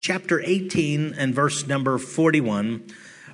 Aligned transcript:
chapter 0.00 0.40
18 0.40 1.14
and 1.18 1.34
verse 1.34 1.66
number 1.66 1.98
41. 1.98 2.84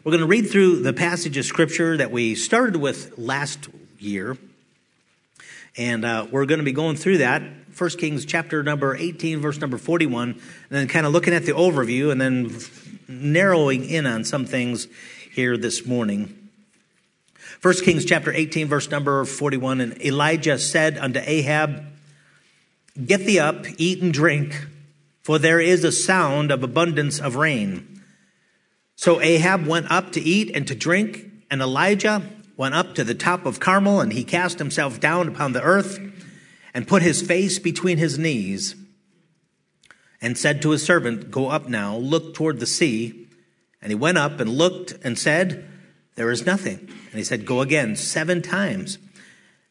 We're 0.02 0.10
going 0.10 0.20
to 0.20 0.26
read 0.26 0.48
through 0.48 0.82
the 0.82 0.92
passage 0.92 1.36
of 1.36 1.44
scripture 1.44 1.96
that 1.98 2.10
we 2.10 2.34
started 2.34 2.76
with 2.76 3.18
last 3.18 3.68
year. 3.98 4.38
And 5.76 6.04
uh, 6.04 6.26
we're 6.30 6.46
going 6.46 6.58
to 6.58 6.64
be 6.64 6.72
going 6.72 6.96
through 6.96 7.18
that. 7.18 7.42
1 7.76 7.90
Kings 7.90 8.24
chapter 8.24 8.62
number 8.62 8.96
18, 8.96 9.40
verse 9.40 9.60
number 9.60 9.76
41, 9.76 10.30
and 10.30 10.40
then 10.70 10.88
kind 10.88 11.04
of 11.04 11.12
looking 11.12 11.34
at 11.34 11.44
the 11.44 11.52
overview 11.52 12.10
and 12.10 12.20
then 12.20 12.56
narrowing 13.08 13.84
in 13.84 14.06
on 14.06 14.24
some 14.24 14.46
things 14.46 14.88
here 15.32 15.56
this 15.56 15.84
morning. 15.84 16.48
1 17.60 17.74
Kings 17.84 18.04
chapter 18.04 18.32
18, 18.32 18.68
verse 18.68 18.90
number 18.90 19.24
41, 19.24 19.80
and 19.80 20.00
Elijah 20.04 20.58
said 20.58 20.96
unto 20.98 21.20
Ahab, 21.22 21.84
Get 23.04 23.20
thee 23.20 23.40
up, 23.40 23.66
eat 23.76 24.00
and 24.02 24.14
drink 24.14 24.68
for 25.24 25.38
there 25.38 25.58
is 25.58 25.82
a 25.82 25.90
sound 25.90 26.50
of 26.50 26.62
abundance 26.62 27.18
of 27.18 27.34
rain. 27.34 28.02
So 28.94 29.20
Ahab 29.22 29.66
went 29.66 29.90
up 29.90 30.12
to 30.12 30.20
eat 30.20 30.54
and 30.54 30.68
to 30.68 30.74
drink, 30.74 31.30
and 31.50 31.62
Elijah 31.62 32.22
went 32.58 32.74
up 32.74 32.94
to 32.94 33.04
the 33.04 33.14
top 33.14 33.46
of 33.46 33.58
Carmel, 33.58 34.00
and 34.00 34.12
he 34.12 34.22
cast 34.22 34.58
himself 34.58 35.00
down 35.00 35.26
upon 35.26 35.52
the 35.52 35.62
earth 35.62 35.98
and 36.74 36.86
put 36.86 37.02
his 37.02 37.22
face 37.22 37.58
between 37.58 37.96
his 37.96 38.18
knees 38.18 38.76
and 40.20 40.36
said 40.36 40.60
to 40.62 40.70
his 40.70 40.84
servant, 40.84 41.30
Go 41.30 41.48
up 41.48 41.68
now, 41.68 41.96
look 41.96 42.34
toward 42.34 42.60
the 42.60 42.66
sea. 42.66 43.26
And 43.80 43.90
he 43.90 43.96
went 43.96 44.18
up 44.18 44.40
and 44.40 44.50
looked 44.50 44.92
and 45.02 45.18
said, 45.18 45.68
There 46.16 46.30
is 46.30 46.44
nothing. 46.44 46.78
And 46.78 47.14
he 47.14 47.24
said, 47.24 47.46
Go 47.46 47.62
again 47.62 47.96
seven 47.96 48.42
times. 48.42 48.98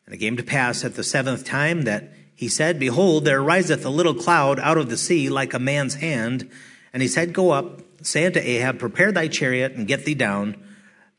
And 0.05 0.15
it 0.15 0.17
came 0.17 0.35
to 0.37 0.43
pass 0.43 0.83
at 0.83 0.95
the 0.95 1.03
seventh 1.03 1.45
time 1.45 1.83
that 1.83 2.11
he 2.43 2.49
said, 2.49 2.77
Behold, 2.77 3.23
there 3.23 3.41
riseth 3.41 3.85
a 3.85 3.89
little 3.89 4.13
cloud 4.13 4.59
out 4.59 4.77
of 4.77 4.89
the 4.89 4.97
sea 4.97 5.29
like 5.29 5.53
a 5.53 5.59
man's 5.59 5.95
hand. 5.95 6.51
And 6.91 7.01
he 7.01 7.07
said, 7.07 7.31
Go 7.31 7.51
up, 7.51 7.79
say 8.01 8.25
unto 8.25 8.39
Ahab, 8.39 8.79
Prepare 8.79 9.13
thy 9.13 9.29
chariot 9.29 9.71
and 9.71 9.87
get 9.87 10.03
thee 10.03 10.13
down, 10.13 10.61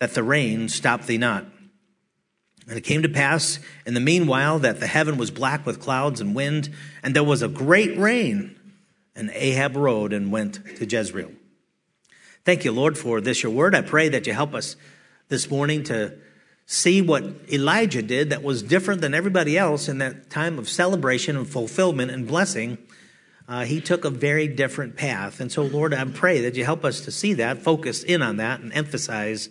that 0.01 0.13
the 0.13 0.23
rain 0.23 0.69
stop 0.69 1.07
thee 1.07 1.17
not. 1.17 1.47
And 2.69 2.77
it 2.77 2.83
came 2.83 3.01
to 3.03 3.09
pass 3.09 3.59
in 3.87 3.95
the 3.95 4.01
meanwhile 4.01 4.59
that 4.59 4.81
the 4.81 4.87
heaven 4.87 5.17
was 5.17 5.31
black 5.31 5.65
with 5.65 5.81
clouds 5.81 6.21
and 6.21 6.35
wind, 6.35 6.69
and 7.03 7.17
there 7.17 7.25
was 7.25 7.41
a 7.41 7.49
great 7.49 7.97
rain. 7.97 8.55
And 9.17 9.31
Ahab 9.31 9.77
rode 9.77 10.13
and 10.13 10.31
went 10.31 10.77
to 10.77 10.85
Jezreel. 10.85 11.33
Thank 12.45 12.67
you, 12.67 12.73
Lord, 12.73 12.99
for 12.99 13.23
this 13.23 13.43
your 13.43 13.53
word. 13.53 13.75
I 13.75 13.81
pray 13.81 14.11
that 14.11 14.27
you 14.27 14.35
help 14.35 14.53
us 14.53 14.77
this 15.29 15.51
morning 15.51 15.85
to 15.85 16.19
see 16.67 17.03
what 17.03 17.25
Elijah 17.53 18.03
did 18.03 18.31
that 18.31 18.43
was 18.43 18.63
different 18.63 19.01
than 19.01 19.15
everybody 19.15 19.59
else 19.59 19.89
in 19.89 19.99
that 19.99 20.31
time 20.31 20.59
of 20.59 20.69
celebration 20.69 21.37
and 21.37 21.49
fulfillment 21.49 22.11
and 22.11 22.27
blessing. 22.27 22.79
Uh, 23.47 23.65
he 23.65 23.81
took 23.81 24.05
a 24.05 24.11
very 24.11 24.49
different 24.49 24.97
path. 24.97 25.41
And 25.41 25.53
so, 25.53 25.63
Lord, 25.63 25.93
I 25.93 26.05
pray 26.07 26.41
that 26.41 26.57
you 26.57 26.65
help 26.65 26.85
us 26.85 27.03
to 27.03 27.11
see 27.11 27.35
that, 27.35 27.63
focus 27.63 28.03
in 28.03 28.23
on 28.23 28.39
that, 28.39 28.61
and 28.61 28.73
emphasize 28.73 29.51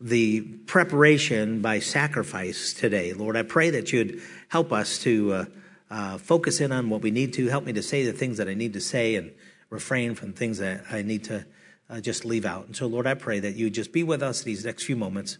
the 0.00 0.40
preparation 0.40 1.62
by 1.62 1.78
sacrifice 1.78 2.72
today. 2.74 3.12
Lord, 3.12 3.36
I 3.36 3.42
pray 3.42 3.70
that 3.70 3.92
you'd 3.92 4.20
help 4.48 4.72
us 4.72 4.98
to 4.98 5.32
uh, 5.32 5.44
uh, 5.90 6.18
focus 6.18 6.60
in 6.60 6.72
on 6.72 6.90
what 6.90 7.02
we 7.02 7.12
need 7.12 7.32
to. 7.34 7.46
Help 7.46 7.64
me 7.64 7.72
to 7.74 7.82
say 7.82 8.04
the 8.04 8.12
things 8.12 8.38
that 8.38 8.48
I 8.48 8.54
need 8.54 8.72
to 8.72 8.80
say 8.80 9.14
and 9.14 9.32
refrain 9.70 10.16
from 10.16 10.32
things 10.32 10.58
that 10.58 10.84
I 10.90 11.02
need 11.02 11.24
to 11.24 11.46
uh, 11.88 12.00
just 12.00 12.24
leave 12.24 12.44
out. 12.44 12.66
And 12.66 12.74
so, 12.74 12.86
Lord, 12.86 13.06
I 13.06 13.14
pray 13.14 13.38
that 13.38 13.54
you 13.54 13.70
just 13.70 13.92
be 13.92 14.02
with 14.02 14.22
us 14.22 14.42
these 14.42 14.64
next 14.64 14.82
few 14.82 14.96
moments. 14.96 15.38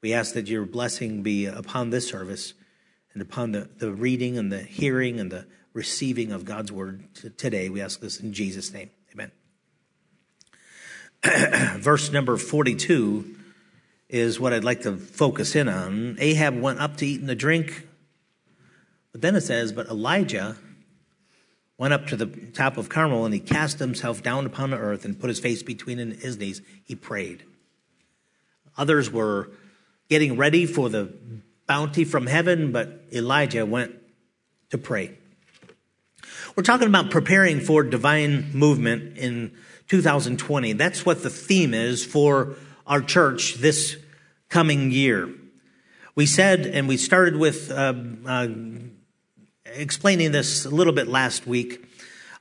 We 0.00 0.12
ask 0.12 0.34
that 0.34 0.48
your 0.48 0.64
blessing 0.64 1.22
be 1.22 1.46
upon 1.46 1.90
this 1.90 2.08
service 2.08 2.54
and 3.12 3.22
upon 3.22 3.52
the, 3.52 3.68
the 3.78 3.92
reading 3.92 4.38
and 4.38 4.52
the 4.52 4.62
hearing 4.62 5.18
and 5.18 5.30
the 5.30 5.46
receiving 5.72 6.30
of 6.30 6.44
God's 6.44 6.70
word 6.70 7.14
today. 7.36 7.68
We 7.68 7.80
ask 7.80 8.00
this 8.00 8.20
in 8.20 8.32
Jesus' 8.32 8.72
name. 8.72 8.90
Amen. 9.12 9.32
Verse 11.80 12.12
number 12.12 12.36
42 12.36 13.36
is 14.08 14.38
what 14.38 14.52
I'd 14.52 14.64
like 14.64 14.82
to 14.82 14.96
focus 14.96 15.56
in 15.56 15.68
on. 15.68 16.16
Ahab 16.20 16.60
went 16.60 16.78
up 16.78 16.96
to 16.98 17.06
eat 17.06 17.20
and 17.20 17.28
to 17.28 17.34
drink. 17.34 17.86
But 19.12 19.20
then 19.20 19.34
it 19.34 19.42
says, 19.42 19.72
But 19.72 19.88
Elijah 19.88 20.56
went 21.76 21.92
up 21.92 22.06
to 22.08 22.16
the 22.16 22.26
top 22.26 22.76
of 22.76 22.88
Carmel 22.88 23.24
and 23.24 23.34
he 23.34 23.40
cast 23.40 23.78
himself 23.78 24.22
down 24.22 24.46
upon 24.46 24.70
the 24.70 24.78
earth 24.78 25.04
and 25.04 25.18
put 25.18 25.28
his 25.28 25.40
face 25.40 25.62
between 25.62 25.98
his 25.98 26.38
knees. 26.38 26.62
He 26.84 26.94
prayed. 26.94 27.44
Others 28.76 29.10
were 29.10 29.50
getting 30.08 30.36
ready 30.36 30.66
for 30.66 30.88
the 30.88 31.12
bounty 31.66 32.04
from 32.04 32.26
heaven, 32.26 32.72
but 32.72 33.04
Elijah 33.12 33.64
went 33.66 33.94
to 34.70 34.78
pray. 34.78 35.18
We're 36.56 36.62
talking 36.62 36.88
about 36.88 37.10
preparing 37.10 37.60
for 37.60 37.82
divine 37.82 38.52
movement 38.52 39.18
in 39.18 39.52
2020. 39.88 40.72
That's 40.72 41.06
what 41.06 41.22
the 41.22 41.30
theme 41.30 41.74
is 41.74 42.04
for 42.04 42.56
our 42.86 43.00
church 43.00 43.54
this 43.54 43.96
coming 44.48 44.90
year. 44.90 45.32
We 46.14 46.26
said, 46.26 46.66
and 46.66 46.88
we 46.88 46.96
started 46.96 47.36
with 47.36 47.70
uh, 47.70 47.94
uh, 48.26 48.48
explaining 49.66 50.32
this 50.32 50.64
a 50.64 50.70
little 50.70 50.92
bit 50.92 51.06
last 51.06 51.46
week 51.46 51.84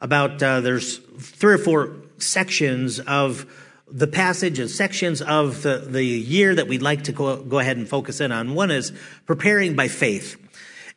about 0.01 0.41
uh, 0.41 0.61
there's 0.61 0.97
three 0.97 1.53
or 1.53 1.57
four 1.57 1.95
sections 2.17 2.99
of 2.99 3.45
the 3.89 4.07
passage 4.07 4.59
and 4.59 4.69
sections 4.69 5.21
of 5.21 5.63
the, 5.63 5.77
the 5.77 6.03
year 6.03 6.53
that 6.55 6.67
we'd 6.67 6.81
like 6.81 7.05
to 7.05 7.11
go, 7.11 7.37
go 7.37 7.59
ahead 7.59 7.77
and 7.77 7.87
focus 7.87 8.19
in 8.19 8.31
on. 8.31 8.53
One 8.53 8.71
is 8.71 8.91
preparing 9.25 9.75
by 9.75 9.87
faith. 9.87 10.35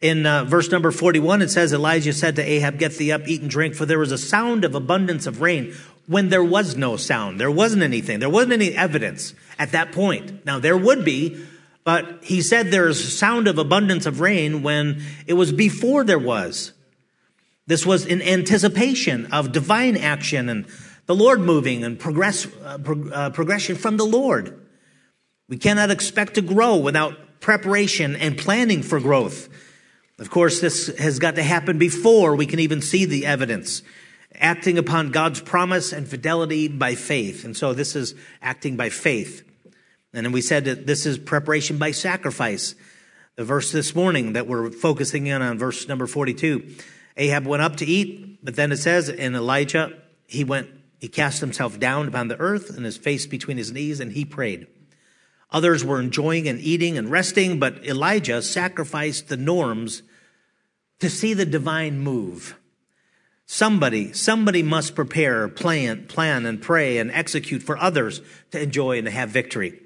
In 0.01 0.27
uh, 0.27 0.45
verse 0.45 0.71
number 0.71 0.91
41, 0.91 1.43
it 1.43 1.51
says, 1.51 1.73
Elijah 1.73 2.13
said 2.13 2.37
to 2.37 2.43
Ahab, 2.43 2.79
Get 2.79 2.97
thee 2.97 3.13
up, 3.13 3.29
eat 3.29 3.43
and 3.43 3.51
drink, 3.51 3.75
for 3.75 3.85
there 3.87 3.99
was 3.99 4.13
a 4.13 4.19
sound 4.19 4.65
of 4.65 4.75
abundance 4.75 5.27
of 5.27 5.41
rain 5.41 5.75
when 6.07 6.31
there 6.31 6.43
was 6.43 6.77
no 6.77 6.97
sound. 6.97 7.39
There 7.39 7.51
wasn't 7.51 7.83
anything. 7.83 8.19
There 8.19 8.31
wasn't 8.31 8.55
any 8.55 8.75
evidence 8.75 9.35
at 9.59 9.73
that 9.73 9.93
point. 9.93 10.45
Now, 10.45 10.59
there 10.59 10.77
would 10.77 11.05
be, 11.05 11.45
but 11.85 12.25
he 12.25 12.41
said 12.41 12.69
there's 12.69 12.99
a 13.01 13.11
sound 13.11 13.47
of 13.47 13.59
abundance 13.59 14.07
of 14.07 14.21
rain 14.21 14.63
when 14.63 15.03
it 15.27 15.35
was 15.35 15.53
before 15.53 16.03
there 16.03 16.19
was. 16.19 16.73
This 17.67 17.87
was 17.87 18.07
in 18.07 18.23
anticipation 18.23 19.27
of 19.27 19.53
divine 19.53 19.97
action 19.97 20.49
and 20.49 20.67
the 21.11 21.17
Lord 21.17 21.41
moving 21.41 21.83
and 21.83 21.99
progress, 21.99 22.47
uh, 22.63 22.79
uh, 23.13 23.31
progression 23.31 23.75
from 23.75 23.97
the 23.97 24.05
Lord. 24.05 24.65
We 25.49 25.57
cannot 25.57 25.91
expect 25.91 26.35
to 26.35 26.41
grow 26.41 26.77
without 26.77 27.41
preparation 27.41 28.15
and 28.15 28.39
planning 28.39 28.85
for 28.85 29.01
growth. 29.01 29.49
Of 30.21 30.31
course, 30.31 30.61
this 30.61 30.87
has 30.99 31.19
got 31.19 31.35
to 31.35 31.43
happen 31.43 31.79
before 31.79 32.37
we 32.37 32.47
can 32.47 32.61
even 32.61 32.81
see 32.81 33.07
the 33.07 33.27
evidence. 33.27 33.83
Acting 34.37 34.79
upon 34.79 35.11
God's 35.11 35.41
promise 35.41 35.93
and 35.93 36.07
fidelity 36.07 36.69
by 36.69 36.95
faith. 36.95 37.45
And 37.45 37.57
so 37.57 37.75
this 37.75 37.97
is 37.97 38.15
acting 38.41 38.77
by 38.77 38.89
faith. 38.89 39.43
And 40.15 40.25
then 40.25 40.31
we 40.31 40.41
said 40.41 40.67
that 40.67 40.87
this 40.87 41.07
is 41.07 41.19
preparation 41.19 41.77
by 41.77 41.91
sacrifice. 41.91 42.77
The 43.35 43.43
verse 43.43 43.73
this 43.73 43.97
morning 43.97 44.35
that 44.35 44.47
we're 44.47 44.71
focusing 44.71 45.27
in 45.27 45.43
on, 45.43 45.59
verse 45.59 45.89
number 45.89 46.07
42. 46.07 46.73
Ahab 47.17 47.49
went 47.49 47.65
up 47.65 47.79
to 47.79 47.85
eat, 47.85 48.45
but 48.45 48.55
then 48.55 48.71
it 48.71 48.77
says 48.77 49.09
in 49.09 49.35
Elijah, 49.35 50.01
he 50.29 50.45
went 50.45 50.69
he 51.01 51.09
cast 51.09 51.41
himself 51.41 51.81
down 51.81 52.09
upon 52.09 52.29
the 52.29 52.39
earth 52.39 52.77
and 52.77 52.85
his 52.85 52.99
face 52.99 53.27
between 53.27 53.57
his 53.57 53.73
knees 53.73 54.01
and 54.01 54.13
he 54.13 54.25
prayed. 54.25 54.67
Others 55.51 55.85
were 55.85 55.99
enjoying 55.99 56.47
and 56.47 56.61
eating 56.61 56.99
and 56.99 57.11
resting, 57.11 57.59
but 57.59 57.85
Elijah 57.85 58.43
sacrificed 58.43 59.29
the 59.29 59.37
norms 59.37 60.03
to 61.01 61.09
see 61.09 61.33
the 61.35 61.47
divine 61.47 61.99
move. 61.99 62.55
Somebody, 63.47 64.13
somebody 64.13 64.63
must 64.63 64.95
prepare, 64.95 65.49
plan, 65.49 66.07
plan 66.07 66.47
and 66.47 66.63
pray 66.63 66.99
and 66.99 67.11
execute 67.11 67.63
for 67.63 67.77
others 67.79 68.21
to 68.53 68.61
enjoy 68.61 68.99
and 68.99 69.07
to 69.07 69.11
have 69.11 69.31
victory. 69.31 69.81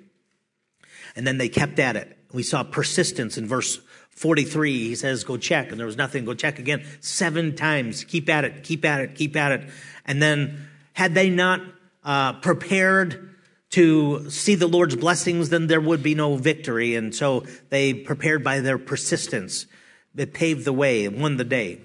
And 1.16 1.26
then 1.26 1.38
they 1.38 1.48
kept 1.48 1.78
at 1.78 1.96
it. 1.96 2.18
We 2.32 2.42
saw 2.42 2.64
persistence 2.64 3.38
in 3.38 3.46
verse 3.46 3.80
43. 4.10 4.88
He 4.88 4.94
says, 4.96 5.24
go 5.24 5.36
check. 5.36 5.70
And 5.70 5.78
there 5.78 5.86
was 5.86 5.96
nothing. 5.96 6.24
Go 6.24 6.34
check 6.34 6.58
again. 6.58 6.84
Seven 7.00 7.54
times. 7.54 8.04
Keep 8.04 8.28
at 8.28 8.44
it. 8.44 8.64
Keep 8.64 8.84
at 8.84 9.00
it. 9.00 9.14
Keep 9.14 9.36
at 9.36 9.52
it. 9.52 9.70
And 10.04 10.20
then 10.20 10.68
had 10.94 11.14
they 11.14 11.28
not 11.28 11.60
uh, 12.02 12.32
prepared 12.34 13.30
to 13.70 14.30
see 14.30 14.54
the 14.54 14.68
Lord's 14.68 14.94
blessings, 14.94 15.48
then 15.48 15.66
there 15.66 15.80
would 15.80 16.02
be 16.02 16.14
no 16.14 16.36
victory. 16.36 16.94
And 16.94 17.14
so 17.14 17.44
they 17.70 17.92
prepared 17.92 18.44
by 18.44 18.60
their 18.60 18.78
persistence. 18.78 19.66
It 20.16 20.32
paved 20.32 20.64
the 20.64 20.72
way 20.72 21.04
and 21.04 21.20
won 21.20 21.36
the 21.36 21.44
day. 21.44 21.80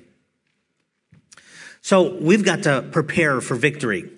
So 1.81 2.15
we've 2.15 2.45
got 2.45 2.63
to 2.63 2.87
prepare 2.91 3.41
for 3.41 3.55
victory. 3.55 4.11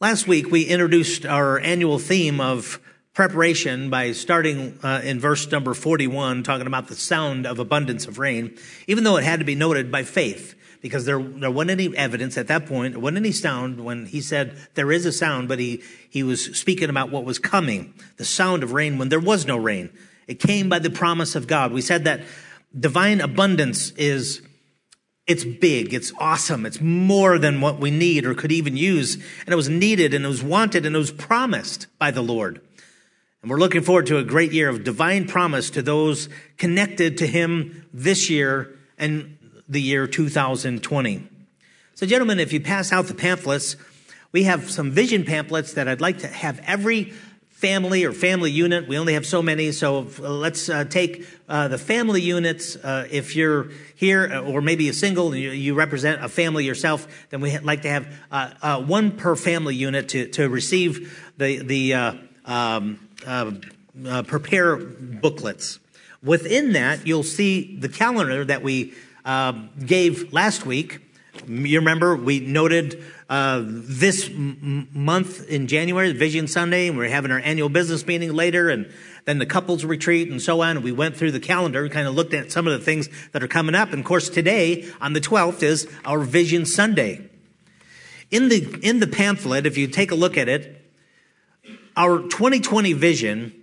Last 0.00 0.28
week, 0.28 0.50
we 0.50 0.64
introduced 0.64 1.26
our 1.26 1.58
annual 1.58 1.98
theme 1.98 2.40
of 2.40 2.80
preparation 3.12 3.90
by 3.90 4.12
starting 4.12 4.78
uh, 4.82 5.00
in 5.02 5.18
verse 5.18 5.50
number 5.50 5.74
41, 5.74 6.44
talking 6.44 6.66
about 6.68 6.88
the 6.88 6.94
sound 6.94 7.46
of 7.46 7.58
abundance 7.58 8.06
of 8.06 8.18
rain, 8.18 8.56
even 8.86 9.02
though 9.02 9.16
it 9.16 9.24
had 9.24 9.40
to 9.40 9.44
be 9.44 9.54
noted 9.56 9.90
by 9.90 10.04
faith 10.04 10.54
because 10.82 11.04
there, 11.04 11.22
there 11.22 11.50
wasn't 11.50 11.70
any 11.70 11.96
evidence 11.96 12.36
at 12.36 12.48
that 12.48 12.66
point. 12.66 12.94
There 12.94 13.00
wasn't 13.00 13.18
any 13.18 13.32
sound 13.32 13.82
when 13.82 14.06
he 14.06 14.20
said 14.20 14.58
there 14.74 14.90
is 14.90 15.06
a 15.06 15.12
sound, 15.12 15.48
but 15.48 15.60
he, 15.60 15.80
he 16.10 16.24
was 16.24 16.44
speaking 16.58 16.90
about 16.90 17.10
what 17.10 17.24
was 17.24 17.38
coming, 17.38 17.94
the 18.16 18.24
sound 18.24 18.64
of 18.64 18.72
rain 18.72 18.98
when 18.98 19.08
there 19.08 19.20
was 19.20 19.46
no 19.46 19.56
rain. 19.56 19.90
It 20.26 20.40
came 20.40 20.68
by 20.68 20.80
the 20.80 20.90
promise 20.90 21.36
of 21.36 21.46
God. 21.46 21.72
We 21.72 21.80
said 21.80 22.04
that 22.04 22.22
divine 22.78 23.20
abundance 23.20 23.92
is, 23.92 24.42
it's 25.26 25.44
big, 25.44 25.94
it's 25.94 26.12
awesome, 26.18 26.66
it's 26.66 26.80
more 26.80 27.38
than 27.38 27.60
what 27.60 27.78
we 27.78 27.92
need 27.92 28.26
or 28.26 28.34
could 28.34 28.52
even 28.52 28.76
use. 28.76 29.14
And 29.14 29.48
it 29.48 29.56
was 29.56 29.68
needed 29.68 30.14
and 30.14 30.24
it 30.24 30.28
was 30.28 30.42
wanted 30.42 30.84
and 30.84 30.96
it 30.96 30.98
was 30.98 31.12
promised 31.12 31.86
by 31.98 32.10
the 32.10 32.22
Lord. 32.22 32.60
And 33.40 33.50
we're 33.50 33.58
looking 33.58 33.82
forward 33.82 34.06
to 34.06 34.18
a 34.18 34.24
great 34.24 34.52
year 34.52 34.68
of 34.68 34.82
divine 34.82 35.28
promise 35.28 35.70
to 35.70 35.82
those 35.82 36.28
connected 36.58 37.18
to 37.18 37.26
Him 37.26 37.86
this 37.92 38.30
year 38.30 38.76
and 38.98 39.36
the 39.72 39.80
year 39.80 40.06
2020. 40.06 41.28
So, 41.94 42.06
gentlemen, 42.06 42.38
if 42.38 42.52
you 42.52 42.60
pass 42.60 42.92
out 42.92 43.06
the 43.06 43.14
pamphlets, 43.14 43.76
we 44.32 44.44
have 44.44 44.70
some 44.70 44.90
vision 44.90 45.24
pamphlets 45.24 45.74
that 45.74 45.88
I'd 45.88 46.00
like 46.00 46.18
to 46.18 46.28
have 46.28 46.60
every 46.66 47.12
family 47.62 48.04
or 48.04 48.12
family 48.12 48.50
unit. 48.50 48.88
We 48.88 48.98
only 48.98 49.14
have 49.14 49.24
so 49.24 49.40
many, 49.40 49.70
so 49.70 50.08
let's 50.18 50.68
uh, 50.68 50.84
take 50.84 51.26
uh, 51.48 51.68
the 51.68 51.78
family 51.78 52.20
units. 52.20 52.74
Uh, 52.74 53.06
if 53.10 53.36
you're 53.36 53.68
here, 53.94 54.28
uh, 54.32 54.40
or 54.40 54.60
maybe 54.60 54.88
a 54.88 54.92
single, 54.92 55.34
you, 55.34 55.50
you, 55.50 55.74
represent 55.74 56.24
a 56.24 56.28
family 56.28 56.64
yourself, 56.64 57.06
then 57.30 57.40
we'd 57.40 57.62
like 57.62 57.82
to 57.82 57.88
have 57.88 58.12
uh, 58.32 58.50
uh, 58.62 58.82
one 58.82 59.12
per 59.12 59.36
family 59.36 59.76
unit 59.76 60.08
to, 60.08 60.26
to 60.28 60.48
receive 60.48 61.32
the 61.36 61.58
the 61.58 61.94
um, 62.44 62.98
prepare 64.26 64.76
booklets. 64.76 65.78
Within 66.22 66.72
that, 66.72 67.06
you'll 67.06 67.22
see 67.22 67.76
the 67.76 67.88
calendar 67.88 68.44
that 68.44 68.62
we 68.62 68.92
gave 69.24 70.32
last 70.32 70.66
week. 70.66 71.00
You 71.46 71.78
remember 71.78 72.14
we 72.14 72.40
noted 72.40 73.02
uh, 73.30 73.62
this 73.64 74.28
m- 74.28 74.88
month 74.92 75.48
in 75.48 75.66
January, 75.66 76.12
Vision 76.12 76.46
Sunday, 76.46 76.88
and 76.88 76.98
we're 76.98 77.08
having 77.08 77.30
our 77.30 77.38
annual 77.38 77.70
business 77.70 78.06
meeting 78.06 78.34
later, 78.34 78.68
and 78.68 78.92
then 79.24 79.38
the 79.38 79.46
couples 79.46 79.86
retreat 79.86 80.30
and 80.30 80.42
so 80.42 80.60
on. 80.60 80.76
And 80.76 80.84
we 80.84 80.92
went 80.92 81.16
through 81.16 81.32
the 81.32 81.40
calendar, 81.40 81.82
and 81.82 81.90
kind 81.90 82.06
of 82.06 82.14
looked 82.14 82.34
at 82.34 82.52
some 82.52 82.66
of 82.66 82.78
the 82.78 82.84
things 82.84 83.08
that 83.32 83.42
are 83.42 83.48
coming 83.48 83.74
up. 83.74 83.90
And 83.92 84.00
of 84.00 84.04
course, 84.04 84.28
today 84.28 84.86
on 85.00 85.14
the 85.14 85.20
12th 85.20 85.62
is 85.62 85.88
our 86.04 86.18
Vision 86.18 86.66
Sunday. 86.66 87.28
In 88.30 88.50
the 88.50 88.78
in 88.82 89.00
the 89.00 89.06
pamphlet, 89.06 89.64
if 89.64 89.78
you 89.78 89.86
take 89.86 90.10
a 90.10 90.14
look 90.14 90.36
at 90.36 90.48
it, 90.48 90.84
our 91.96 92.18
2020 92.18 92.92
vision 92.92 93.54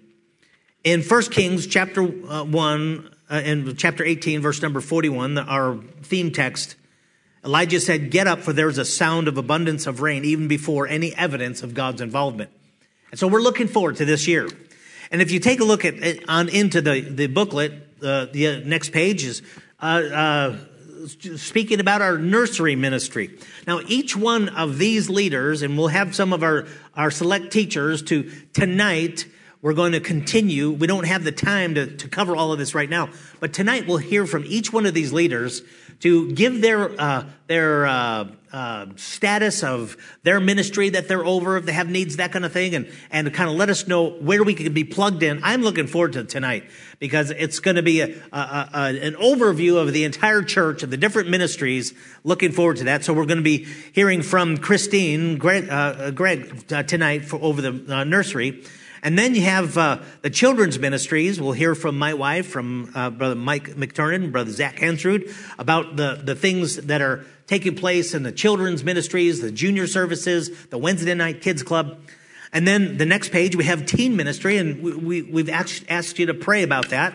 in 0.84 1.02
1 1.02 1.22
Kings 1.26 1.68
chapter 1.68 2.02
uh, 2.02 2.44
1 2.44 3.16
uh, 3.30 3.42
in 3.44 3.76
chapter 3.76 4.04
18 4.04 4.42
verse 4.42 4.62
number 4.62 4.82
41 4.82 5.38
our 5.38 5.78
theme 6.04 6.32
text 6.32 6.76
Elijah 7.44 7.80
said, 7.80 8.12
Get 8.12 8.28
up, 8.28 8.40
for 8.42 8.54
there's 8.54 8.78
a 8.78 8.86
sound 8.86 9.28
of 9.28 9.38
abundance 9.38 9.88
of 9.88 10.02
rain, 10.02 10.26
even 10.26 10.48
before 10.48 10.88
any 10.88 11.16
evidence 11.16 11.64
of 11.64 11.74
God's 11.74 12.02
involvement. 12.02 12.50
And 13.12 13.20
so 13.20 13.28
we're 13.28 13.42
looking 13.42 13.68
forward 13.68 13.96
to 13.98 14.06
this 14.06 14.28
year. 14.28 14.50
And 15.12 15.22
if 15.22 15.32
you 15.32 15.40
take 15.40 15.60
a 15.60 15.64
look 15.64 15.86
at 15.86 16.30
on 16.30 16.50
into 16.50 16.82
the, 16.82 17.02
the 17.02 17.28
booklet, 17.28 17.72
uh, 18.04 18.26
the 18.32 18.62
next 18.66 18.92
page 18.92 19.24
is 19.24 19.42
uh, 19.82 19.86
uh, 19.86 20.58
speaking 21.38 21.80
about 21.80 22.02
our 22.02 22.18
nursery 22.18 22.76
ministry. 22.76 23.38
Now, 23.66 23.80
each 23.88 24.16
one 24.16 24.50
of 24.50 24.78
these 24.78 25.10
leaders, 25.10 25.62
and 25.62 25.78
we'll 25.78 25.88
have 25.88 26.14
some 26.14 26.34
of 26.34 26.44
our, 26.44 26.68
our 26.96 27.10
select 27.10 27.52
teachers 27.52 28.04
to 28.04 28.30
tonight, 28.54 29.26
we're 29.62 29.74
going 29.74 29.92
to 29.92 30.00
continue. 30.00 30.72
We 30.72 30.88
don't 30.88 31.06
have 31.06 31.24
the 31.24 31.32
time 31.32 31.76
to, 31.76 31.86
to 31.98 32.08
cover 32.08 32.36
all 32.36 32.54
of 32.54 32.60
this 32.60 32.74
right 32.74 32.90
now, 32.90 33.10
but 33.40 33.54
tonight 33.54 33.88
we'll 33.88 33.98
hear 33.98 34.26
from 34.26 34.46
each 34.46 34.72
one 34.72 34.86
of 34.86 34.94
these 34.94 35.12
leaders 35.12 35.62
to 36.00 36.32
give 36.32 36.62
their 36.62 37.00
uh, 37.00 37.26
their 37.48 37.86
uh, 37.86 38.28
uh, 38.54 38.86
status 38.96 39.64
of 39.64 39.98
their 40.24 40.40
ministry 40.40 40.90
that 40.90 41.10
they're 41.10 41.26
over, 41.26 41.58
if 41.58 41.66
they 41.66 41.74
have 41.74 41.90
needs, 41.90 42.16
that 42.16 42.32
kind 42.32 42.46
of 42.46 42.54
thing, 42.54 42.74
and 42.74 42.90
and 43.12 43.34
kind 43.34 43.50
of 43.50 43.58
let 43.58 43.70
us 43.70 43.86
know 43.86 44.10
where 44.10 44.44
we 44.44 44.54
can 44.54 44.74
be 44.74 44.86
plugged 44.86 45.24
in. 45.24 45.42
I'm 45.44 45.62
looking 45.62 45.88
forward 45.88 46.14
to 46.14 46.24
tonight 46.24 46.64
because 47.00 47.32
it's 47.32 47.60
going 47.60 47.76
to 47.76 47.84
be 47.84 48.00
a, 48.00 48.08
a, 48.32 48.70
a, 48.74 48.80
an 49.02 49.16
overview 49.16 49.76
of 49.76 49.92
the 49.92 50.06
entire 50.06 50.42
church 50.42 50.84
of 50.84 50.90
the 50.90 50.98
different 50.98 51.30
ministries. 51.30 51.94
Looking 52.24 52.54
forward 52.54 52.78
to 52.78 52.86
that. 52.86 53.04
So 53.04 53.14
we're 53.14 53.26
going 53.26 53.38
to 53.38 53.44
be 53.44 53.66
hearing 53.92 54.22
from 54.22 54.58
Christine 54.58 55.38
Greg, 55.38 55.68
uh, 55.70 56.12
Greg 56.12 56.72
uh, 56.72 56.84
tonight 56.84 57.26
for 57.26 57.42
over 57.42 57.62
the 57.62 57.94
uh, 57.94 58.04
nursery. 58.06 58.64
And 59.02 59.18
then 59.18 59.36
you 59.36 59.42
have 59.42 59.78
uh, 59.78 60.00
the 60.22 60.30
children's 60.30 60.78
ministries. 60.78 61.40
We'll 61.40 61.54
hear 61.54 61.76
from 61.76 61.98
my 61.98 62.14
wife, 62.14 62.48
from 62.48 62.92
uh, 62.94 63.10
Brother 63.10 63.36
Mike 63.36 63.70
McTurnan, 63.76 64.32
Brother 64.32 64.52
Zach 64.52 64.78
Hensrud, 64.78 65.34
about 65.58 65.96
the, 65.96 66.22
the 66.24 66.36
things 66.36 66.76
that 66.76 67.02
are 67.02 67.26
taking 67.48 67.76
place 67.76 68.14
in 68.14 68.24
the 68.24 68.32
children's 68.32 68.84
ministries, 68.84 69.42
the 69.42 69.52
junior 69.52 69.88
services, 69.88 70.68
the 70.68 70.78
Wednesday 70.78 71.14
night 71.14 71.42
kids 71.42 71.64
club. 71.64 72.00
And 72.52 72.68
then 72.68 72.98
the 72.98 73.06
next 73.06 73.32
page, 73.32 73.56
we 73.56 73.66
have 73.66 73.86
teen 73.86 74.16
ministry, 74.16 74.58
and 74.58 74.82
we, 74.82 75.22
we, 75.22 75.42
have 75.42 75.50
asked, 75.50 75.84
asked 75.88 76.20
you 76.20 76.26
to 76.28 76.34
pray 76.34 76.64
about 76.64 76.90
that. 76.90 77.14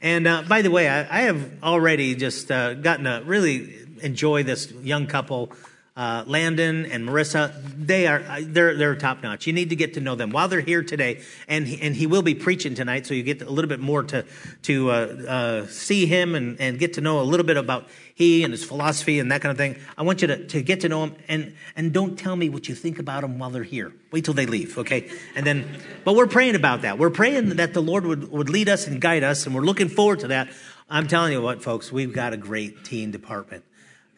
And 0.00 0.26
uh, 0.26 0.42
by 0.42 0.62
the 0.62 0.70
way, 0.70 0.88
I, 0.88 1.00
I 1.00 1.22
have 1.22 1.62
already 1.62 2.14
just 2.14 2.50
uh, 2.50 2.74
gotten 2.74 3.04
to 3.04 3.22
really 3.24 3.74
enjoy 4.02 4.42
this 4.42 4.70
young 4.70 5.06
couple 5.06 5.52
uh, 5.98 6.22
Landon 6.28 6.86
and 6.86 7.08
Marissa, 7.08 7.52
they 7.76 8.06
are 8.06 8.22
they're 8.40 8.76
they're 8.76 8.94
top 8.94 9.20
notch. 9.20 9.48
You 9.48 9.52
need 9.52 9.70
to 9.70 9.76
get 9.76 9.94
to 9.94 10.00
know 10.00 10.14
them 10.14 10.30
while 10.30 10.46
they're 10.46 10.60
here 10.60 10.84
today, 10.84 11.22
and 11.48 11.66
he, 11.66 11.82
and 11.82 11.92
he 11.92 12.06
will 12.06 12.22
be 12.22 12.36
preaching 12.36 12.76
tonight, 12.76 13.04
so 13.04 13.14
you 13.14 13.24
get 13.24 13.42
a 13.42 13.50
little 13.50 13.68
bit 13.68 13.80
more 13.80 14.04
to 14.04 14.24
to 14.62 14.92
uh, 14.92 14.94
uh, 14.94 15.66
see 15.66 16.06
him 16.06 16.36
and, 16.36 16.60
and 16.60 16.78
get 16.78 16.94
to 16.94 17.00
know 17.00 17.20
a 17.20 17.26
little 17.26 17.44
bit 17.44 17.56
about 17.56 17.88
he 18.14 18.44
and 18.44 18.52
his 18.52 18.64
philosophy 18.64 19.18
and 19.18 19.32
that 19.32 19.40
kind 19.40 19.50
of 19.50 19.58
thing. 19.58 19.76
I 19.96 20.04
want 20.04 20.22
you 20.22 20.28
to, 20.28 20.46
to 20.46 20.62
get 20.62 20.82
to 20.82 20.88
know 20.88 21.02
him, 21.02 21.16
and 21.26 21.56
and 21.74 21.92
don't 21.92 22.16
tell 22.16 22.36
me 22.36 22.48
what 22.48 22.68
you 22.68 22.76
think 22.76 23.00
about 23.00 23.24
him 23.24 23.40
while 23.40 23.50
they're 23.50 23.64
here. 23.64 23.92
Wait 24.12 24.24
till 24.24 24.34
they 24.34 24.46
leave, 24.46 24.78
okay? 24.78 25.10
And 25.34 25.44
then, 25.44 25.66
but 26.04 26.14
we're 26.14 26.28
praying 26.28 26.54
about 26.54 26.82
that. 26.82 27.00
We're 27.00 27.10
praying 27.10 27.56
that 27.56 27.74
the 27.74 27.82
Lord 27.82 28.06
would 28.06 28.30
would 28.30 28.50
lead 28.50 28.68
us 28.68 28.86
and 28.86 29.00
guide 29.00 29.24
us, 29.24 29.46
and 29.46 29.54
we're 29.54 29.62
looking 29.62 29.88
forward 29.88 30.20
to 30.20 30.28
that. 30.28 30.48
I'm 30.88 31.08
telling 31.08 31.32
you 31.32 31.42
what, 31.42 31.60
folks, 31.60 31.90
we've 31.90 32.12
got 32.12 32.32
a 32.32 32.36
great 32.36 32.84
teen 32.84 33.10
department 33.10 33.64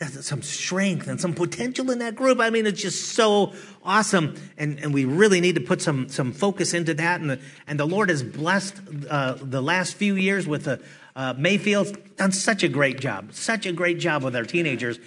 some 0.08 0.43
strength 0.43 1.08
and 1.08 1.20
some 1.20 1.35
potential 1.35 1.91
in 1.91 1.99
that 1.99 2.14
group. 2.14 2.41
I 2.41 2.50
mean, 2.50 2.67
it's 2.67 2.81
just 2.81 3.12
so 3.12 3.52
awesome. 3.85 4.35
And, 4.56 4.79
and 4.81 4.94
we 4.94 5.05
really 5.05 5.41
need 5.41 5.56
to 5.56 5.61
put 5.61 5.82
some, 5.82 6.08
some 6.08 6.32
focus 6.32 6.73
into 6.73 6.94
that. 6.94 7.20
And 7.20 7.31
the, 7.31 7.41
and 7.67 7.79
the 7.79 7.87
Lord 7.87 8.08
has 8.08 8.23
blessed 8.23 8.81
uh, 9.11 9.35
the 9.41 9.61
last 9.61 9.94
few 9.94 10.14
years 10.14 10.47
with 10.47 10.64
the 10.64 10.81
uh, 11.14 11.35
Mayfield, 11.37 12.17
done 12.17 12.32
such 12.32 12.62
a 12.62 12.69
great 12.69 12.99
job, 12.99 13.35
such 13.35 13.67
a 13.67 13.73
great 13.73 13.99
job 13.99 14.23
with 14.23 14.35
our 14.35 14.44
teenagers. 14.44 14.99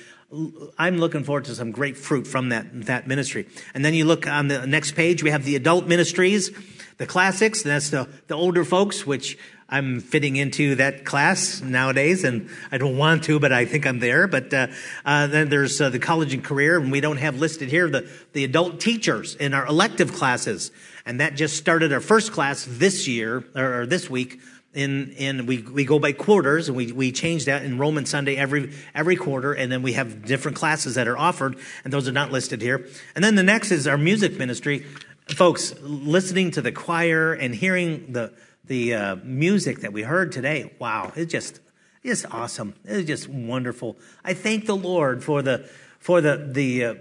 I'm 0.78 0.98
looking 0.98 1.24
forward 1.24 1.45
to 1.45 1.56
some 1.56 1.72
great 1.72 1.98
fruit 1.98 2.28
from 2.28 2.50
that, 2.50 2.86
that 2.86 3.07
ministry. 3.07 3.48
And 3.74 3.86
then 3.86 3.94
you 3.94 4.06
look 4.06 4.28
on 4.28 4.48
the 4.48 4.66
next 4.68 4.94
page, 4.94 5.24
we 5.24 5.30
have 5.30 5.44
the 5.44 5.56
adult 5.56 5.88
ministries, 5.88 6.51
the 6.98 7.06
classics, 7.06 7.63
that's 7.63 7.90
the, 7.90 8.10
the 8.28 8.36
older 8.36 8.63
folks, 8.63 9.06
which 9.06 9.38
I'm 9.73 10.01
fitting 10.01 10.35
into 10.35 10.75
that 10.75 11.03
class 11.03 11.59
nowadays, 11.59 12.23
and 12.23 12.47
I 12.71 12.77
don't 12.77 12.95
want 12.95 13.23
to, 13.23 13.39
but 13.39 13.51
I 13.51 13.65
think 13.65 13.87
I'm 13.87 13.97
there. 13.97 14.27
But 14.27 14.53
uh, 14.53 14.67
uh, 15.03 15.25
then 15.25 15.49
there's 15.49 15.81
uh, 15.81 15.89
the 15.89 15.97
college 15.97 16.31
and 16.31 16.43
career, 16.43 16.77
and 16.77 16.91
we 16.91 17.01
don't 17.01 17.17
have 17.17 17.39
listed 17.39 17.69
here 17.69 17.89
the, 17.89 18.07
the 18.33 18.43
adult 18.43 18.79
teachers 18.79 19.33
in 19.33 19.56
our 19.56 19.65
elective 19.65 20.13
classes. 20.13 20.69
And 21.07 21.19
that 21.21 21.33
just 21.33 21.57
started 21.57 21.92
our 21.92 22.01
first 22.01 22.31
class 22.31 22.68
this 22.69 23.07
year, 23.07 23.44
or, 23.56 23.81
or 23.81 23.85
this 23.87 24.11
week. 24.11 24.42
In, 24.75 25.11
in 25.13 25.47
we, 25.47 25.63
we 25.63 25.85
go 25.85 25.97
by 25.97 26.11
quarters, 26.11 26.68
and 26.68 26.77
we, 26.77 26.92
we 26.92 27.11
change 27.11 27.45
that 27.45 27.63
enrollment 27.63 28.07
Sunday 28.07 28.35
every, 28.35 28.73
every 28.94 29.15
quarter, 29.15 29.53
and 29.53 29.71
then 29.71 29.81
we 29.81 29.94
have 29.94 30.23
different 30.23 30.56
classes 30.56 30.94
that 30.95 31.07
are 31.07 31.18
offered, 31.18 31.57
and 31.83 31.92
those 31.92 32.07
are 32.07 32.11
not 32.11 32.31
listed 32.31 32.61
here. 32.61 32.87
And 33.15 33.23
then 33.23 33.33
the 33.33 33.44
next 33.44 33.71
is 33.71 33.87
our 33.87 33.97
music 33.97 34.37
ministry. 34.37 34.85
Folks, 35.30 35.73
listening 35.81 36.51
to 36.51 36.61
the 36.61 36.71
choir 36.71 37.33
and 37.33 37.56
hearing 37.56 38.11
the 38.13 38.33
the 38.65 38.93
uh, 38.93 39.15
music 39.23 39.79
that 39.79 39.93
we 39.93 40.03
heard 40.03 40.31
today, 40.31 40.73
wow, 40.79 41.11
it's 41.15 41.31
just 41.31 41.59
it's 42.03 42.25
awesome. 42.25 42.75
It's 42.83 43.07
just 43.07 43.29
wonderful. 43.29 43.97
I 44.23 44.33
thank 44.33 44.65
the 44.65 44.75
Lord 44.75 45.23
for 45.23 45.41
the 45.41 45.69
for 45.99 46.21
the 46.21 46.49
the 46.51 46.85
uh, 46.85 46.95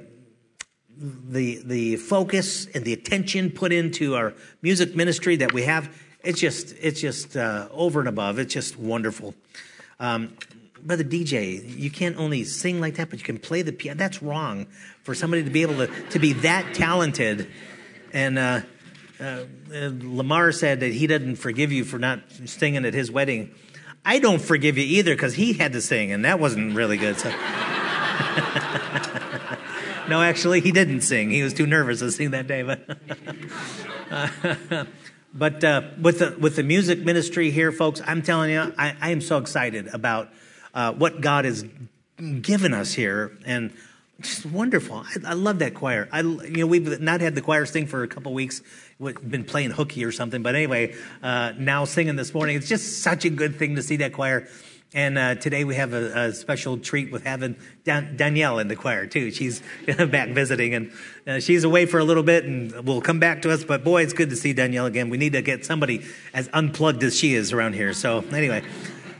the 0.96 1.62
the 1.64 1.96
focus 1.96 2.66
and 2.66 2.84
the 2.84 2.92
attention 2.92 3.50
put 3.50 3.72
into 3.72 4.14
our 4.14 4.34
music 4.60 4.94
ministry 4.94 5.36
that 5.36 5.52
we 5.52 5.62
have. 5.62 5.94
It's 6.22 6.40
just 6.40 6.74
it's 6.80 7.00
just 7.00 7.36
uh, 7.36 7.68
over 7.72 8.00
and 8.00 8.08
above. 8.08 8.38
It's 8.38 8.54
just 8.54 8.78
wonderful. 8.78 9.34
Um, 9.98 10.36
Brother 10.84 11.04
DJ, 11.04 11.78
you 11.78 11.90
can't 11.90 12.16
only 12.16 12.42
sing 12.42 12.80
like 12.80 12.96
that, 12.96 13.08
but 13.08 13.20
you 13.20 13.24
can 13.24 13.38
play 13.38 13.62
the 13.62 13.72
piano. 13.72 13.98
That's 13.98 14.20
wrong 14.20 14.66
for 15.02 15.14
somebody 15.14 15.44
to 15.44 15.50
be 15.50 15.62
able 15.62 15.76
to, 15.76 15.86
to 16.10 16.18
be 16.18 16.32
that 16.34 16.74
talented. 16.74 17.48
And 18.12 18.36
uh, 18.36 18.60
uh, 19.22 19.44
Lamar 19.70 20.52
said 20.52 20.80
that 20.80 20.92
he 20.92 21.06
doesn't 21.06 21.36
forgive 21.36 21.72
you 21.72 21.84
for 21.84 21.98
not 21.98 22.20
singing 22.46 22.84
at 22.84 22.94
his 22.94 23.10
wedding. 23.10 23.54
I 24.04 24.18
don't 24.18 24.42
forgive 24.42 24.76
you 24.76 24.84
either 24.84 25.14
because 25.14 25.34
he 25.34 25.52
had 25.52 25.72
to 25.74 25.80
sing, 25.80 26.10
and 26.10 26.24
that 26.24 26.40
wasn't 26.40 26.74
really 26.74 26.96
good. 26.96 27.18
So. 27.18 27.30
no, 30.08 30.20
actually, 30.20 30.60
he 30.60 30.72
didn't 30.72 31.02
sing. 31.02 31.30
He 31.30 31.42
was 31.42 31.54
too 31.54 31.66
nervous 31.66 32.00
to 32.00 32.10
sing 32.10 32.32
that 32.32 32.48
day. 32.48 32.62
But, 32.62 32.98
uh, 34.10 34.84
but 35.34 35.62
uh, 35.62 35.82
with 36.00 36.18
the 36.18 36.36
with 36.38 36.56
the 36.56 36.64
music 36.64 36.98
ministry 36.98 37.52
here, 37.52 37.70
folks, 37.70 38.02
I'm 38.04 38.22
telling 38.22 38.50
you, 38.50 38.74
I, 38.76 38.96
I 39.00 39.10
am 39.10 39.20
so 39.20 39.38
excited 39.38 39.86
about 39.94 40.30
uh, 40.74 40.92
what 40.92 41.20
God 41.20 41.44
has 41.44 41.64
given 42.40 42.74
us 42.74 42.92
here, 42.92 43.38
and 43.46 43.72
just 44.20 44.46
wonderful. 44.46 44.98
I, 44.98 45.30
I, 45.30 45.32
love 45.32 45.58
that 45.60 45.74
choir. 45.74 46.08
I, 46.12 46.20
you 46.20 46.58
know, 46.58 46.66
we've 46.66 47.00
not 47.00 47.20
had 47.20 47.34
the 47.34 47.40
choir 47.40 47.66
sing 47.66 47.86
for 47.86 48.02
a 48.02 48.08
couple 48.08 48.32
weeks 48.32 48.62
been 49.00 49.44
playing 49.44 49.70
hooky 49.70 50.04
or 50.04 50.12
something. 50.12 50.42
But 50.42 50.54
anyway, 50.54 50.94
uh, 51.22 51.52
now 51.58 51.84
singing 51.84 52.16
this 52.16 52.32
morning, 52.32 52.56
it's 52.56 52.68
just 52.68 53.02
such 53.02 53.24
a 53.24 53.30
good 53.30 53.56
thing 53.56 53.76
to 53.76 53.82
see 53.82 53.96
that 53.96 54.12
choir. 54.12 54.48
And 54.94 55.16
uh, 55.16 55.36
today 55.36 55.64
we 55.64 55.74
have 55.76 55.94
a, 55.94 56.26
a, 56.26 56.32
special 56.34 56.76
treat 56.76 57.10
with 57.10 57.24
having 57.24 57.56
Dan- 57.84 58.14
Danielle 58.16 58.58
in 58.58 58.68
the 58.68 58.76
choir 58.76 59.06
too. 59.06 59.30
She's 59.30 59.62
back 59.86 60.28
visiting, 60.30 60.74
and 60.74 60.92
uh, 61.26 61.40
she's 61.40 61.64
away 61.64 61.86
for 61.86 61.98
a 61.98 62.04
little 62.04 62.22
bit, 62.22 62.44
and 62.44 62.72
will 62.84 63.00
come 63.00 63.18
back 63.18 63.40
to 63.42 63.50
us. 63.50 63.64
But 63.64 63.84
boy, 63.84 64.02
it's 64.02 64.12
good 64.12 64.28
to 64.30 64.36
see 64.36 64.52
Danielle 64.52 64.84
again. 64.84 65.08
We 65.08 65.16
need 65.16 65.32
to 65.32 65.40
get 65.40 65.64
somebody 65.64 66.04
as 66.34 66.50
unplugged 66.52 67.02
as 67.04 67.16
she 67.16 67.32
is 67.32 67.52
around 67.52 67.72
here. 67.72 67.94
So 67.94 68.18
anyway, 68.32 68.64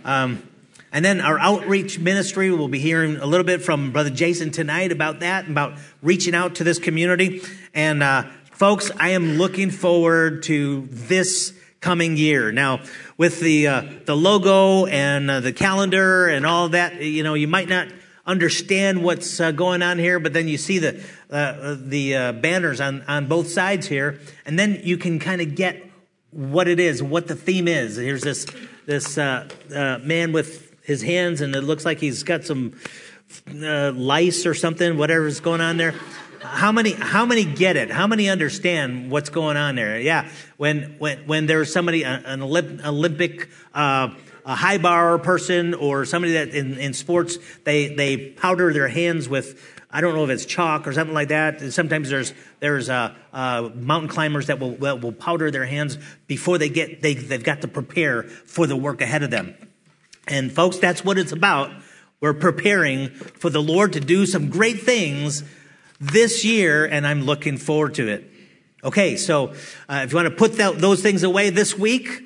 um, 0.05 0.47
and 0.93 1.03
then 1.03 1.23
our 1.23 1.39
outreach 1.39 1.99
ministry, 1.99 2.51
we'll 2.51 2.69
be 2.69 2.79
hearing 2.79 3.17
a 3.17 3.25
little 3.25 3.47
bit 3.47 3.63
from 3.63 3.93
Brother 3.93 4.11
Jason 4.11 4.51
tonight 4.51 4.93
about 4.93 5.21
that, 5.21 5.49
about 5.49 5.79
reaching 6.03 6.35
out 6.35 6.57
to 6.57 6.65
this 6.65 6.79
community. 6.79 7.41
And 7.73 8.03
uh, 8.03 8.25
folks, 8.53 8.91
I 9.01 9.11
am 9.11 9.39
looking 9.39 9.71
forward 9.71 10.43
to 10.45 10.87
this 10.91 11.55
coming 11.81 12.19
year. 12.19 12.53
Now, 12.53 12.81
with 13.17 13.41
the 13.41 13.69
uh, 13.69 13.83
the 14.05 14.15
logo 14.15 14.85
and 14.85 15.31
uh, 15.31 15.41
the 15.41 15.53
calendar 15.55 16.29
and 16.29 16.45
all 16.45 16.69
that, 16.69 17.03
you 17.03 17.23
know, 17.23 17.35
you 17.35 17.49
might 17.49 17.71
not 17.71 17.89
understand 18.27 19.03
what's 19.03 19.41
uh, 19.41 19.51
going 19.51 19.81
on 19.81 19.99
here, 19.99 20.21
but 20.21 20.35
then 20.35 20.47
you 20.47 20.59
see 20.59 20.79
the 20.79 21.03
uh, 21.31 21.75
the 21.79 22.15
uh, 22.15 22.33
banners 22.33 22.83
on 22.83 23.01
on 23.09 23.29
both 23.29 23.49
sides 23.49 23.87
here, 23.87 24.21
and 24.45 24.59
then 24.59 24.79
you 24.85 24.99
can 24.99 25.19
kind 25.19 25.41
of 25.41 25.55
get 25.55 25.83
what 26.33 26.69
it 26.69 26.79
is, 26.79 27.03
what 27.03 27.29
the 27.29 27.35
theme 27.35 27.67
is. 27.67 27.97
Here's 27.97 28.23
this 28.23 28.47
this 28.85 29.17
man 29.17 30.33
with 30.33 30.62
his 30.83 31.03
hands, 31.03 31.41
and 31.41 31.55
it 31.55 31.63
looks 31.63 31.85
like 31.85 31.99
he's 31.99 32.23
got 32.23 32.45
some 32.45 32.75
uh, 33.49 33.93
lice 33.93 34.47
or 34.47 34.55
something, 34.55 34.97
whatever's 34.99 35.41
going 35.41 35.61
on 35.61 35.77
there. 35.77 35.95
How 36.41 36.73
many? 36.73 36.93
How 36.93 37.25
many 37.25 37.45
get 37.45 37.77
it? 37.77 37.91
How 37.91 38.07
many 38.07 38.29
understand 38.29 39.11
what's 39.11 39.31
going 39.31 39.57
on 39.57 39.77
there? 39.77 40.01
Yeah, 40.01 40.29
when 40.57 40.97
when 40.99 41.27
when 41.27 41.47
there's 41.47 41.73
somebody 41.73 42.05
an 42.05 42.41
Olymp, 42.41 42.85
Olympic. 42.85 43.49
Uh, 43.75 44.15
a 44.45 44.57
high 44.57 44.79
bar 44.79 45.19
person 45.19 45.73
or 45.73 46.05
somebody 46.05 46.33
that 46.33 46.49
in, 46.49 46.77
in 46.77 46.95
sports 46.95 47.39
they 47.63 47.95
they 47.95 48.17
powder 48.17 48.73
their 48.73 48.89
hands 48.89 49.29
with 49.29 49.83
I 49.89 50.01
don't 50.01 50.15
know 50.15 50.25
if 50.25 50.31
it's 50.31 50.47
chalk 50.47 50.89
or 50.89 50.93
something 50.93 51.15
like 51.15 51.29
that. 51.29 51.61
Sometimes 51.73 52.09
there's 52.09 52.33
there's 52.61 52.89
uh, 52.89 53.15
uh, 53.33 53.71
mountain 53.75 54.09
climbers 54.09 54.47
that 54.47 54.59
will 54.59 54.75
will 54.75 55.13
powder 55.13 55.51
their 55.51 55.67
hands 55.67 55.99
before 56.27 56.59
they 56.59 56.71
get 56.71 57.03
they 57.03 57.15
they've 57.15 57.45
got 57.45 57.61
to 57.61 57.69
prepare 57.69 58.25
for 58.25 58.67
the 58.67 58.77
work 58.77 59.01
ahead 59.01 59.23
of 59.23 59.31
them. 59.31 59.55
And 60.29 60.53
folks, 60.53 60.79
that's 60.79 61.05
what 61.05 61.19
it's 61.19 61.33
about. 61.33 61.71
We're 62.21 62.35
preparing 62.35 63.09
for 63.09 63.51
the 63.51 63.63
Lord 63.63 63.95
to 63.95 64.01
do 64.01 64.27
some 64.27 64.49
great 64.49 64.83
things 64.83 65.43
this 65.99 66.45
year, 66.45 66.85
and 66.85 67.07
I'm 67.07 67.23
looking 67.23 67.57
forward 67.57 67.95
to 67.95 68.09
it. 68.09 68.31
Okay, 68.85 69.17
so 69.17 69.55
uh, 69.89 70.03
if 70.05 70.13
you 70.13 70.17
want 70.17 70.29
to 70.29 70.35
put 70.35 70.57
that, 70.57 70.79
those 70.79 71.03
things 71.03 71.23
away 71.23 71.51
this 71.51 71.79
week, 71.79 72.23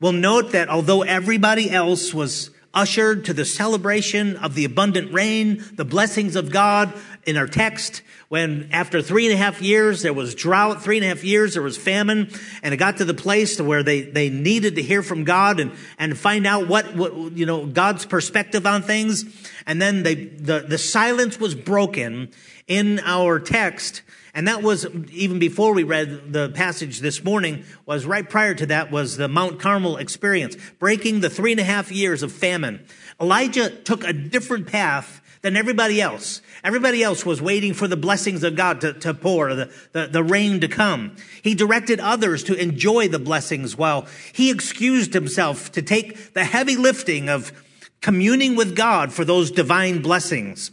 we'll 0.00 0.12
note 0.12 0.52
that 0.52 0.68
although 0.68 1.02
everybody 1.02 1.70
else 1.70 2.12
was 2.12 2.50
ushered 2.74 3.24
to 3.24 3.32
the 3.32 3.44
celebration 3.44 4.36
of 4.36 4.54
the 4.54 4.64
abundant 4.64 5.12
rain, 5.12 5.64
the 5.74 5.84
blessings 5.84 6.36
of 6.36 6.50
God 6.50 6.92
in 7.24 7.36
our 7.36 7.46
text, 7.46 8.02
when 8.28 8.68
after 8.72 9.00
three 9.00 9.26
and 9.26 9.34
a 9.34 9.36
half 9.36 9.62
years 9.62 10.02
there 10.02 10.12
was 10.12 10.34
drought, 10.34 10.82
three 10.82 10.98
and 10.98 11.04
a 11.04 11.08
half 11.08 11.24
years 11.24 11.54
there 11.54 11.62
was 11.62 11.78
famine, 11.78 12.30
and 12.62 12.74
it 12.74 12.76
got 12.76 12.98
to 12.98 13.04
the 13.04 13.14
place 13.14 13.56
to 13.56 13.64
where 13.64 13.82
they, 13.82 14.02
they 14.02 14.28
needed 14.28 14.76
to 14.76 14.82
hear 14.82 15.02
from 15.02 15.24
God 15.24 15.60
and, 15.60 15.72
and 15.98 16.16
find 16.16 16.46
out 16.46 16.68
what, 16.68 16.94
what, 16.94 17.32
you 17.32 17.46
know, 17.46 17.66
God's 17.66 18.04
perspective 18.04 18.66
on 18.66 18.82
things. 18.82 19.24
And 19.66 19.80
then 19.80 20.02
they, 20.02 20.14
the, 20.14 20.60
the 20.60 20.78
silence 20.78 21.40
was 21.40 21.54
broken 21.54 22.30
in 22.66 23.00
our 23.00 23.40
text. 23.40 24.02
And 24.34 24.46
that 24.48 24.62
was 24.62 24.86
even 25.10 25.38
before 25.38 25.74
we 25.74 25.84
read 25.84 26.32
the 26.32 26.50
passage 26.50 27.00
this 27.00 27.24
morning 27.24 27.64
was 27.86 28.06
right 28.06 28.28
prior 28.28 28.54
to 28.54 28.66
that 28.66 28.90
was 28.90 29.16
the 29.16 29.28
Mount 29.28 29.60
Carmel 29.60 29.96
experience, 29.96 30.56
breaking 30.78 31.20
the 31.20 31.30
three 31.30 31.52
and 31.52 31.60
a 31.60 31.64
half 31.64 31.90
years 31.90 32.22
of 32.22 32.32
famine. 32.32 32.84
Elijah 33.20 33.70
took 33.70 34.04
a 34.04 34.12
different 34.12 34.66
path 34.66 35.22
than 35.42 35.56
everybody 35.56 36.00
else. 36.00 36.42
Everybody 36.64 37.02
else 37.02 37.24
was 37.24 37.40
waiting 37.40 37.74
for 37.74 37.86
the 37.86 37.96
blessings 37.96 38.42
of 38.42 38.56
God 38.56 38.80
to, 38.80 38.92
to 38.94 39.14
pour, 39.14 39.54
the, 39.54 39.72
the, 39.92 40.06
the 40.08 40.24
rain 40.24 40.60
to 40.60 40.68
come. 40.68 41.16
He 41.42 41.54
directed 41.54 42.00
others 42.00 42.42
to 42.44 42.54
enjoy 42.54 43.08
the 43.08 43.18
blessings 43.18 43.76
while 43.76 44.06
he 44.32 44.50
excused 44.50 45.14
himself 45.14 45.72
to 45.72 45.82
take 45.82 46.34
the 46.34 46.44
heavy 46.44 46.76
lifting 46.76 47.28
of 47.28 47.52
communing 48.00 48.56
with 48.56 48.76
God 48.76 49.12
for 49.12 49.24
those 49.24 49.50
divine 49.50 50.02
blessings. 50.02 50.72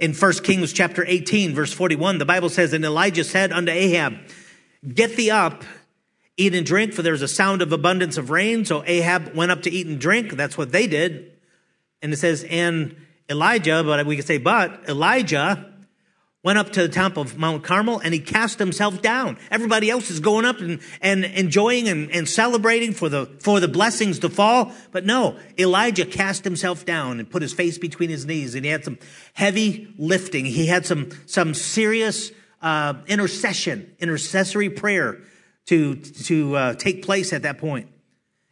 In 0.00 0.14
1 0.14 0.32
Kings 0.42 0.72
chapter 0.72 1.04
18, 1.06 1.54
verse 1.54 1.74
41, 1.74 2.16
the 2.16 2.24
Bible 2.24 2.48
says, 2.48 2.72
And 2.72 2.82
Elijah 2.86 3.22
said 3.22 3.52
unto 3.52 3.70
Ahab, 3.70 4.14
Get 4.94 5.14
thee 5.14 5.30
up, 5.30 5.62
eat 6.38 6.54
and 6.54 6.64
drink, 6.64 6.94
for 6.94 7.02
there's 7.02 7.20
a 7.20 7.28
sound 7.28 7.60
of 7.60 7.70
abundance 7.70 8.16
of 8.16 8.30
rain. 8.30 8.64
So 8.64 8.82
Ahab 8.86 9.34
went 9.34 9.52
up 9.52 9.62
to 9.62 9.70
eat 9.70 9.86
and 9.86 10.00
drink. 10.00 10.32
That's 10.32 10.56
what 10.56 10.72
they 10.72 10.86
did. 10.86 11.32
And 12.00 12.14
it 12.14 12.16
says, 12.16 12.44
And 12.44 12.96
Elijah, 13.28 13.82
but 13.84 14.06
we 14.06 14.16
could 14.16 14.26
say, 14.26 14.38
but 14.38 14.88
Elijah 14.88 15.69
went 16.42 16.58
up 16.58 16.70
to 16.72 16.82
the 16.82 16.88
top 16.88 17.16
of 17.18 17.36
Mount 17.36 17.62
Carmel 17.62 17.98
and 17.98 18.14
he 18.14 18.20
cast 18.20 18.58
himself 18.58 19.02
down. 19.02 19.38
Everybody 19.50 19.90
else 19.90 20.10
is 20.10 20.20
going 20.20 20.44
up 20.46 20.60
and, 20.60 20.80
and 21.02 21.24
enjoying 21.24 21.88
and, 21.88 22.10
and 22.10 22.28
celebrating 22.28 22.92
for 22.92 23.08
the, 23.08 23.26
for 23.40 23.60
the 23.60 23.68
blessings 23.68 24.20
to 24.20 24.30
fall. 24.30 24.72
But 24.90 25.04
no, 25.04 25.38
Elijah 25.58 26.06
cast 26.06 26.44
himself 26.44 26.86
down 26.86 27.20
and 27.20 27.30
put 27.30 27.42
his 27.42 27.52
face 27.52 27.76
between 27.76 28.08
his 28.08 28.24
knees 28.24 28.54
and 28.54 28.64
he 28.64 28.70
had 28.70 28.84
some 28.84 28.98
heavy 29.34 29.92
lifting. 29.98 30.46
He 30.46 30.66
had 30.66 30.86
some, 30.86 31.10
some 31.26 31.52
serious, 31.52 32.32
uh, 32.62 32.94
intercession, 33.06 33.94
intercessory 33.98 34.70
prayer 34.70 35.18
to, 35.66 35.96
to, 35.96 36.56
uh, 36.56 36.74
take 36.74 37.04
place 37.04 37.32
at 37.32 37.42
that 37.42 37.58
point. 37.58 37.88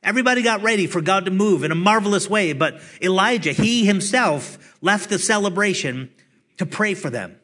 Everybody 0.03 0.43
got 0.43 0.63
ready 0.63 0.87
for 0.87 1.01
God 1.01 1.25
to 1.25 1.31
move 1.31 1.65
in 1.65 1.73
a 1.73 1.75
marvelous 1.75 2.31
way, 2.31 2.53
but 2.53 2.81
Elijah, 3.03 3.53
he 3.53 3.85
himself 3.85 4.77
left 4.81 5.11
the 5.11 5.19
celebration 5.19 6.11
to 6.59 6.67
pray 6.67 6.95
for 6.95 7.11
them, 7.11 7.37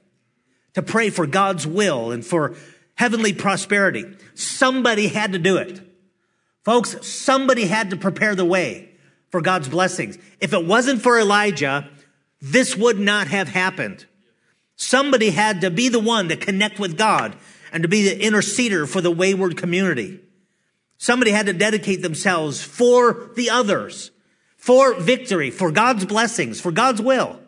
to 0.74 0.82
pray 0.82 1.10
for 1.10 1.26
God's 1.26 1.66
will 1.66 2.10
and 2.10 2.24
for 2.24 2.54
heavenly 2.96 3.32
prosperity. 3.32 4.04
Somebody 4.34 5.08
had 5.08 5.32
to 5.32 5.38
do 5.38 5.56
it. 5.56 5.80
Folks, 6.64 7.06
somebody 7.06 7.66
had 7.66 7.90
to 7.90 7.96
prepare 7.96 8.34
the 8.34 8.44
way 8.44 8.90
for 9.30 9.40
God's 9.40 9.68
blessings. 9.68 10.18
If 10.40 10.52
it 10.52 10.64
wasn't 10.64 11.02
for 11.02 11.18
Elijah, 11.18 11.88
this 12.40 12.76
would 12.76 12.98
not 12.98 13.28
have 13.28 13.48
happened. 13.48 14.06
Somebody 14.76 15.30
had 15.30 15.60
to 15.60 15.70
be 15.70 15.88
the 15.88 16.00
one 16.00 16.28
to 16.28 16.36
connect 16.36 16.78
with 16.78 16.96
God 16.96 17.36
and 17.72 17.82
to 17.82 17.88
be 17.88 18.08
the 18.08 18.24
interceder 18.24 18.88
for 18.88 19.00
the 19.00 19.10
wayward 19.10 19.56
community. 19.56 20.20
Somebody 20.96 21.32
had 21.32 21.46
to 21.46 21.52
dedicate 21.52 22.02
themselves 22.02 22.62
for 22.62 23.30
the 23.36 23.50
others, 23.50 24.10
for 24.56 24.94
victory, 24.94 25.50
for 25.50 25.70
God's 25.70 26.04
blessings, 26.04 26.60
for 26.60 26.72
God's 26.72 27.02
will. 27.02 27.40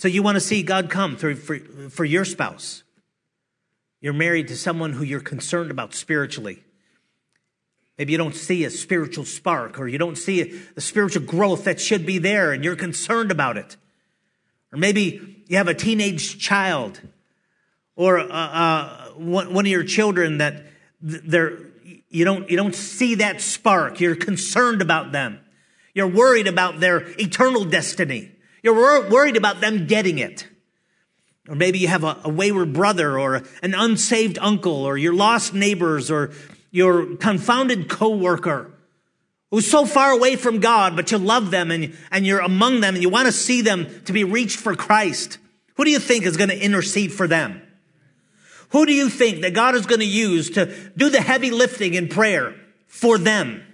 So 0.00 0.08
you 0.08 0.22
want 0.22 0.36
to 0.36 0.40
see 0.40 0.62
God 0.62 0.88
come 0.88 1.18
through 1.18 1.36
for, 1.36 1.58
for 1.90 2.06
your 2.06 2.24
spouse. 2.24 2.84
You're 4.00 4.14
married 4.14 4.48
to 4.48 4.56
someone 4.56 4.94
who 4.94 5.04
you're 5.04 5.20
concerned 5.20 5.70
about 5.70 5.92
spiritually. 5.92 6.64
Maybe 7.98 8.12
you 8.12 8.16
don't 8.16 8.34
see 8.34 8.64
a 8.64 8.70
spiritual 8.70 9.26
spark 9.26 9.78
or 9.78 9.88
you 9.88 9.98
don't 9.98 10.16
see 10.16 10.42
the 10.74 10.80
spiritual 10.80 11.24
growth 11.24 11.64
that 11.64 11.82
should 11.82 12.06
be 12.06 12.16
there 12.16 12.50
and 12.52 12.64
you're 12.64 12.76
concerned 12.76 13.30
about 13.30 13.58
it. 13.58 13.76
Or 14.72 14.78
maybe 14.78 15.42
you 15.48 15.58
have 15.58 15.68
a 15.68 15.74
teenage 15.74 16.38
child 16.38 17.02
or 17.94 18.20
uh, 18.20 18.24
uh, 18.24 19.08
one, 19.16 19.54
of 19.54 19.66
your 19.66 19.84
children 19.84 20.38
that 20.38 20.64
they're 21.02 21.58
you 22.08 22.24
don't, 22.24 22.48
you 22.48 22.56
don't 22.56 22.74
see 22.74 23.16
that 23.16 23.42
spark. 23.42 24.00
You're 24.00 24.16
concerned 24.16 24.80
about 24.80 25.12
them. 25.12 25.40
You're 25.92 26.08
worried 26.08 26.46
about 26.46 26.80
their 26.80 27.00
eternal 27.20 27.66
destiny. 27.66 28.32
You're 28.62 28.74
wor- 28.74 29.08
worried 29.08 29.36
about 29.36 29.60
them 29.60 29.86
getting 29.86 30.18
it. 30.18 30.46
Or 31.48 31.54
maybe 31.54 31.78
you 31.78 31.88
have 31.88 32.04
a, 32.04 32.18
a 32.24 32.28
wayward 32.28 32.72
brother 32.72 33.18
or 33.18 33.42
an 33.62 33.74
unsaved 33.74 34.38
uncle 34.40 34.84
or 34.84 34.96
your 34.96 35.14
lost 35.14 35.54
neighbors 35.54 36.10
or 36.10 36.32
your 36.70 37.16
confounded 37.16 37.88
coworker 37.88 38.70
who's 39.50 39.68
so 39.68 39.84
far 39.84 40.12
away 40.12 40.36
from 40.36 40.60
God, 40.60 40.94
but 40.94 41.10
you 41.10 41.18
love 41.18 41.50
them 41.50 41.70
and, 41.70 41.96
and 42.10 42.24
you're 42.24 42.40
among 42.40 42.80
them 42.80 42.94
and 42.94 43.02
you 43.02 43.08
want 43.08 43.26
to 43.26 43.32
see 43.32 43.62
them 43.62 43.88
to 44.04 44.12
be 44.12 44.22
reached 44.22 44.58
for 44.58 44.76
Christ. 44.76 45.38
Who 45.74 45.84
do 45.84 45.90
you 45.90 45.98
think 45.98 46.24
is 46.24 46.36
going 46.36 46.50
to 46.50 46.58
intercede 46.58 47.12
for 47.12 47.26
them? 47.26 47.60
Who 48.70 48.86
do 48.86 48.92
you 48.92 49.08
think 49.08 49.40
that 49.40 49.54
God 49.54 49.74
is 49.74 49.86
going 49.86 50.00
to 50.00 50.06
use 50.06 50.50
to 50.50 50.66
do 50.96 51.10
the 51.10 51.20
heavy 51.20 51.50
lifting 51.50 51.94
in 51.94 52.08
prayer 52.08 52.54
for 52.86 53.18
them? 53.18 53.64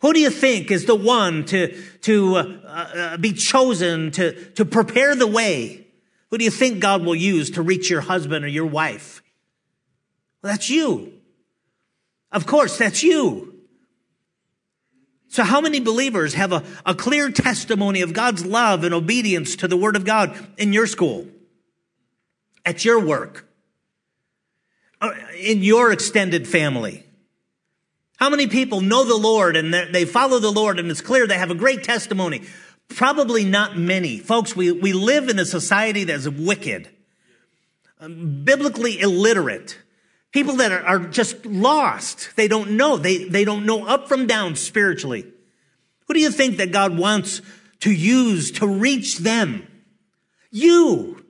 Who 0.00 0.12
do 0.12 0.20
you 0.20 0.30
think 0.30 0.70
is 0.70 0.84
the 0.84 0.94
one 0.94 1.44
to, 1.46 1.76
to 2.02 2.36
uh, 2.36 2.42
uh, 2.66 3.16
be 3.16 3.32
chosen 3.32 4.10
to, 4.12 4.50
to 4.52 4.64
prepare 4.64 5.14
the 5.16 5.26
way? 5.26 5.86
Who 6.30 6.38
do 6.38 6.44
you 6.44 6.50
think 6.50 6.80
God 6.80 7.04
will 7.04 7.16
use 7.16 7.50
to 7.52 7.62
reach 7.62 7.90
your 7.90 8.02
husband 8.02 8.44
or 8.44 8.48
your 8.48 8.66
wife? 8.66 9.22
Well, 10.42 10.52
that's 10.52 10.70
you. 10.70 11.14
Of 12.30 12.46
course, 12.46 12.78
that's 12.78 13.02
you. 13.02 13.54
So 15.28 15.42
how 15.42 15.60
many 15.60 15.80
believers 15.80 16.34
have 16.34 16.52
a, 16.52 16.62
a 16.86 16.94
clear 16.94 17.30
testimony 17.30 18.00
of 18.02 18.12
God's 18.12 18.46
love 18.46 18.84
and 18.84 18.94
obedience 18.94 19.56
to 19.56 19.68
the 19.68 19.76
word 19.76 19.96
of 19.96 20.04
God 20.04 20.34
in 20.56 20.72
your 20.72 20.86
school? 20.86 21.26
At 22.64 22.84
your 22.84 23.00
work? 23.00 23.46
Uh, 25.00 25.12
in 25.38 25.62
your 25.62 25.92
extended 25.92 26.48
family, 26.48 27.04
How 28.18 28.30
many 28.30 28.48
people 28.48 28.80
know 28.80 29.04
the 29.04 29.16
Lord 29.16 29.56
and 29.56 29.72
they 29.72 30.04
follow 30.04 30.40
the 30.40 30.50
Lord 30.50 30.80
and 30.80 30.90
it's 30.90 31.00
clear 31.00 31.26
they 31.26 31.38
have 31.38 31.52
a 31.52 31.54
great 31.54 31.84
testimony? 31.84 32.42
Probably 32.88 33.44
not 33.44 33.78
many. 33.78 34.18
Folks, 34.18 34.56
we, 34.56 34.72
we 34.72 34.92
live 34.92 35.28
in 35.28 35.38
a 35.38 35.44
society 35.44 36.02
that's 36.04 36.26
wicked, 36.26 36.88
um, 38.00 38.42
biblically 38.44 38.98
illiterate. 38.98 39.78
People 40.32 40.56
that 40.56 40.72
are, 40.72 40.82
are 40.82 40.98
just 40.98 41.46
lost. 41.46 42.34
They 42.34 42.48
don't 42.48 42.72
know. 42.72 42.96
They, 42.96 43.24
they 43.24 43.44
don't 43.44 43.64
know 43.64 43.86
up 43.86 44.08
from 44.08 44.26
down 44.26 44.56
spiritually. 44.56 45.24
Who 46.06 46.14
do 46.14 46.20
you 46.20 46.30
think 46.30 46.56
that 46.56 46.72
God 46.72 46.98
wants 46.98 47.40
to 47.80 47.92
use 47.92 48.50
to 48.52 48.66
reach 48.66 49.18
them? 49.18 49.66
You. 50.50 51.24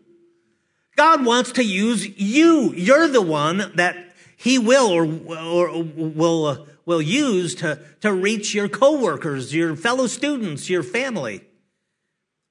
God 0.97 1.27
wants 1.27 1.53
to 1.53 1.65
use 1.65 2.19
you. 2.19 2.73
You're 2.73 3.09
the 3.09 3.21
one 3.21 3.73
that 3.75 3.97
he 4.39 4.59
will 4.59 4.89
or, 4.89 5.05
or 5.05 5.83
will, 5.83 6.47
uh, 6.47 6.65
will 6.89 7.03
use 7.03 7.55
to, 7.55 7.79
to 8.01 8.11
reach 8.11 8.55
your 8.55 8.67
coworkers, 8.67 9.55
your 9.55 9.77
fellow 9.77 10.07
students, 10.07 10.71
your 10.71 10.83
family. 10.83 11.43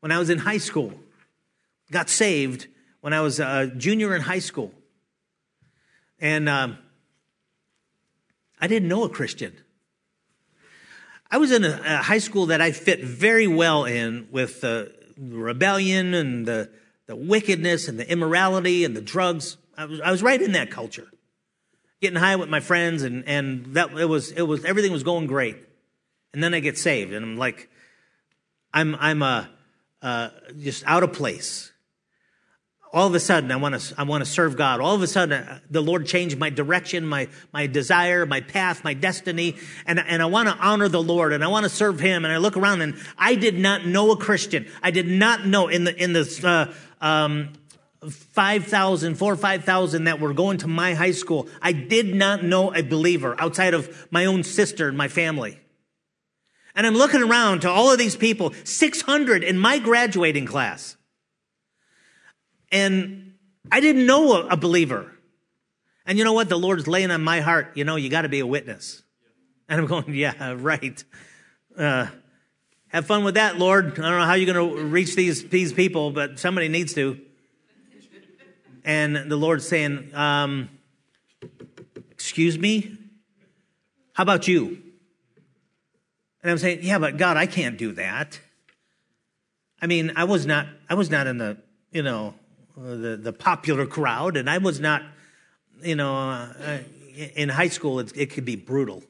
When 0.01 0.11
I 0.11 0.19
was 0.19 0.29
in 0.29 0.37
high 0.37 0.59
school, 0.59 0.93
got 1.91 2.07
saved 2.07 2.67
when 3.01 3.13
I 3.13 3.21
was 3.21 3.39
a 3.39 3.71
junior 3.75 4.15
in 4.15 4.21
high 4.21 4.37
school. 4.37 4.71
And 6.19 6.47
um, 6.47 6.77
I 8.61 8.67
didn't 8.67 8.87
know 8.87 9.05
a 9.05 9.09
Christian. 9.09 9.57
I 11.31 11.39
was 11.39 11.51
in 11.51 11.65
a, 11.65 11.81
a, 11.83 11.97
high 11.97 12.19
school 12.19 12.45
that 12.45 12.61
I 12.61 12.73
fit 12.73 13.03
very 13.03 13.47
well 13.47 13.85
in 13.85 14.27
with 14.29 14.61
the 14.61 14.93
rebellion 15.17 16.13
and 16.13 16.45
the, 16.45 16.69
the 17.07 17.15
wickedness 17.15 17.87
and 17.87 17.99
the 17.99 18.07
immorality 18.07 18.85
and 18.85 18.95
the 18.95 19.01
drugs. 19.01 19.57
I 19.75 19.85
was, 19.85 19.99
I 19.99 20.11
was 20.11 20.21
right 20.21 20.39
in 20.39 20.51
that 20.51 20.69
culture 20.69 21.07
getting 22.01 22.17
high 22.19 22.35
with 22.35 22.49
my 22.49 22.59
friends, 22.59 23.03
and 23.03 23.27
and 23.27 23.73
that 23.73 23.91
it 23.91 24.05
was 24.05 24.31
it 24.31 24.43
was 24.43 24.65
everything 24.65 24.91
was 24.91 25.03
going 25.03 25.27
great. 25.27 25.57
And 26.33 26.43
then 26.43 26.53
I 26.53 26.59
get 26.59 26.77
saved, 26.77 27.13
and 27.13 27.25
I'm 27.25 27.37
like, 27.37 27.69
I'm 28.73 28.95
I'm 28.95 29.23
uh, 29.23 29.45
uh, 30.01 30.29
just 30.59 30.83
out 30.85 31.03
of 31.03 31.13
place. 31.13 31.71
All 32.93 33.05
of 33.05 33.13
a 33.13 33.19
sudden, 33.19 33.51
I 33.51 33.57
want 33.57 33.79
to 33.79 33.95
I 33.99 34.03
want 34.03 34.23
to 34.23 34.29
serve 34.29 34.55
God. 34.55 34.79
All 34.79 34.95
of 34.95 35.01
a 35.01 35.07
sudden, 35.07 35.43
uh, 35.43 35.59
the 35.69 35.81
Lord 35.81 36.05
changed 36.05 36.37
my 36.37 36.49
direction, 36.49 37.05
my 37.05 37.27
my 37.51 37.67
desire, 37.67 38.25
my 38.25 38.41
path, 38.41 38.83
my 38.83 38.93
destiny, 38.93 39.55
and 39.85 39.99
and 39.99 40.21
I 40.21 40.25
want 40.25 40.47
to 40.47 40.55
honor 40.55 40.87
the 40.87 41.01
Lord 41.01 41.33
and 41.33 41.43
I 41.43 41.47
want 41.47 41.65
to 41.65 41.69
serve 41.69 41.99
Him. 41.99 42.23
And 42.23 42.33
I 42.33 42.37
look 42.37 42.55
around, 42.55 42.81
and 42.81 42.95
I 43.17 43.35
did 43.35 43.59
not 43.59 43.85
know 43.85 44.11
a 44.11 44.17
Christian. 44.17 44.67
I 44.81 44.91
did 44.91 45.07
not 45.07 45.45
know 45.45 45.67
in 45.67 45.83
the 45.83 45.95
in 45.95 46.13
the 46.13 46.73
uh, 47.01 47.05
um, 47.05 47.53
5,000, 48.01 49.15
4 49.15 49.33
or 49.33 49.35
5,000 49.35 50.03
that 50.03 50.19
were 50.19 50.33
going 50.33 50.59
to 50.59 50.67
my 50.67 50.93
high 50.93 51.11
school, 51.11 51.47
I 51.61 51.71
did 51.71 52.13
not 52.13 52.43
know 52.43 52.73
a 52.73 52.83
believer 52.83 53.35
outside 53.39 53.73
of 53.73 54.07
my 54.11 54.25
own 54.25 54.43
sister 54.43 54.87
and 54.87 54.97
my 54.97 55.07
family. 55.07 55.59
And 56.75 56.85
I'm 56.85 56.93
looking 56.93 57.23
around 57.23 57.61
to 57.61 57.69
all 57.69 57.91
of 57.91 57.97
these 57.97 58.15
people, 58.15 58.53
600 58.63 59.43
in 59.43 59.57
my 59.57 59.79
graduating 59.79 60.45
class. 60.45 60.95
And 62.71 63.33
I 63.71 63.79
didn't 63.79 64.05
know 64.05 64.33
a, 64.33 64.47
a 64.49 64.57
believer. 64.57 65.11
And 66.05 66.17
you 66.19 66.23
know 66.23 66.33
what? 66.33 66.49
The 66.49 66.57
Lord's 66.57 66.87
laying 66.87 67.09
on 67.09 67.23
my 67.23 67.41
heart, 67.41 67.71
you 67.75 67.83
know, 67.83 67.95
you 67.95 68.09
got 68.09 68.21
to 68.21 68.29
be 68.29 68.39
a 68.39 68.47
witness. 68.47 69.01
And 69.67 69.81
I'm 69.81 69.87
going, 69.87 70.05
yeah, 70.13 70.53
right. 70.55 71.03
Uh, 71.75 72.07
have 72.89 73.05
fun 73.05 73.23
with 73.23 73.35
that, 73.35 73.57
Lord. 73.57 73.93
I 73.93 73.95
don't 73.95 74.19
know 74.19 74.25
how 74.25 74.35
you're 74.35 74.53
going 74.53 74.77
to 74.77 74.83
reach 74.85 75.15
these, 75.15 75.49
these 75.49 75.73
people, 75.73 76.11
but 76.11 76.39
somebody 76.39 76.69
needs 76.69 76.93
to 76.93 77.19
and 78.87 79.29
the 79.29 79.35
Lord's 79.35 79.67
saying, 79.67 80.15
um, 80.15 80.69
Excuse 82.09 82.57
me? 82.57 82.97
How 84.13 84.23
about 84.23 84.47
you? 84.47 84.81
And 86.41 86.49
I'm 86.49 86.57
saying, 86.57 86.79
Yeah, 86.81 86.97
but 86.97 87.17
God, 87.17 87.35
I 87.35 87.45
can't 87.47 87.77
do 87.77 87.91
that. 87.91 88.39
I 89.81 89.87
mean, 89.87 90.13
I 90.15 90.23
was 90.23 90.45
not, 90.45 90.67
I 90.89 90.95
was 90.95 91.11
not 91.11 91.27
in 91.27 91.37
the, 91.37 91.57
you 91.91 92.01
know, 92.01 92.33
the, 92.77 93.19
the 93.21 93.33
popular 93.33 93.85
crowd, 93.85 94.37
and 94.37 94.49
I 94.49 94.57
was 94.57 94.79
not, 94.79 95.03
you 95.83 95.95
know, 95.95 96.15
uh, 96.17 96.79
in 97.35 97.49
high 97.49 97.67
school, 97.67 97.99
it, 97.99 98.13
it 98.15 98.27
could 98.27 98.45
be 98.45 98.55
brutal. 98.55 99.03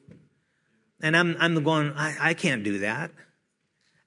And 1.00 1.16
I'm, 1.16 1.36
I'm 1.38 1.62
going, 1.62 1.92
I, 1.94 2.16
I 2.20 2.34
can't 2.34 2.64
do 2.64 2.80
that. 2.80 3.12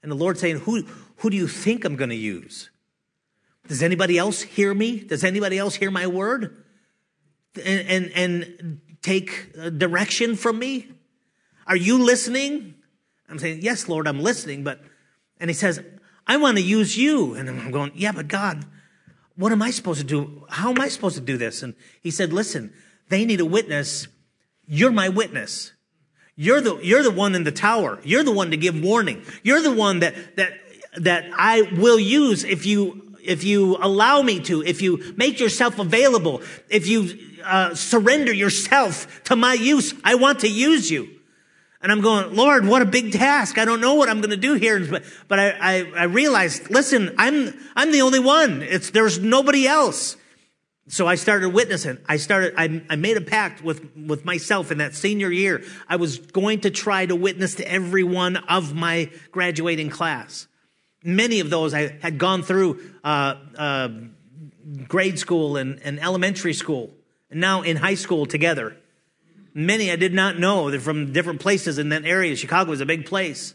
And 0.02 0.12
the 0.12 0.16
Lord's 0.16 0.40
saying, 0.40 0.58
who, 0.58 0.84
who 1.16 1.30
do 1.30 1.36
you 1.36 1.48
think 1.48 1.84
I'm 1.86 1.96
going 1.96 2.10
to 2.10 2.16
use? 2.16 2.68
Does 3.68 3.82
anybody 3.82 4.18
else 4.18 4.42
hear 4.42 4.74
me? 4.74 5.00
Does 5.00 5.24
anybody 5.24 5.58
else 5.58 5.74
hear 5.74 5.90
my 5.90 6.06
word? 6.06 6.64
And, 7.64 7.88
and, 7.88 8.12
and 8.14 8.80
take 9.02 9.50
uh, 9.58 9.70
direction 9.70 10.36
from 10.36 10.58
me? 10.58 10.88
Are 11.66 11.76
you 11.76 12.02
listening? 12.02 12.74
I'm 13.28 13.38
saying, 13.38 13.60
Yes, 13.62 13.88
Lord, 13.88 14.08
I'm 14.08 14.20
listening. 14.20 14.64
But, 14.64 14.80
and 15.38 15.48
he 15.48 15.54
says, 15.54 15.82
I 16.26 16.36
want 16.36 16.56
to 16.56 16.62
use 16.62 16.96
you. 16.96 17.34
And 17.34 17.48
I'm 17.48 17.70
going, 17.70 17.92
Yeah, 17.94 18.12
but 18.12 18.28
God, 18.28 18.64
what 19.36 19.52
am 19.52 19.62
I 19.62 19.70
supposed 19.70 20.00
to 20.00 20.06
do? 20.06 20.46
How 20.48 20.70
am 20.70 20.80
I 20.80 20.88
supposed 20.88 21.16
to 21.16 21.22
do 21.22 21.36
this? 21.36 21.62
And 21.62 21.74
he 22.02 22.10
said, 22.10 22.32
Listen, 22.32 22.72
they 23.08 23.24
need 23.24 23.40
a 23.40 23.46
witness. 23.46 24.08
You're 24.66 24.92
my 24.92 25.08
witness. 25.08 25.72
You're 26.34 26.60
the, 26.60 26.78
you're 26.78 27.02
the 27.02 27.10
one 27.10 27.34
in 27.34 27.44
the 27.44 27.52
tower. 27.52 28.00
You're 28.04 28.24
the 28.24 28.32
one 28.32 28.50
to 28.50 28.56
give 28.56 28.80
warning. 28.80 29.22
You're 29.42 29.60
the 29.60 29.72
one 29.72 30.00
that, 30.00 30.36
that, 30.36 30.52
that 30.96 31.30
I 31.36 31.62
will 31.76 31.98
use 31.98 32.42
if 32.44 32.64
you 32.64 33.11
if 33.24 33.44
you 33.44 33.76
allow 33.80 34.22
me 34.22 34.40
to, 34.40 34.62
if 34.62 34.82
you 34.82 35.14
make 35.16 35.40
yourself 35.40 35.78
available, 35.78 36.42
if 36.68 36.86
you 36.86 37.18
uh, 37.44 37.74
surrender 37.74 38.32
yourself 38.32 39.22
to 39.24 39.36
my 39.36 39.54
use, 39.54 39.94
I 40.04 40.16
want 40.16 40.40
to 40.40 40.48
use 40.48 40.90
you. 40.90 41.08
And 41.82 41.90
I'm 41.90 42.00
going, 42.00 42.36
Lord, 42.36 42.64
what 42.64 42.80
a 42.80 42.86
big 42.86 43.12
task. 43.12 43.58
I 43.58 43.64
don't 43.64 43.80
know 43.80 43.94
what 43.94 44.08
I'm 44.08 44.20
going 44.20 44.30
to 44.30 44.36
do 44.36 44.54
here. 44.54 44.78
But, 44.86 45.02
but 45.26 45.40
I, 45.40 45.50
I, 45.50 45.92
I 45.96 46.04
realized, 46.04 46.70
listen, 46.70 47.12
I'm, 47.18 47.58
I'm 47.74 47.90
the 47.90 48.02
only 48.02 48.20
one. 48.20 48.62
It's, 48.62 48.90
there's 48.90 49.18
nobody 49.18 49.66
else. 49.66 50.16
So 50.88 51.08
I 51.08 51.16
started 51.16 51.50
witnessing. 51.50 51.98
I 52.08 52.18
started, 52.18 52.54
I, 52.56 52.82
I 52.88 52.96
made 52.96 53.16
a 53.16 53.20
pact 53.20 53.64
with, 53.64 53.96
with 53.96 54.24
myself 54.24 54.70
in 54.70 54.78
that 54.78 54.94
senior 54.94 55.30
year. 55.30 55.64
I 55.88 55.96
was 55.96 56.18
going 56.18 56.60
to 56.60 56.70
try 56.70 57.06
to 57.06 57.16
witness 57.16 57.56
to 57.56 57.68
every 57.68 58.04
one 58.04 58.36
of 58.36 58.74
my 58.74 59.10
graduating 59.32 59.90
class. 59.90 60.46
Many 61.04 61.40
of 61.40 61.50
those 61.50 61.74
I 61.74 61.98
had 62.00 62.18
gone 62.18 62.42
through 62.42 62.80
uh, 63.02 63.34
uh, 63.56 63.88
grade 64.88 65.18
school 65.18 65.56
and, 65.56 65.80
and 65.82 66.00
elementary 66.00 66.54
school, 66.54 66.90
and 67.30 67.40
now 67.40 67.62
in 67.62 67.76
high 67.76 67.94
school 67.94 68.26
together. 68.26 68.76
Many 69.54 69.90
I 69.90 69.96
did 69.96 70.14
not 70.14 70.38
know. 70.38 70.70
They're 70.70 70.80
from 70.80 71.12
different 71.12 71.40
places 71.40 71.78
in 71.78 71.90
that 71.90 72.04
area. 72.04 72.36
Chicago 72.36 72.72
is 72.72 72.80
a 72.80 72.86
big 72.86 73.04
place. 73.06 73.54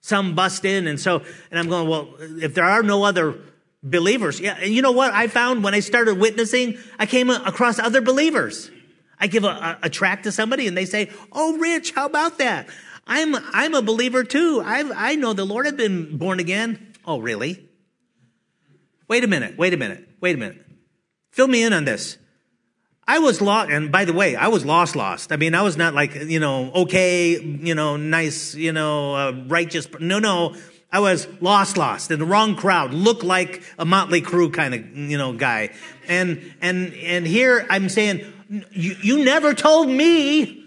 Some 0.00 0.34
bust 0.34 0.64
in, 0.64 0.86
and 0.86 1.00
so, 1.00 1.22
and 1.50 1.58
I'm 1.58 1.68
going, 1.68 1.88
well, 1.88 2.14
if 2.20 2.54
there 2.54 2.64
are 2.64 2.82
no 2.82 3.04
other 3.04 3.38
believers, 3.82 4.38
yeah, 4.38 4.56
and 4.60 4.72
you 4.72 4.82
know 4.82 4.92
what 4.92 5.12
I 5.12 5.28
found 5.28 5.64
when 5.64 5.74
I 5.74 5.80
started 5.80 6.18
witnessing? 6.18 6.78
I 6.98 7.06
came 7.06 7.30
across 7.30 7.78
other 7.78 8.00
believers. 8.00 8.70
I 9.18 9.26
give 9.26 9.44
a, 9.44 9.48
a, 9.48 9.78
a 9.84 9.88
to 9.88 10.32
somebody, 10.32 10.66
and 10.66 10.76
they 10.76 10.84
say, 10.84 11.10
"Oh, 11.32 11.56
Rich, 11.56 11.92
how 11.92 12.06
about 12.06 12.38
that?" 12.38 12.68
I'm, 13.06 13.36
I'm 13.52 13.74
a 13.74 13.82
believer 13.82 14.24
too. 14.24 14.62
I've, 14.64 14.90
I 14.94 15.14
know 15.14 15.32
the 15.32 15.44
Lord. 15.44 15.66
I've 15.66 15.76
been 15.76 16.16
born 16.16 16.40
again. 16.40 16.94
Oh, 17.04 17.20
really? 17.20 17.68
Wait 19.08 19.24
a 19.24 19.26
minute. 19.26 19.58
Wait 19.58 19.74
a 19.74 19.76
minute. 19.76 20.08
Wait 20.20 20.34
a 20.34 20.38
minute. 20.38 20.64
Fill 21.30 21.48
me 21.48 21.62
in 21.62 21.72
on 21.72 21.84
this. 21.84 22.16
I 23.06 23.18
was 23.18 23.42
lost, 23.42 23.70
and 23.70 23.92
by 23.92 24.06
the 24.06 24.14
way, 24.14 24.34
I 24.34 24.48
was 24.48 24.64
lost, 24.64 24.96
lost. 24.96 25.30
I 25.30 25.36
mean, 25.36 25.54
I 25.54 25.60
was 25.60 25.76
not 25.76 25.92
like, 25.92 26.14
you 26.14 26.40
know, 26.40 26.72
okay, 26.72 27.38
you 27.38 27.74
know, 27.74 27.98
nice, 27.98 28.54
you 28.54 28.72
know, 28.72 29.14
uh, 29.14 29.32
righteous. 29.46 29.86
No, 30.00 30.18
no. 30.18 30.56
I 30.90 31.00
was 31.00 31.26
lost, 31.40 31.76
lost 31.76 32.12
in 32.12 32.20
the 32.20 32.24
wrong 32.24 32.54
crowd, 32.54 32.94
look 32.94 33.24
like 33.24 33.62
a 33.78 33.84
Motley 33.84 34.22
Crue 34.22 34.52
kind 34.52 34.74
of, 34.74 34.96
you 34.96 35.18
know, 35.18 35.32
guy. 35.32 35.70
And, 36.06 36.54
and, 36.62 36.94
and 36.94 37.26
here 37.26 37.66
I'm 37.68 37.88
saying, 37.88 38.24
you, 38.70 38.94
you 39.02 39.24
never 39.24 39.54
told 39.54 39.88
me 39.88 40.63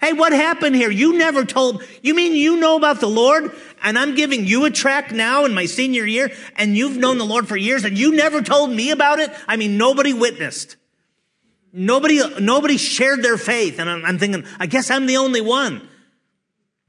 Hey, 0.00 0.12
what 0.12 0.32
happened 0.32 0.76
here? 0.76 0.90
You 0.90 1.16
never 1.16 1.44
told, 1.44 1.82
you 2.02 2.14
mean 2.14 2.34
you 2.34 2.58
know 2.58 2.76
about 2.76 3.00
the 3.00 3.08
Lord 3.08 3.52
and 3.82 3.98
I'm 3.98 4.14
giving 4.14 4.44
you 4.44 4.64
a 4.64 4.70
track 4.70 5.12
now 5.12 5.44
in 5.44 5.54
my 5.54 5.66
senior 5.66 6.04
year 6.04 6.30
and 6.56 6.76
you've 6.76 6.96
known 6.96 7.18
the 7.18 7.24
Lord 7.24 7.48
for 7.48 7.56
years 7.56 7.84
and 7.84 7.96
you 7.96 8.14
never 8.14 8.42
told 8.42 8.70
me 8.70 8.90
about 8.90 9.18
it? 9.18 9.30
I 9.48 9.56
mean, 9.56 9.78
nobody 9.78 10.12
witnessed. 10.12 10.76
Nobody, 11.72 12.20
nobody 12.38 12.76
shared 12.76 13.22
their 13.22 13.38
faith. 13.38 13.78
And 13.78 13.88
I'm, 13.88 14.04
I'm 14.04 14.18
thinking, 14.18 14.44
I 14.60 14.66
guess 14.66 14.90
I'm 14.90 15.06
the 15.06 15.16
only 15.16 15.40
one. 15.40 15.88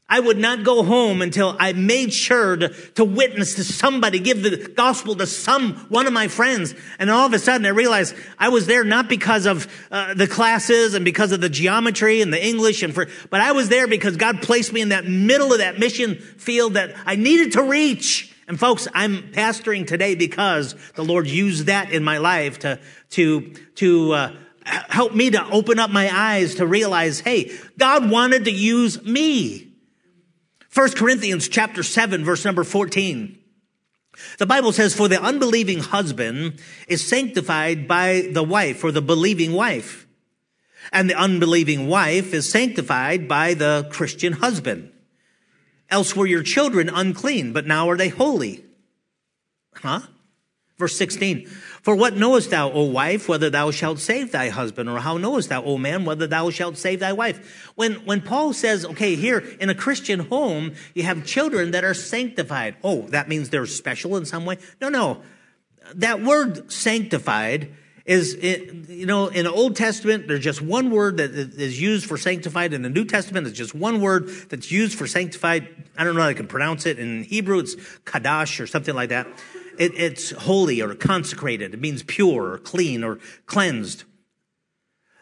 I 0.07 0.19
would 0.19 0.37
not 0.37 0.63
go 0.63 0.83
home 0.83 1.23
until 1.23 1.55
I 1.59 1.73
made 1.73 2.13
sure 2.13 2.55
to, 2.55 2.69
to 2.69 3.03
witness 3.03 3.55
to 3.55 3.63
somebody, 3.63 4.19
give 4.19 4.43
the 4.43 4.71
gospel 4.75 5.15
to 5.15 5.25
some, 5.25 5.73
one 5.89 6.05
of 6.05 6.13
my 6.13 6.27
friends. 6.27 6.75
And 6.99 7.09
all 7.09 7.25
of 7.25 7.33
a 7.33 7.39
sudden 7.39 7.65
I 7.65 7.69
realized 7.69 8.15
I 8.37 8.49
was 8.49 8.67
there 8.67 8.83
not 8.83 9.09
because 9.09 9.47
of 9.47 9.67
uh, 9.89 10.13
the 10.13 10.27
classes 10.27 10.93
and 10.93 11.03
because 11.03 11.31
of 11.31 11.41
the 11.41 11.49
geometry 11.49 12.21
and 12.21 12.31
the 12.31 12.43
English 12.43 12.83
and 12.83 12.93
for, 12.93 13.07
but 13.31 13.41
I 13.41 13.53
was 13.53 13.69
there 13.69 13.87
because 13.87 14.15
God 14.15 14.43
placed 14.43 14.71
me 14.71 14.81
in 14.81 14.89
that 14.89 15.05
middle 15.05 15.51
of 15.51 15.57
that 15.57 15.79
mission 15.79 16.17
field 16.17 16.75
that 16.75 16.93
I 17.03 17.15
needed 17.15 17.53
to 17.53 17.63
reach. 17.63 18.31
And 18.47 18.59
folks, 18.59 18.87
I'm 18.93 19.31
pastoring 19.31 19.87
today 19.87 20.13
because 20.13 20.75
the 20.93 21.03
Lord 21.03 21.25
used 21.25 21.65
that 21.65 21.89
in 21.89 22.03
my 22.03 22.19
life 22.19 22.59
to, 22.59 22.79
to, 23.11 23.53
to, 23.75 24.11
uh, 24.13 24.35
help 24.65 25.13
me 25.13 25.29
to 25.29 25.45
open 25.51 25.77
up 25.77 25.91
my 25.91 26.09
eyes 26.11 26.55
to 26.55 26.65
realize, 26.65 27.19
hey, 27.19 27.55
God 27.77 28.09
wanted 28.09 28.45
to 28.45 28.51
use 28.51 29.03
me. 29.03 29.74
1 30.75 30.91
Corinthians 30.91 31.47
chapter 31.47 31.83
7 31.83 32.25
verse 32.25 32.43
number 32.43 32.65
14. 32.65 33.39
The 34.39 34.45
Bible 34.45 34.73
says, 34.73 34.93
for 34.93 35.07
the 35.07 35.21
unbelieving 35.21 35.79
husband 35.79 36.59
is 36.89 37.05
sanctified 37.05 37.87
by 37.87 38.29
the 38.31 38.43
wife 38.43 38.83
or 38.83 38.91
the 38.91 39.01
believing 39.01 39.53
wife. 39.53 40.05
And 40.91 41.09
the 41.09 41.15
unbelieving 41.15 41.87
wife 41.87 42.33
is 42.33 42.49
sanctified 42.49 43.27
by 43.27 43.53
the 43.53 43.87
Christian 43.89 44.33
husband. 44.33 44.91
Else 45.89 46.13
were 46.13 46.27
your 46.27 46.43
children 46.43 46.89
unclean, 46.89 47.53
but 47.53 47.65
now 47.65 47.89
are 47.89 47.97
they 47.97 48.09
holy. 48.09 48.65
Huh? 49.75 50.01
Verse 50.77 50.97
16. 50.97 51.49
For 51.85 51.95
what 51.95 52.17
knowest 52.17 52.49
thou, 52.49 52.71
O 52.71 52.85
wife, 52.85 53.29
whether 53.29 53.51
thou 53.51 53.69
shalt 53.69 53.99
save 53.99 54.31
thy 54.31 54.49
husband? 54.49 54.89
Or 54.89 54.97
how 54.97 55.17
knowest 55.17 55.49
thou, 55.49 55.63
O 55.63 55.77
man, 55.77 56.03
whether 56.03 56.25
thou 56.25 56.49
shalt 56.49 56.77
save 56.77 56.99
thy 56.99 57.13
wife? 57.13 57.71
When, 57.75 57.93
when 58.05 58.21
Paul 58.21 58.53
says, 58.53 58.83
okay, 58.85 59.15
here 59.15 59.37
in 59.59 59.69
a 59.69 59.75
Christian 59.75 60.21
home, 60.21 60.73
you 60.95 61.03
have 61.03 61.27
children 61.27 61.69
that 61.71 61.83
are 61.83 61.93
sanctified. 61.93 62.75
Oh, 62.83 63.03
that 63.09 63.29
means 63.29 63.51
they're 63.51 63.67
special 63.67 64.17
in 64.17 64.25
some 64.25 64.45
way? 64.45 64.57
No, 64.81 64.89
no. 64.89 65.21
That 65.93 66.23
word 66.23 66.71
sanctified 66.71 67.71
is, 68.03 68.33
you 68.89 69.05
know, 69.05 69.27
in 69.27 69.45
the 69.45 69.51
Old 69.51 69.75
Testament, 69.75 70.27
there's 70.27 70.43
just 70.43 70.63
one 70.63 70.89
word 70.89 71.17
that 71.17 71.35
is 71.35 71.79
used 71.79 72.07
for 72.07 72.17
sanctified. 72.17 72.73
In 72.73 72.81
the 72.81 72.89
New 72.89 73.05
Testament, 73.05 73.45
there's 73.45 73.59
just 73.59 73.75
one 73.75 74.01
word 74.01 74.27
that's 74.49 74.71
used 74.71 74.97
for 74.97 75.05
sanctified. 75.05 75.67
I 75.95 76.03
don't 76.03 76.15
know 76.15 76.21
how 76.21 76.29
I 76.29 76.33
can 76.33 76.47
pronounce 76.47 76.87
it. 76.87 76.97
In 76.97 77.21
Hebrew, 77.25 77.59
it's 77.59 77.75
kadash 78.05 78.59
or 78.59 78.65
something 78.65 78.95
like 78.95 79.09
that. 79.09 79.27
It, 79.77 79.93
it's 79.95 80.31
holy 80.31 80.81
or 80.81 80.95
consecrated. 80.95 81.73
It 81.73 81.81
means 81.81 82.03
pure 82.03 82.51
or 82.53 82.57
clean 82.57 83.03
or 83.03 83.19
cleansed. 83.45 84.03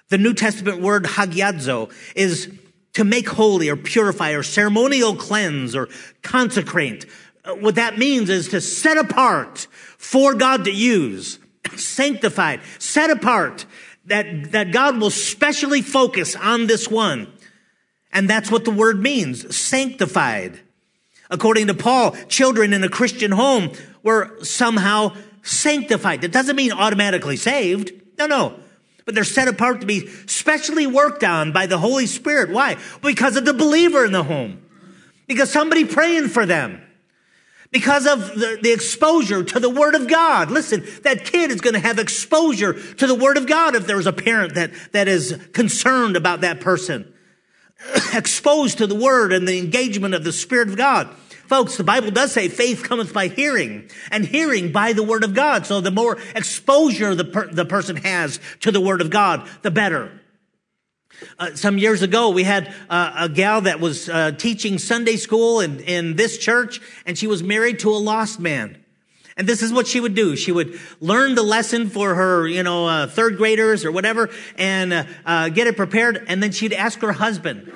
The 0.09 0.17
New 0.17 0.33
Testament 0.33 0.81
word 0.81 1.05
hagiadzo 1.05 1.91
is 2.15 2.51
to 2.93 3.03
make 3.03 3.27
holy 3.29 3.69
or 3.69 3.75
purify 3.75 4.31
or 4.31 4.43
ceremonial 4.43 5.15
cleanse 5.15 5.75
or 5.75 5.89
consecrate. 6.21 7.05
Uh, 7.43 7.55
what 7.55 7.75
that 7.75 7.97
means 7.97 8.29
is 8.29 8.49
to 8.49 8.61
set 8.61 8.97
apart 8.97 9.67
for 9.97 10.33
God 10.33 10.65
to 10.65 10.71
use 10.71 11.39
sanctified, 11.75 12.61
set 12.79 13.09
apart, 13.09 13.65
that, 14.05 14.51
that 14.51 14.71
God 14.71 14.99
will 14.99 15.09
specially 15.09 15.81
focus 15.81 16.35
on 16.35 16.67
this 16.67 16.87
one. 16.87 17.31
And 18.11 18.29
that's 18.29 18.51
what 18.51 18.65
the 18.65 18.71
word 18.71 19.01
means, 19.01 19.55
sanctified. 19.55 20.59
According 21.33 21.65
to 21.67 21.73
Paul, 21.73 22.11
children 22.29 22.73
in 22.73 22.83
a 22.83 22.89
Christian 22.89 23.31
home 23.31 23.71
were 24.03 24.37
somehow 24.43 25.15
sanctified. 25.41 26.21
That 26.21 26.31
doesn't 26.31 26.55
mean 26.55 26.71
automatically 26.71 27.37
saved. 27.37 27.91
No, 28.19 28.27
no. 28.27 28.59
But 29.05 29.15
they're 29.15 29.23
set 29.23 29.47
apart 29.47 29.81
to 29.81 29.87
be 29.87 30.07
specially 30.27 30.85
worked 30.85 31.23
on 31.23 31.51
by 31.51 31.65
the 31.65 31.79
Holy 31.79 32.05
Spirit. 32.05 32.51
Why? 32.51 32.77
Because 33.01 33.35
of 33.35 33.45
the 33.45 33.53
believer 33.53 34.05
in 34.05 34.11
the 34.11 34.23
home. 34.23 34.61
Because 35.27 35.51
somebody 35.51 35.85
praying 35.85 36.29
for 36.29 36.45
them 36.45 36.81
because 37.71 38.05
of 38.05 38.19
the, 38.35 38.59
the, 38.61 38.71
exposure 38.71 39.43
to 39.43 39.59
the 39.59 39.69
Word 39.69 39.95
of 39.95 40.07
God. 40.07 40.51
Listen, 40.51 40.85
that 41.01 41.25
kid 41.25 41.49
is 41.49 41.59
going 41.59 41.73
to 41.73 41.79
have 41.79 41.97
exposure 41.97 42.73
to 42.73 43.07
the 43.07 43.15
Word 43.15 43.35
of 43.35 43.47
God 43.47 43.73
if 43.73 43.87
there's 43.87 44.05
a 44.05 44.13
parent 44.13 44.53
that, 44.53 44.69
that 44.91 45.07
is 45.07 45.43
concerned 45.53 46.15
about 46.15 46.41
that 46.41 46.61
person. 46.61 47.11
Exposed 48.13 48.77
to 48.77 48.87
the 48.87 48.95
Word 48.95 49.33
and 49.33 49.47
the 49.47 49.57
engagement 49.57 50.13
of 50.13 50.23
the 50.23 50.31
Spirit 50.31 50.69
of 50.69 50.77
God. 50.77 51.09
Folks, 51.47 51.77
the 51.77 51.83
Bible 51.83 52.11
does 52.11 52.31
say 52.31 52.47
faith 52.47 52.83
cometh 52.83 53.13
by 53.13 53.27
hearing 53.27 53.89
and 54.11 54.25
hearing 54.25 54.71
by 54.71 54.93
the 54.93 55.03
Word 55.03 55.23
of 55.23 55.33
God. 55.33 55.65
So 55.65 55.81
the 55.81 55.91
more 55.91 56.17
exposure 56.35 57.15
the, 57.15 57.25
per, 57.25 57.47
the 57.47 57.65
person 57.65 57.97
has 57.97 58.39
to 58.61 58.71
the 58.71 58.81
Word 58.81 59.01
of 59.01 59.09
God, 59.09 59.47
the 59.61 59.71
better. 59.71 60.19
Uh, 61.37 61.55
some 61.55 61.77
years 61.77 62.01
ago, 62.01 62.29
we 62.29 62.43
had 62.43 62.73
uh, 62.89 63.13
a 63.17 63.29
gal 63.29 63.61
that 63.61 63.79
was 63.79 64.09
uh, 64.09 64.31
teaching 64.31 64.77
Sunday 64.77 65.15
school 65.15 65.59
in, 65.59 65.79
in 65.81 66.15
this 66.15 66.37
church, 66.37 66.81
and 67.05 67.17
she 67.17 67.27
was 67.27 67.43
married 67.43 67.79
to 67.79 67.89
a 67.89 67.97
lost 67.97 68.39
man. 68.39 68.83
And 69.35 69.47
this 69.47 69.61
is 69.61 69.73
what 69.73 69.87
she 69.87 69.99
would 69.99 70.15
do. 70.15 70.35
She 70.35 70.51
would 70.51 70.79
learn 70.99 71.35
the 71.35 71.43
lesson 71.43 71.89
for 71.89 72.13
her, 72.13 72.47
you 72.47 72.61
know, 72.61 72.87
uh, 72.87 73.07
third 73.07 73.37
graders 73.37 73.83
or 73.83 73.91
whatever, 73.91 74.29
and 74.57 74.93
uh, 74.93 75.03
uh, 75.25 75.49
get 75.49 75.67
it 75.67 75.75
prepared. 75.75 76.23
And 76.27 76.41
then 76.41 76.51
she'd 76.51 76.73
ask 76.73 76.99
her 76.99 77.13
husband, 77.13 77.71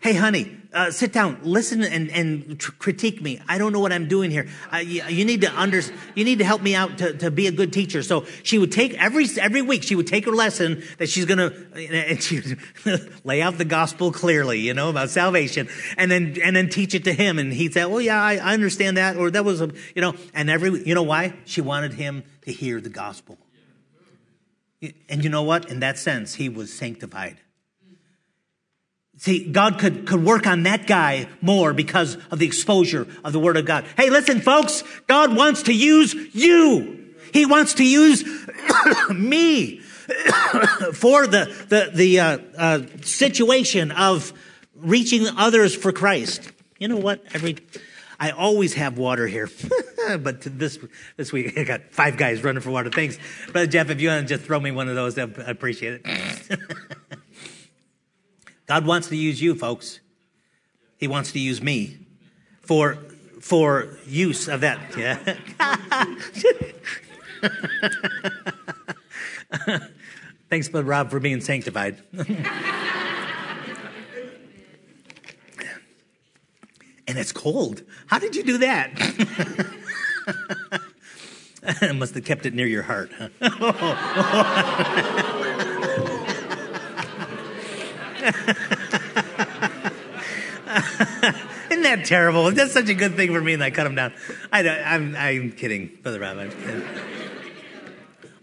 "Hey, 0.00 0.14
honey, 0.14 0.56
uh, 0.72 0.90
sit 0.90 1.12
down, 1.12 1.38
listen, 1.42 1.82
and, 1.82 2.10
and 2.10 2.58
tr- 2.58 2.72
critique 2.72 3.20
me. 3.20 3.40
I 3.48 3.58
don't 3.58 3.72
know 3.72 3.80
what 3.80 3.92
I'm 3.92 4.08
doing 4.08 4.30
here. 4.30 4.48
You, 4.74 5.02
you, 5.08 5.24
need 5.24 5.42
to 5.42 5.60
under, 5.60 5.82
you 6.14 6.24
need 6.24 6.38
to 6.38 6.44
help 6.44 6.62
me 6.62 6.74
out 6.74 6.98
to, 6.98 7.16
to 7.18 7.30
be 7.30 7.46
a 7.46 7.52
good 7.52 7.72
teacher. 7.72 8.02
So 8.02 8.24
she 8.42 8.58
would 8.58 8.72
take 8.72 8.94
every 8.94 9.26
every 9.38 9.62
week. 9.62 9.82
She 9.82 9.94
would 9.94 10.06
take 10.06 10.24
her 10.24 10.32
lesson 10.32 10.82
that 10.98 11.08
she's 11.08 11.26
gonna 11.26 11.52
and 11.74 12.22
she 12.22 12.42
lay 13.24 13.42
out 13.42 13.58
the 13.58 13.64
gospel 13.64 14.12
clearly, 14.12 14.60
you 14.60 14.74
know, 14.74 14.88
about 14.88 15.10
salvation, 15.10 15.68
and 15.96 16.10
then 16.10 16.36
and 16.42 16.56
then 16.56 16.68
teach 16.68 16.94
it 16.94 17.04
to 17.04 17.12
him. 17.12 17.38
And 17.38 17.52
he'd 17.52 17.74
say, 17.74 17.84
"Well, 17.84 18.00
yeah, 18.00 18.22
I, 18.22 18.36
I 18.36 18.54
understand 18.54 18.96
that," 18.96 19.16
or 19.16 19.30
that 19.30 19.44
was 19.44 19.60
a, 19.60 19.70
you 19.94 20.02
know, 20.02 20.14
and 20.34 20.48
every, 20.48 20.82
you 20.86 20.94
know, 20.94 21.02
why 21.02 21.34
she 21.44 21.60
wanted 21.60 21.94
him 21.94 22.24
to 22.42 22.52
hear 22.52 22.80
the 22.80 22.90
gospel. 22.90 23.38
And 25.08 25.22
you 25.22 25.30
know 25.30 25.42
what? 25.42 25.70
In 25.70 25.80
that 25.80 25.98
sense, 25.98 26.34
he 26.34 26.48
was 26.48 26.72
sanctified. 26.72 27.38
See, 29.18 29.44
God 29.44 29.78
could, 29.78 30.06
could 30.06 30.24
work 30.24 30.46
on 30.46 30.64
that 30.64 30.86
guy 30.86 31.28
more 31.40 31.72
because 31.72 32.16
of 32.30 32.38
the 32.38 32.46
exposure 32.46 33.06
of 33.22 33.32
the 33.32 33.38
Word 33.38 33.56
of 33.56 33.64
God. 33.64 33.84
Hey, 33.96 34.10
listen, 34.10 34.40
folks, 34.40 34.82
God 35.06 35.36
wants 35.36 35.64
to 35.64 35.72
use 35.72 36.14
you. 36.34 37.14
He 37.32 37.46
wants 37.46 37.74
to 37.74 37.84
use 37.84 38.24
me 39.10 39.78
for 40.94 41.26
the, 41.26 41.54
the, 41.68 41.90
the 41.94 42.20
uh, 42.20 42.38
uh, 42.56 42.80
situation 43.02 43.92
of 43.92 44.32
reaching 44.76 45.26
others 45.36 45.74
for 45.74 45.92
Christ. 45.92 46.50
You 46.78 46.88
know 46.88 46.96
what? 46.96 47.22
Every, 47.32 47.58
I 48.18 48.30
always 48.30 48.74
have 48.74 48.98
water 48.98 49.26
here, 49.26 49.48
but 50.18 50.42
this 50.42 50.78
this 51.16 51.32
week 51.32 51.56
I 51.56 51.64
got 51.64 51.80
five 51.90 52.16
guys 52.16 52.42
running 52.42 52.60
for 52.60 52.70
water. 52.70 52.90
Thanks, 52.90 53.18
brother 53.50 53.66
Jeff. 53.66 53.90
If 53.90 54.00
you 54.00 54.08
want 54.08 54.28
to 54.28 54.34
just 54.36 54.46
throw 54.46 54.58
me 54.58 54.70
one 54.70 54.88
of 54.88 54.94
those, 54.94 55.16
I 55.18 55.22
appreciate 55.22 56.02
it. 56.04 56.58
God 58.72 58.86
wants 58.86 59.08
to 59.08 59.16
use 59.16 59.42
you, 59.42 59.54
folks. 59.54 60.00
He 60.96 61.06
wants 61.06 61.32
to 61.32 61.38
use 61.38 61.60
me 61.60 61.98
for 62.62 62.94
for 63.38 63.98
use 64.06 64.48
of 64.48 64.62
that. 64.62 64.80
Yeah. 64.96 65.18
Thanks, 70.48 70.70
Brother 70.70 70.86
Rob, 70.86 71.10
for 71.10 71.20
being 71.20 71.42
sanctified. 71.42 71.98
and 72.16 72.46
it's 77.06 77.32
cold. 77.32 77.82
How 78.06 78.18
did 78.18 78.34
you 78.34 78.42
do 78.42 78.56
that? 78.56 78.90
I 81.82 81.92
must 81.98 82.14
have 82.14 82.24
kept 82.24 82.46
it 82.46 82.54
near 82.54 82.66
your 82.66 82.84
heart. 82.84 83.10
Huh? 83.18 83.28
Isn't 91.70 91.82
that 91.82 92.04
terrible? 92.04 92.50
That's 92.50 92.72
such 92.72 92.88
a 92.88 92.94
good 92.94 93.14
thing 93.14 93.32
for 93.32 93.40
me, 93.40 93.54
and 93.54 93.62
I 93.62 93.70
cut 93.70 93.86
him 93.86 93.94
down. 93.94 94.12
I, 94.50 94.60
am 94.60 95.14
I'm, 95.14 95.16
I'm 95.16 95.52
kidding, 95.52 95.98
Brother 96.02 96.20
Rabbi. 96.20 96.50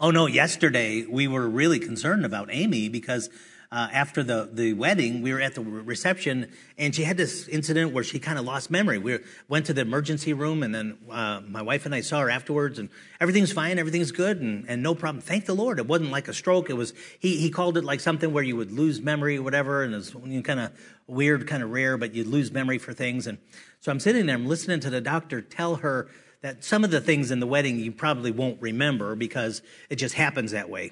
Oh 0.02 0.12
no! 0.12 0.28
Yesterday 0.28 1.06
we 1.06 1.28
were 1.28 1.48
really 1.48 1.80
concerned 1.80 2.26
about 2.26 2.50
Amy 2.52 2.88
because 2.88 3.30
uh, 3.72 3.88
after 3.94 4.24
the, 4.24 4.50
the 4.52 4.74
wedding, 4.74 5.22
we 5.22 5.32
were 5.32 5.40
at 5.40 5.54
the 5.54 5.62
reception, 5.62 6.52
and 6.78 6.96
she 6.96 7.04
had 7.04 7.18
this 7.18 7.48
incident 7.48 7.94
where 7.94 8.04
she 8.04 8.18
kind 8.18 8.40
of 8.40 8.46
lost 8.46 8.72
memory. 8.72 8.98
We 8.98 9.20
went 9.48 9.68
to 9.68 9.74
the 9.74 9.82
emergency 9.82 10.34
room, 10.34 10.64
and 10.64 10.74
then 10.74 10.98
uh, 11.10 11.42
my 11.48 11.62
wife 11.62 11.86
and 11.86 11.94
I 11.94 12.02
saw 12.02 12.22
her 12.22 12.32
afterwards, 12.32 12.80
and 12.80 12.90
everything's 13.22 13.52
fine, 13.52 13.78
everything's 13.78 14.12
good, 14.12 14.42
and, 14.42 14.66
and 14.68 14.82
no 14.82 14.96
problem. 14.96 15.22
Thank 15.22 15.46
the 15.46 15.54
Lord. 15.54 15.78
It 15.78 15.86
wasn't 15.86 16.10
like 16.10 16.28
a 16.28 16.34
stroke. 16.34 16.72
It 16.72 16.74
was 16.74 16.94
he 17.20 17.38
he 17.38 17.52
called 17.52 17.78
it 17.78 17.84
like 17.84 18.00
something 18.00 18.34
where 18.34 18.44
you 18.44 18.56
would 18.56 18.72
lose 18.72 19.02
memory 19.02 19.38
or 19.38 19.44
whatever, 19.44 19.84
and 19.84 19.94
it's 19.94 20.16
you 20.26 20.42
kind 20.42 20.60
of 20.60 20.72
weird, 21.06 21.46
kind 21.46 21.62
of 21.62 21.70
rare, 21.70 21.96
but 21.96 22.16
you'd 22.16 22.28
lose 22.28 22.52
memory 22.52 22.80
for 22.80 22.94
things. 22.94 23.28
And 23.28 23.38
so 23.82 23.92
I'm 23.92 24.00
sitting 24.00 24.26
there, 24.26 24.36
I'm 24.36 24.48
listening 24.48 24.80
to 24.80 24.90
the 24.90 25.02
doctor 25.02 25.42
tell 25.42 25.76
her 25.78 26.08
that 26.42 26.64
some 26.64 26.84
of 26.84 26.90
the 26.90 27.02
things 27.02 27.30
in 27.30 27.40
the 27.40 27.48
wedding 27.48 27.80
you 27.80 27.92
probably 27.92 28.32
won't 28.32 28.60
remember 28.62 29.16
because 29.16 29.62
it 29.90 29.98
just 29.98 30.16
happens 30.16 30.54
that 30.54 30.70
way. 30.70 30.92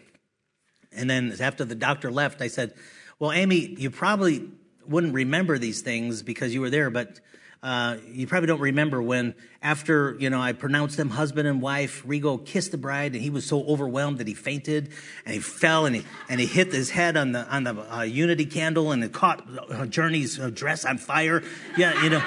And 0.97 1.09
then 1.09 1.35
after 1.39 1.63
the 1.63 1.75
doctor 1.75 2.11
left, 2.11 2.41
I 2.41 2.47
said, 2.47 2.73
Well, 3.19 3.31
Amy, 3.31 3.75
you 3.77 3.91
probably 3.91 4.49
wouldn't 4.87 5.13
remember 5.13 5.57
these 5.57 5.81
things 5.81 6.23
because 6.23 6.53
you 6.53 6.61
were 6.61 6.69
there, 6.69 6.89
but 6.89 7.19
uh, 7.63 7.97
you 8.07 8.27
probably 8.27 8.47
don't 8.47 8.59
remember 8.59 9.01
when 9.01 9.33
after 9.63 10.15
you 10.19 10.29
know 10.29 10.39
I 10.39 10.53
pronounced 10.53 10.95
them 10.95 11.09
husband 11.09 11.47
and 11.47 11.61
wife. 11.61 12.05
Rigo 12.05 12.45
kissed 12.45 12.71
the 12.71 12.77
bride, 12.77 13.13
and 13.13 13.21
he 13.21 13.29
was 13.31 13.45
so 13.45 13.63
overwhelmed 13.65 14.19
that 14.19 14.27
he 14.27 14.35
fainted 14.35 14.91
and 15.25 15.33
he 15.33 15.39
fell 15.39 15.85
and 15.85 15.95
he 15.95 16.05
and 16.29 16.39
he 16.39 16.45
hit 16.45 16.71
his 16.71 16.91
head 16.91 17.17
on 17.17 17.31
the 17.31 17.47
on 17.47 17.63
the 17.63 17.93
uh, 17.93 18.03
unity 18.03 18.45
candle 18.45 18.91
and 18.91 19.03
it 19.03 19.11
caught 19.11 19.43
uh, 19.71 19.85
Journey's 19.87 20.37
dress 20.37 20.85
on 20.85 20.99
fire. 20.99 21.43
Yeah, 21.75 22.03
you 22.03 22.11
know, 22.11 22.23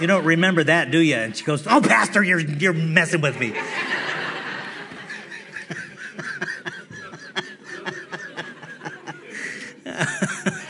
you 0.00 0.06
don't 0.06 0.24
remember 0.24 0.62
that, 0.64 0.92
do 0.92 0.98
you? 1.00 1.16
And 1.16 1.36
she 1.36 1.44
goes, 1.44 1.66
"Oh, 1.66 1.80
Pastor, 1.80 2.22
you're 2.22 2.40
you're 2.40 2.72
messing 2.72 3.20
with 3.20 3.38
me." 3.40 3.52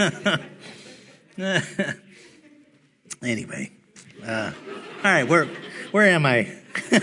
anyway, 3.23 3.71
uh, 4.27 4.51
all 5.05 5.05
right, 5.05 5.29
where 5.29 5.45
where 5.93 6.09
am 6.09 6.27
I? 6.27 6.53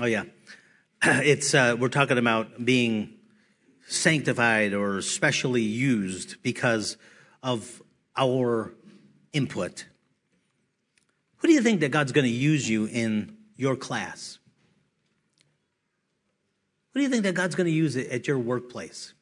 oh 0.00 0.06
yeah, 0.06 0.24
it's 1.02 1.54
uh, 1.54 1.76
we're 1.78 1.90
talking 1.90 2.16
about 2.16 2.64
being 2.64 3.12
sanctified 3.86 4.72
or 4.72 5.02
specially 5.02 5.60
used 5.60 6.42
because 6.42 6.96
of 7.42 7.82
our 8.16 8.72
input. 9.34 9.84
Who 11.38 11.48
do 11.48 11.54
you 11.54 11.60
think 11.60 11.80
that 11.80 11.90
God's 11.90 12.12
going 12.12 12.24
to 12.24 12.30
use 12.30 12.70
you 12.70 12.86
in 12.86 13.36
your 13.56 13.76
class? 13.76 14.38
Who 16.96 17.00
do 17.00 17.04
you 17.04 17.10
think 17.10 17.24
that 17.24 17.34
God's 17.34 17.54
going 17.54 17.66
to 17.66 17.70
use 17.70 17.94
it 17.94 18.08
at 18.08 18.26
your 18.26 18.38
workplace? 18.38 19.12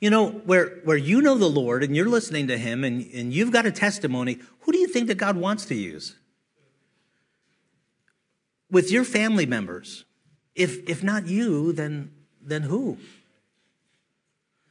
You 0.00 0.10
know, 0.10 0.28
where, 0.28 0.78
where 0.84 0.96
you 0.96 1.20
know 1.20 1.36
the 1.36 1.50
Lord 1.50 1.82
and 1.82 1.96
you're 1.96 2.08
listening 2.08 2.46
to 2.46 2.56
Him 2.56 2.84
and, 2.84 3.04
and 3.12 3.32
you've 3.32 3.50
got 3.50 3.66
a 3.66 3.72
testimony, 3.72 4.38
who 4.60 4.70
do 4.70 4.78
you 4.78 4.86
think 4.86 5.08
that 5.08 5.16
God 5.16 5.36
wants 5.36 5.64
to 5.64 5.74
use? 5.74 6.14
With 8.70 8.92
your 8.92 9.02
family 9.02 9.44
members. 9.44 10.04
If, 10.54 10.88
if 10.88 11.02
not 11.02 11.26
you, 11.26 11.72
then, 11.72 12.12
then 12.40 12.62
who? 12.62 12.98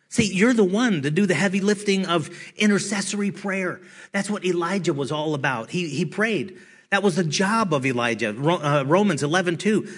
See, 0.07 0.33
you're 0.33 0.53
the 0.53 0.63
one 0.63 1.01
to 1.01 1.11
do 1.11 1.25
the 1.25 1.33
heavy 1.35 1.59
lifting 1.59 2.05
of 2.05 2.29
intercessory 2.55 3.31
prayer. 3.31 3.81
That's 4.13 4.29
what 4.29 4.45
Elijah 4.45 4.93
was 4.93 5.11
all 5.11 5.33
about. 5.33 5.71
He, 5.71 5.89
he 5.89 6.05
prayed. 6.05 6.57
That 6.89 7.03
was 7.03 7.17
the 7.17 7.25
job 7.25 7.73
of 7.73 7.85
Elijah. 7.85 8.29
Uh, 8.29 8.85
Romans 8.85 9.23
11, 9.23 9.57
2. 9.57 9.89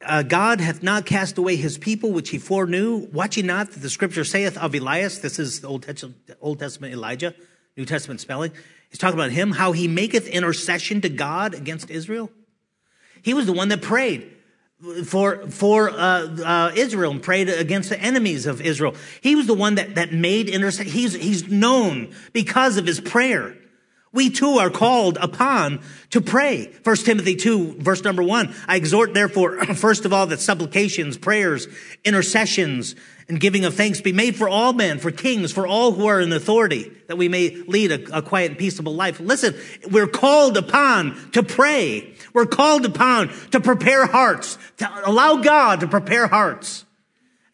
Uh, 0.00 0.22
God 0.22 0.60
hath 0.60 0.82
not 0.82 1.06
cast 1.06 1.38
away 1.38 1.56
his 1.56 1.76
people, 1.76 2.12
which 2.12 2.30
he 2.30 2.38
foreknew. 2.38 3.08
Watch 3.12 3.36
ye 3.36 3.42
not 3.42 3.72
that 3.72 3.80
the 3.80 3.90
scripture 3.90 4.24
saith 4.24 4.56
of 4.56 4.74
Elias, 4.74 5.18
this 5.18 5.38
is 5.38 5.60
the 5.60 5.68
Old 5.68 5.82
Testament, 5.82 6.16
Old 6.40 6.60
Testament 6.60 6.92
Elijah, 6.92 7.34
New 7.76 7.84
Testament 7.84 8.20
spelling. 8.20 8.52
He's 8.90 8.98
talking 8.98 9.18
about 9.18 9.32
him, 9.32 9.52
how 9.52 9.72
he 9.72 9.88
maketh 9.88 10.28
intercession 10.28 11.00
to 11.00 11.08
God 11.08 11.52
against 11.52 11.90
Israel. 11.90 12.30
He 13.22 13.34
was 13.34 13.46
the 13.46 13.52
one 13.52 13.68
that 13.68 13.82
prayed 13.82 14.32
for 15.04 15.48
for 15.48 15.90
uh, 15.90 15.94
uh, 15.96 16.72
Israel 16.76 17.10
and 17.10 17.22
prayed 17.22 17.48
against 17.48 17.88
the 17.88 18.00
enemies 18.00 18.46
of 18.46 18.60
Israel. 18.60 18.94
He 19.20 19.34
was 19.34 19.46
the 19.48 19.54
one 19.54 19.74
that 19.74 19.96
that 19.96 20.12
made 20.12 20.48
intercession. 20.48 20.92
He's 20.92 21.14
he's 21.14 21.48
known 21.48 22.14
because 22.32 22.76
of 22.76 22.86
his 22.86 23.00
prayer. 23.00 23.57
We 24.12 24.30
too 24.30 24.58
are 24.58 24.70
called 24.70 25.18
upon 25.20 25.80
to 26.10 26.20
pray. 26.20 26.66
First 26.82 27.04
Timothy 27.04 27.36
2, 27.36 27.76
verse 27.78 28.02
number 28.02 28.22
1. 28.22 28.54
I 28.66 28.76
exhort 28.76 29.12
therefore, 29.12 29.64
first 29.74 30.04
of 30.06 30.12
all, 30.12 30.26
that 30.28 30.40
supplications, 30.40 31.18
prayers, 31.18 31.68
intercessions, 32.04 32.94
and 33.28 33.38
giving 33.38 33.66
of 33.66 33.74
thanks 33.74 34.00
be 34.00 34.12
made 34.12 34.34
for 34.36 34.48
all 34.48 34.72
men, 34.72 34.98
for 34.98 35.10
kings, 35.10 35.52
for 35.52 35.66
all 35.66 35.92
who 35.92 36.06
are 36.06 36.20
in 36.20 36.32
authority, 36.32 36.90
that 37.08 37.16
we 37.18 37.28
may 37.28 37.50
lead 37.66 37.92
a, 37.92 38.18
a 38.18 38.22
quiet 38.22 38.52
and 38.52 38.58
peaceable 38.58 38.94
life. 38.94 39.20
Listen, 39.20 39.54
we're 39.90 40.06
called 40.06 40.56
upon 40.56 41.30
to 41.32 41.42
pray. 41.42 42.14
We're 42.32 42.46
called 42.46 42.86
upon 42.86 43.28
to 43.50 43.60
prepare 43.60 44.06
hearts, 44.06 44.56
to 44.78 44.90
allow 45.04 45.36
God 45.36 45.80
to 45.80 45.88
prepare 45.88 46.26
hearts. 46.26 46.86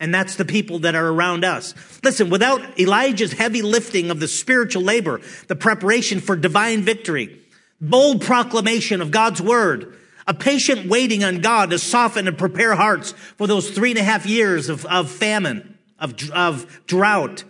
And 0.05 0.14
that's 0.14 0.37
the 0.37 0.45
people 0.45 0.81
that 0.81 0.95
are 0.95 1.09
around 1.09 1.47
us. 1.47 1.73
Listen, 2.03 2.29
without 2.29 2.79
Elijah's 2.79 3.33
heavy 3.33 3.62
lifting 3.62 4.11
of 4.11 4.21
the 4.21 4.29
spiritual 4.29 4.83
labor, 4.83 5.23
the 5.49 5.57
preparation 5.57 6.21
for 6.21 6.37
divine 6.37 6.83
victory, 6.83 7.40
bold 7.81 8.21
proclamation 8.21 9.01
of 9.01 9.11
God's 9.11 9.40
word, 9.40 9.97
a 10.27 10.35
patient 10.35 10.90
waiting 10.90 11.25
on 11.25 11.40
God 11.40 11.71
to 11.71 11.79
soften 11.79 12.29
and 12.29 12.37
prepare 12.37 12.75
hearts 12.75 13.12
for 13.38 13.47
those 13.47 13.71
three 13.71 13.93
and 13.93 13.99
a 13.99 14.03
half 14.03 14.27
years 14.27 14.69
of, 14.69 14.85
of 14.85 15.11
famine, 15.11 15.79
of, 15.99 16.31
of 16.33 16.85
drought, 16.87 17.45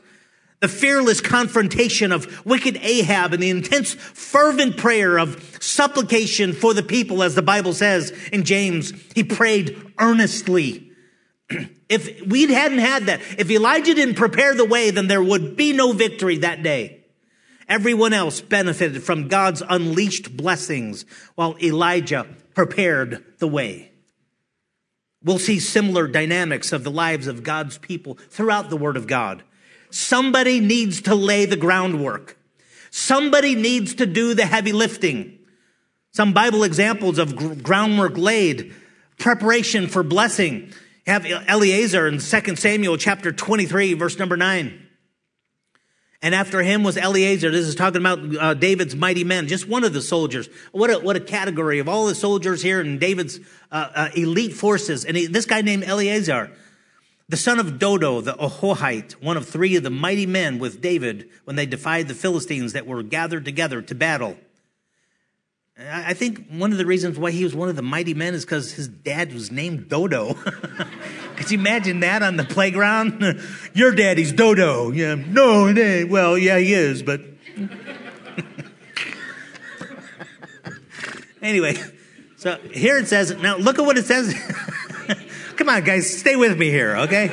the 0.61 0.69
fearless 0.69 1.21
confrontation 1.21 2.13
of 2.13 2.47
wicked 2.47 2.77
Ahab 2.83 3.33
and 3.33 3.43
the 3.43 3.51
intense 3.51 3.95
fervent 3.95 4.77
prayer 4.77 5.19
of 5.19 5.59
supplication 5.61 6.53
for 6.53 6.73
the 6.73 6.85
people, 6.85 7.25
as 7.25 7.35
the 7.35 7.43
Bible 7.43 7.73
says 7.73 8.13
in 8.33 8.45
James, 8.45 8.93
he 9.13 9.25
prayed 9.25 9.93
earnestly 9.99 10.93
if 11.89 12.27
we 12.27 12.53
hadn't 12.53 12.79
had 12.79 13.07
that, 13.07 13.21
if 13.39 13.51
Elijah 13.51 13.95
didn't 13.95 14.15
prepare 14.15 14.55
the 14.55 14.65
way, 14.65 14.91
then 14.91 15.07
there 15.07 15.23
would 15.23 15.57
be 15.57 15.73
no 15.73 15.93
victory 15.93 16.39
that 16.39 16.63
day. 16.63 17.05
Everyone 17.69 18.13
else 18.13 18.41
benefited 18.41 19.03
from 19.03 19.29
God's 19.29 19.63
unleashed 19.69 20.37
blessings 20.37 21.05
while 21.35 21.57
Elijah 21.63 22.27
prepared 22.55 23.25
the 23.39 23.49
way. 23.49 23.91
We'll 25.23 25.39
see 25.39 25.59
similar 25.59 26.07
dynamics 26.07 26.73
of 26.73 26.85
the 26.85 26.91
lives 26.91 27.27
of 27.27 27.43
God's 27.43 27.79
people 27.79 28.19
throughout 28.29 28.69
the 28.69 28.77
Word 28.77 28.97
of 28.97 29.07
God. 29.07 29.43
Somebody 29.91 30.61
needs 30.61 31.01
to 31.03 31.15
lay 31.15 31.47
the 31.47 31.57
groundwork. 31.57 32.37
Somebody 32.91 33.55
needs 33.55 33.95
to 33.95 34.07
do 34.07 34.35
the 34.35 34.45
heavy 34.45 34.73
lifting. 34.73 35.39
Some 36.13 36.33
Bible 36.33 36.63
examples 36.63 37.19
of 37.19 37.63
groundwork 37.63 38.19
laid, 38.19 38.75
preparation 39.19 39.89
for 39.89 40.03
blessing 40.03 40.73
have 41.07 41.27
Eleazar 41.27 42.07
in 42.07 42.19
2 42.19 42.57
Samuel 42.57 42.97
chapter 42.97 43.33
23, 43.33 43.95
verse 43.95 44.19
number 44.19 44.37
9. 44.37 44.81
And 46.23 46.35
after 46.35 46.63
him 46.63 46.83
was 46.83 46.97
Eleazar. 46.97 47.51
This 47.51 47.67
is 47.67 47.75
talking 47.75 48.01
about 48.01 48.37
uh, 48.37 48.55
David's 48.55 48.97
mighty 48.97 49.25
men, 49.25 49.47
just 49.47 49.69
one 49.69 49.85
of 49.85 49.93
the 49.93 50.01
soldiers. 50.01 50.49
What 50.73 50.89
a, 50.89 50.99
what 50.99 51.17
a 51.17 51.21
category 51.21 51.81
of 51.81 51.89
all 51.89 52.07
the 52.07 52.15
soldiers 52.15 52.63
here 52.63 52.81
in 52.81 52.99
David's 52.99 53.41
uh, 53.71 53.91
uh, 53.95 54.09
elite 54.17 54.55
forces. 54.55 55.05
And 55.05 55.19
he, 55.19 55.27
this 55.27 55.45
guy 55.45 55.61
named 55.61 55.85
Eleazar, 55.85 56.51
the 57.29 57.37
son 57.37 57.61
of 57.61 57.79
Dodo, 57.79 58.23
the 58.23 58.33
Ahohite, 58.33 59.13
one 59.23 59.37
of 59.37 59.47
three 59.47 59.77
of 59.77 59.83
the 59.83 59.91
mighty 59.91 60.25
men 60.25 60.59
with 60.59 60.81
David 60.81 61.29
when 61.45 61.57
they 61.57 61.67
defied 61.67 62.09
the 62.09 62.15
Philistines 62.15 62.73
that 62.73 62.87
were 62.87 63.03
gathered 63.03 63.45
together 63.45 63.83
to 63.83 63.95
battle. 63.95 64.39
I 65.77 66.15
think 66.15 66.47
one 66.51 66.71
of 66.71 66.79
the 66.79 66.87
reasons 66.87 67.19
why 67.19 67.33
he 67.33 67.43
was 67.43 67.53
one 67.53 67.69
of 67.69 67.75
the 67.75 67.83
mighty 67.83 68.15
men 68.15 68.33
is 68.35 68.45
because 68.45 68.73
his 68.73 68.87
dad 68.87 69.33
was 69.33 69.51
named 69.51 69.89
Dodo. 69.89 70.35
Could 71.37 71.51
you 71.51 71.59
imagine 71.59 71.99
that 72.01 72.23
on 72.23 72.37
the 72.37 72.45
playground? 72.45 73.41
Your 73.75 73.93
daddy's 73.93 74.31
Dodo. 74.33 74.93
Yeah, 74.93 75.17
no. 75.17 75.75
Well, 76.09 76.39
yeah, 76.39 76.59
he 76.59 76.73
is, 76.75 77.03
but. 77.03 77.23
anyway, 81.43 81.77
so 82.37 82.57
here 82.73 82.97
it 82.99 83.09
says, 83.09 83.35
now 83.39 83.57
look 83.57 83.81
at 83.81 83.85
what 83.85 83.99
it 83.99 84.05
says. 84.05 84.33
Come 85.57 85.69
on, 85.69 85.83
guys, 85.83 86.19
stay 86.19 86.37
with 86.37 86.57
me 86.57 86.71
here, 86.71 86.97
okay? 86.99 87.33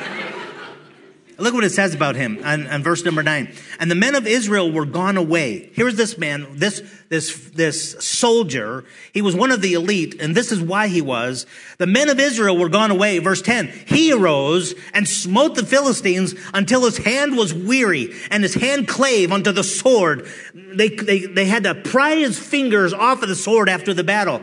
Look 1.42 1.54
what 1.54 1.64
it 1.64 1.72
says 1.72 1.92
about 1.92 2.14
him 2.14 2.38
on, 2.44 2.84
verse 2.84 3.04
number 3.04 3.20
nine. 3.20 3.52
And 3.80 3.90
the 3.90 3.96
men 3.96 4.14
of 4.14 4.28
Israel 4.28 4.70
were 4.70 4.84
gone 4.84 5.16
away. 5.16 5.70
Here's 5.72 5.96
this 5.96 6.16
man, 6.16 6.46
this, 6.52 6.80
this, 7.08 7.50
this 7.50 7.96
soldier. 7.98 8.84
He 9.12 9.22
was 9.22 9.34
one 9.34 9.50
of 9.50 9.60
the 9.60 9.74
elite, 9.74 10.20
and 10.20 10.36
this 10.36 10.52
is 10.52 10.60
why 10.60 10.86
he 10.86 11.00
was. 11.00 11.44
The 11.78 11.88
men 11.88 12.08
of 12.08 12.20
Israel 12.20 12.56
were 12.56 12.68
gone 12.68 12.92
away. 12.92 13.18
Verse 13.18 13.42
10. 13.42 13.66
He 13.86 14.12
arose 14.12 14.76
and 14.94 15.08
smote 15.08 15.56
the 15.56 15.66
Philistines 15.66 16.36
until 16.54 16.84
his 16.84 16.98
hand 16.98 17.36
was 17.36 17.52
weary 17.52 18.14
and 18.30 18.44
his 18.44 18.54
hand 18.54 18.86
clave 18.86 19.32
unto 19.32 19.50
the 19.50 19.64
sword. 19.64 20.28
They, 20.54 20.90
they, 20.90 21.26
they 21.26 21.46
had 21.46 21.64
to 21.64 21.74
pry 21.74 22.14
his 22.14 22.38
fingers 22.38 22.92
off 22.92 23.20
of 23.20 23.28
the 23.28 23.34
sword 23.34 23.68
after 23.68 23.92
the 23.92 24.04
battle. 24.04 24.42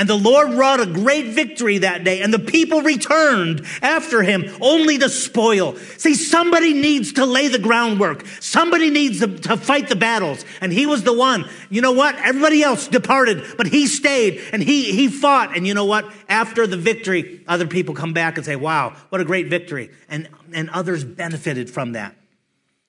And 0.00 0.08
the 0.08 0.16
Lord 0.16 0.54
wrought 0.54 0.80
a 0.80 0.86
great 0.86 1.26
victory 1.34 1.76
that 1.76 2.04
day, 2.04 2.22
and 2.22 2.32
the 2.32 2.38
people 2.38 2.80
returned 2.80 3.66
after 3.82 4.22
him 4.22 4.50
only 4.62 4.96
to 4.96 5.10
spoil. 5.10 5.76
See, 5.76 6.14
somebody 6.14 6.72
needs 6.72 7.12
to 7.12 7.26
lay 7.26 7.48
the 7.48 7.58
groundwork. 7.58 8.26
Somebody 8.40 8.88
needs 8.88 9.20
to, 9.20 9.26
to, 9.40 9.58
fight 9.58 9.90
the 9.90 9.96
battles. 9.96 10.42
And 10.62 10.72
he 10.72 10.86
was 10.86 11.02
the 11.02 11.12
one. 11.12 11.44
You 11.68 11.82
know 11.82 11.92
what? 11.92 12.14
Everybody 12.14 12.62
else 12.62 12.88
departed, 12.88 13.44
but 13.58 13.66
he 13.66 13.86
stayed 13.86 14.40
and 14.54 14.62
he, 14.62 14.90
he 14.90 15.08
fought. 15.08 15.54
And 15.54 15.66
you 15.66 15.74
know 15.74 15.84
what? 15.84 16.10
After 16.30 16.66
the 16.66 16.78
victory, 16.78 17.44
other 17.46 17.66
people 17.66 17.94
come 17.94 18.14
back 18.14 18.38
and 18.38 18.46
say, 18.46 18.56
wow, 18.56 18.96
what 19.10 19.20
a 19.20 19.24
great 19.26 19.48
victory. 19.48 19.90
And, 20.08 20.30
and 20.54 20.70
others 20.70 21.04
benefited 21.04 21.68
from 21.68 21.92
that. 21.92 22.16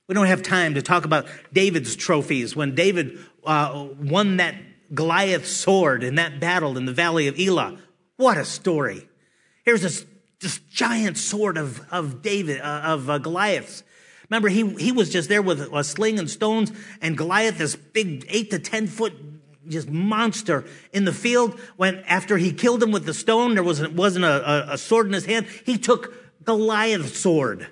We 0.07 0.15
don't 0.15 0.27
have 0.27 0.43
time 0.43 0.75
to 0.75 0.81
talk 0.81 1.03
about 1.03 1.25
David's 1.51 1.97
trophies 1.97 2.55
when 2.55 2.73
David 2.73 3.19
uh, 3.45 3.89
won 3.99 4.37
that 4.37 4.55
Goliath's 4.93 5.51
sword 5.51 6.03
in 6.03 6.15
that 6.15 6.39
battle 6.39 6.77
in 6.77 6.85
the 6.85 6.93
valley 6.93 7.27
of 7.27 7.39
Elah. 7.39 7.77
What 8.17 8.37
a 8.37 8.45
story. 8.45 9.07
Here's 9.63 9.81
this, 9.81 10.05
this 10.39 10.59
giant 10.69 11.17
sword 11.17 11.57
of, 11.57 11.81
of 11.91 12.21
David, 12.21 12.61
uh, 12.61 12.81
of 12.83 13.09
uh, 13.09 13.17
Goliath's. 13.17 13.83
Remember, 14.29 14.49
he, 14.49 14.67
he 14.75 14.91
was 14.91 15.09
just 15.09 15.29
there 15.29 15.41
with 15.41 15.61
a 15.61 15.83
sling 15.83 16.17
and 16.17 16.29
stones, 16.29 16.71
and 17.01 17.17
Goliath, 17.17 17.57
this 17.57 17.75
big 17.75 18.25
eight 18.29 18.51
to 18.51 18.59
10 18.59 18.87
foot 18.87 19.13
just 19.67 19.89
monster 19.89 20.65
in 20.91 21.05
the 21.05 21.13
field. 21.13 21.59
When 21.77 21.99
after 22.07 22.37
he 22.37 22.51
killed 22.51 22.81
him 22.81 22.91
with 22.91 23.05
the 23.05 23.13
stone, 23.13 23.53
there 23.53 23.63
wasn't, 23.63 23.93
wasn't 23.93 24.25
a, 24.25 24.71
a, 24.71 24.73
a 24.73 24.77
sword 24.77 25.07
in 25.07 25.13
his 25.13 25.25
hand. 25.25 25.47
He 25.65 25.77
took 25.77 26.13
Goliath's 26.43 27.19
sword 27.19 27.67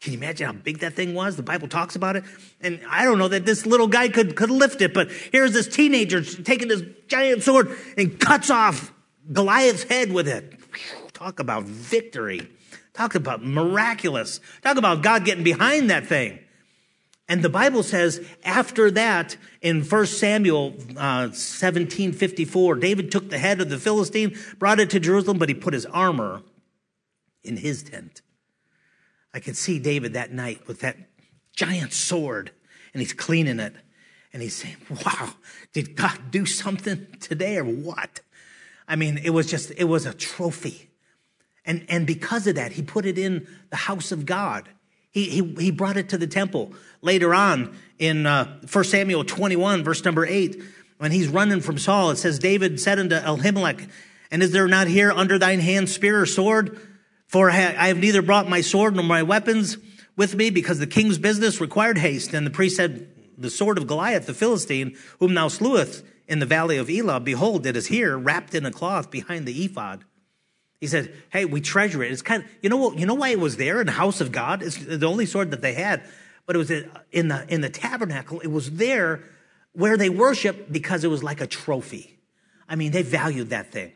can 0.00 0.12
you 0.12 0.18
imagine 0.18 0.46
how 0.46 0.52
big 0.52 0.78
that 0.78 0.94
thing 0.94 1.12
was? 1.12 1.36
The 1.36 1.42
Bible 1.42 1.66
talks 1.66 1.96
about 1.96 2.14
it. 2.14 2.24
And 2.60 2.80
I 2.88 3.04
don't 3.04 3.18
know 3.18 3.28
that 3.28 3.44
this 3.44 3.66
little 3.66 3.88
guy 3.88 4.08
could, 4.08 4.36
could 4.36 4.50
lift 4.50 4.80
it, 4.80 4.94
but 4.94 5.10
here's 5.10 5.52
this 5.52 5.66
teenager 5.66 6.22
taking 6.22 6.68
this 6.68 6.82
giant 7.08 7.42
sword 7.42 7.76
and 7.96 8.18
cuts 8.18 8.48
off 8.48 8.92
Goliath's 9.32 9.82
head 9.82 10.12
with 10.12 10.28
it. 10.28 10.54
Talk 11.14 11.40
about 11.40 11.64
victory. 11.64 12.48
Talk 12.94 13.16
about 13.16 13.44
miraculous. 13.44 14.40
Talk 14.62 14.76
about 14.76 15.02
God 15.02 15.24
getting 15.24 15.44
behind 15.44 15.90
that 15.90 16.06
thing. 16.06 16.38
And 17.28 17.42
the 17.42 17.48
Bible 17.48 17.82
says 17.82 18.24
after 18.44 18.90
that 18.92 19.36
in 19.60 19.82
1 19.82 20.06
Samuel 20.06 20.68
uh, 20.96 21.28
1754, 21.28 22.76
David 22.76 23.10
took 23.10 23.28
the 23.30 23.38
head 23.38 23.60
of 23.60 23.68
the 23.68 23.78
Philistine, 23.78 24.36
brought 24.58 24.80
it 24.80 24.90
to 24.90 25.00
Jerusalem, 25.00 25.38
but 25.38 25.48
he 25.48 25.54
put 25.54 25.74
his 25.74 25.86
armor 25.86 26.42
in 27.42 27.56
his 27.56 27.82
tent. 27.82 28.22
I 29.38 29.40
could 29.40 29.56
see 29.56 29.78
David 29.78 30.14
that 30.14 30.32
night 30.32 30.66
with 30.66 30.80
that 30.80 30.96
giant 31.54 31.92
sword 31.92 32.50
and 32.92 33.00
he's 33.00 33.12
cleaning 33.12 33.60
it. 33.60 33.72
And 34.32 34.42
he's 34.42 34.56
saying, 34.56 34.74
wow, 35.06 35.28
did 35.72 35.94
God 35.94 36.32
do 36.32 36.44
something 36.44 37.06
today 37.20 37.58
or 37.58 37.64
what? 37.64 38.18
I 38.88 38.96
mean, 38.96 39.16
it 39.16 39.30
was 39.30 39.46
just, 39.46 39.70
it 39.76 39.84
was 39.84 40.06
a 40.06 40.12
trophy. 40.12 40.90
And, 41.64 41.86
and 41.88 42.04
because 42.04 42.48
of 42.48 42.56
that, 42.56 42.72
he 42.72 42.82
put 42.82 43.06
it 43.06 43.16
in 43.16 43.46
the 43.70 43.76
house 43.76 44.10
of 44.10 44.26
God. 44.26 44.68
He, 45.12 45.26
he, 45.26 45.54
he 45.54 45.70
brought 45.70 45.96
it 45.96 46.08
to 46.08 46.18
the 46.18 46.26
temple. 46.26 46.72
Later 47.00 47.32
on 47.32 47.76
in 48.00 48.26
uh, 48.26 48.58
1 48.72 48.84
Samuel 48.86 49.22
21, 49.22 49.84
verse 49.84 50.04
number 50.04 50.26
8, 50.26 50.60
when 50.96 51.12
he's 51.12 51.28
running 51.28 51.60
from 51.60 51.78
Saul, 51.78 52.10
it 52.10 52.16
says, 52.16 52.40
David 52.40 52.80
said 52.80 52.98
unto 52.98 53.14
Ahimelech, 53.14 53.88
And 54.32 54.42
is 54.42 54.50
there 54.50 54.66
not 54.66 54.88
here 54.88 55.12
under 55.12 55.38
thine 55.38 55.60
hand 55.60 55.88
spear 55.88 56.22
or 56.22 56.26
sword? 56.26 56.80
For 57.28 57.50
I 57.50 57.88
have 57.88 57.98
neither 57.98 58.22
brought 58.22 58.48
my 58.48 58.62
sword 58.62 58.96
nor 58.96 59.04
my 59.04 59.22
weapons 59.22 59.76
with 60.16 60.34
me, 60.34 60.50
because 60.50 60.80
the 60.80 60.86
king's 60.86 61.16
business 61.16 61.60
required 61.60 61.98
haste. 61.98 62.34
And 62.34 62.44
the 62.44 62.50
priest 62.50 62.76
said, 62.76 63.08
The 63.38 63.50
sword 63.50 63.78
of 63.78 63.86
Goliath, 63.86 64.26
the 64.26 64.34
Philistine, 64.34 64.96
whom 65.20 65.34
thou 65.34 65.46
slewest 65.46 66.04
in 66.26 66.40
the 66.40 66.46
valley 66.46 66.76
of 66.76 66.90
Elah, 66.90 67.20
behold, 67.20 67.66
it 67.66 67.76
is 67.76 67.86
here, 67.86 68.18
wrapped 68.18 68.54
in 68.54 68.66
a 68.66 68.72
cloth 68.72 69.10
behind 69.10 69.46
the 69.46 69.64
ephod. 69.64 70.04
He 70.80 70.86
said, 70.86 71.14
Hey, 71.30 71.44
we 71.44 71.60
treasure 71.60 72.02
it. 72.02 72.10
It's 72.10 72.22
kind 72.22 72.42
of, 72.42 72.50
you 72.62 72.70
know 72.70 72.76
what, 72.78 72.98
you 72.98 73.06
know 73.06 73.14
why 73.14 73.28
it 73.28 73.38
was 73.38 73.56
there 73.56 73.80
in 73.80 73.86
the 73.86 73.92
house 73.92 74.20
of 74.20 74.32
God? 74.32 74.62
It's 74.62 74.76
the 74.76 75.06
only 75.06 75.26
sword 75.26 75.50
that 75.52 75.62
they 75.62 75.74
had, 75.74 76.02
but 76.46 76.56
it 76.56 76.58
was 76.58 76.70
in 77.12 77.28
the, 77.28 77.44
in 77.48 77.60
the 77.60 77.70
tabernacle. 77.70 78.40
It 78.40 78.48
was 78.48 78.72
there 78.72 79.22
where 79.72 79.96
they 79.96 80.08
worship 80.08 80.72
because 80.72 81.04
it 81.04 81.08
was 81.08 81.22
like 81.22 81.40
a 81.40 81.46
trophy. 81.46 82.18
I 82.68 82.74
mean, 82.74 82.90
they 82.90 83.02
valued 83.02 83.50
that 83.50 83.70
thing. 83.70 83.92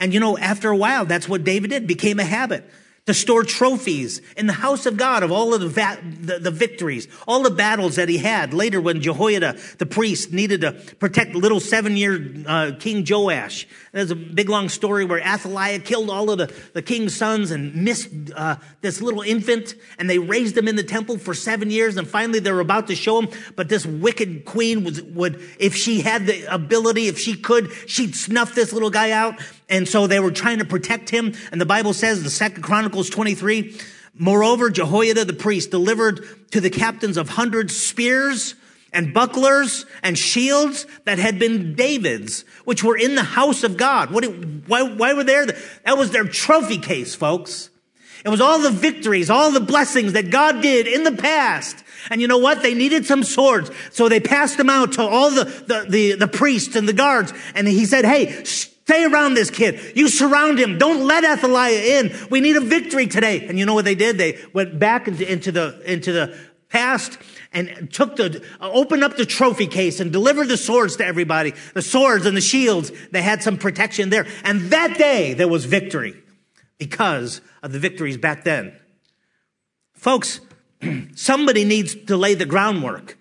And 0.00 0.12
you 0.12 0.20
know, 0.20 0.36
after 0.36 0.70
a 0.70 0.76
while, 0.76 1.04
that's 1.04 1.28
what 1.28 1.44
David 1.44 1.70
did, 1.70 1.86
became 1.86 2.18
a 2.18 2.24
habit 2.24 2.68
to 3.06 3.14
store 3.14 3.42
trophies 3.42 4.20
in 4.36 4.46
the 4.46 4.52
house 4.52 4.86
of 4.86 4.96
God 4.96 5.24
of 5.24 5.32
all 5.32 5.54
of 5.54 5.60
the, 5.60 5.68
va- 5.68 5.98
the, 6.02 6.38
the, 6.38 6.52
victories, 6.52 7.08
all 7.26 7.42
the 7.42 7.50
battles 7.50 7.96
that 7.96 8.08
he 8.08 8.18
had. 8.18 8.54
Later, 8.54 8.80
when 8.80 9.00
Jehoiada, 9.00 9.58
the 9.78 9.86
priest, 9.86 10.32
needed 10.32 10.60
to 10.60 10.72
protect 11.00 11.34
little 11.34 11.58
seven 11.58 11.96
year 11.96 12.44
uh, 12.46 12.72
King 12.78 13.04
Joash. 13.08 13.66
There's 13.90 14.12
a 14.12 14.16
big 14.16 14.48
long 14.48 14.68
story 14.68 15.04
where 15.04 15.18
Athaliah 15.18 15.80
killed 15.80 16.10
all 16.10 16.30
of 16.30 16.38
the, 16.38 16.54
the 16.74 16.82
king's 16.82 17.16
sons 17.16 17.50
and 17.50 17.74
missed 17.74 18.08
uh, 18.36 18.56
this 18.82 19.02
little 19.02 19.22
infant, 19.22 19.74
and 19.98 20.08
they 20.08 20.20
raised 20.20 20.56
him 20.56 20.68
in 20.68 20.76
the 20.76 20.84
temple 20.84 21.18
for 21.18 21.34
seven 21.34 21.72
years, 21.72 21.96
and 21.96 22.06
finally 22.06 22.38
they 22.38 22.52
were 22.52 22.60
about 22.60 22.86
to 22.86 22.94
show 22.94 23.20
him. 23.20 23.28
But 23.56 23.68
this 23.68 23.84
wicked 23.84 24.44
queen 24.44 24.84
was, 24.84 25.02
would, 25.02 25.42
if 25.58 25.74
she 25.74 26.02
had 26.02 26.26
the 26.26 26.44
ability, 26.44 27.08
if 27.08 27.18
she 27.18 27.34
could, 27.34 27.72
she'd 27.88 28.14
snuff 28.14 28.54
this 28.54 28.72
little 28.72 28.90
guy 28.90 29.10
out. 29.10 29.40
And 29.68 29.88
so 29.88 30.06
they 30.06 30.20
were 30.20 30.30
trying 30.30 30.58
to 30.58 30.66
protect 30.66 31.08
him. 31.08 31.32
And 31.50 31.58
the 31.58 31.66
Bible 31.66 31.94
says, 31.94 32.22
the 32.22 32.28
second 32.28 32.62
Chronicles 32.62 32.91
23, 32.92 33.78
moreover, 34.14 34.70
Jehoiada 34.70 35.24
the 35.24 35.32
priest 35.32 35.70
delivered 35.70 36.24
to 36.52 36.60
the 36.60 36.70
captains 36.70 37.16
of 37.16 37.30
hundreds 37.30 37.76
spears 37.76 38.54
and 38.92 39.14
bucklers 39.14 39.86
and 40.02 40.18
shields 40.18 40.86
that 41.04 41.18
had 41.18 41.38
been 41.38 41.74
David's, 41.74 42.44
which 42.64 42.84
were 42.84 42.96
in 42.96 43.14
the 43.14 43.22
house 43.22 43.64
of 43.64 43.76
God. 43.76 44.10
What, 44.10 44.24
why, 44.66 44.82
why 44.82 45.14
were 45.14 45.24
there? 45.24 45.46
That 45.46 45.96
was 45.96 46.10
their 46.10 46.24
trophy 46.24 46.78
case, 46.78 47.14
folks. 47.14 47.70
It 48.24 48.28
was 48.28 48.40
all 48.40 48.60
the 48.60 48.70
victories, 48.70 49.30
all 49.30 49.50
the 49.50 49.60
blessings 49.60 50.12
that 50.12 50.30
God 50.30 50.62
did 50.62 50.86
in 50.86 51.02
the 51.02 51.12
past. 51.12 51.82
And 52.10 52.20
you 52.20 52.28
know 52.28 52.38
what? 52.38 52.62
They 52.62 52.74
needed 52.74 53.06
some 53.06 53.24
swords. 53.24 53.70
So 53.90 54.08
they 54.08 54.20
passed 54.20 54.58
them 54.58 54.70
out 54.70 54.92
to 54.92 55.02
all 55.02 55.30
the, 55.30 55.44
the, 55.44 55.86
the, 55.88 56.12
the 56.14 56.28
priests 56.28 56.76
and 56.76 56.88
the 56.88 56.92
guards. 56.92 57.32
And 57.54 57.66
he 57.66 57.84
said, 57.84 58.04
hey, 58.04 58.44
Stay 58.84 59.04
around 59.04 59.34
this 59.34 59.50
kid. 59.50 59.96
You 59.96 60.08
surround 60.08 60.58
him. 60.58 60.76
Don't 60.76 61.06
let 61.06 61.24
Athaliah 61.24 62.00
in. 62.00 62.12
We 62.30 62.40
need 62.40 62.56
a 62.56 62.60
victory 62.60 63.06
today. 63.06 63.46
And 63.46 63.58
you 63.58 63.64
know 63.64 63.74
what 63.74 63.84
they 63.84 63.94
did? 63.94 64.18
They 64.18 64.40
went 64.52 64.78
back 64.78 65.06
into, 65.06 65.52
the, 65.52 65.80
into 65.84 66.12
the 66.12 66.36
past 66.68 67.16
and 67.52 67.92
took 67.92 68.16
the, 68.16 68.42
uh, 68.60 68.70
opened 68.72 69.04
up 69.04 69.16
the 69.16 69.26
trophy 69.26 69.66
case 69.66 70.00
and 70.00 70.10
delivered 70.10 70.48
the 70.48 70.56
swords 70.56 70.96
to 70.96 71.06
everybody. 71.06 71.54
The 71.74 71.82
swords 71.82 72.26
and 72.26 72.36
the 72.36 72.40
shields. 72.40 72.90
They 73.12 73.22
had 73.22 73.42
some 73.42 73.56
protection 73.56 74.10
there. 74.10 74.26
And 74.42 74.70
that 74.70 74.98
day 74.98 75.34
there 75.34 75.48
was 75.48 75.64
victory 75.64 76.20
because 76.78 77.40
of 77.62 77.70
the 77.72 77.78
victories 77.78 78.16
back 78.16 78.42
then. 78.42 78.74
Folks, 79.92 80.40
somebody 81.14 81.64
needs 81.64 81.94
to 82.06 82.16
lay 82.16 82.34
the 82.34 82.46
groundwork. 82.46 83.16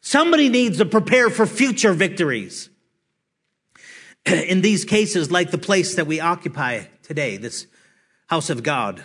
Somebody 0.00 0.48
needs 0.50 0.78
to 0.78 0.84
prepare 0.84 1.30
for 1.30 1.46
future 1.46 1.94
victories. 1.94 2.68
in 4.26 4.60
these 4.60 4.84
cases, 4.84 5.30
like 5.30 5.50
the 5.50 5.58
place 5.58 5.96
that 5.96 6.06
we 6.06 6.20
occupy 6.20 6.84
today, 7.02 7.36
this 7.36 7.66
house 8.28 8.50
of 8.50 8.62
God, 8.62 9.02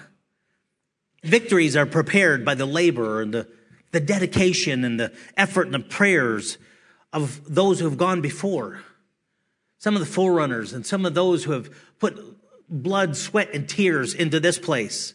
victories 1.24 1.76
are 1.76 1.86
prepared 1.86 2.46
by 2.46 2.56
the 2.56 2.66
labor 2.66 3.22
and 3.22 3.34
the, 3.34 3.48
the 3.92 4.00
dedication 4.00 4.84
and 4.84 5.00
the 5.00 5.14
effort 5.36 5.64
and 5.64 5.74
the 5.74 5.80
prayers 5.80 6.58
of 7.12 7.42
those 7.54 7.80
who 7.80 7.86
have 7.86 7.98
gone 7.98 8.22
before. 8.22 8.82
Some 9.78 9.96
of 9.96 10.00
the 10.00 10.06
forerunners 10.06 10.74
and 10.74 10.86
some 10.86 11.06
of 11.06 11.14
those 11.14 11.44
who 11.44 11.52
have 11.54 11.70
put 12.00 12.18
blood, 12.70 13.18
sweat, 13.18 13.54
and 13.54 13.68
tears 13.68 14.14
into 14.14 14.40
this 14.40 14.60
place. 14.60 15.14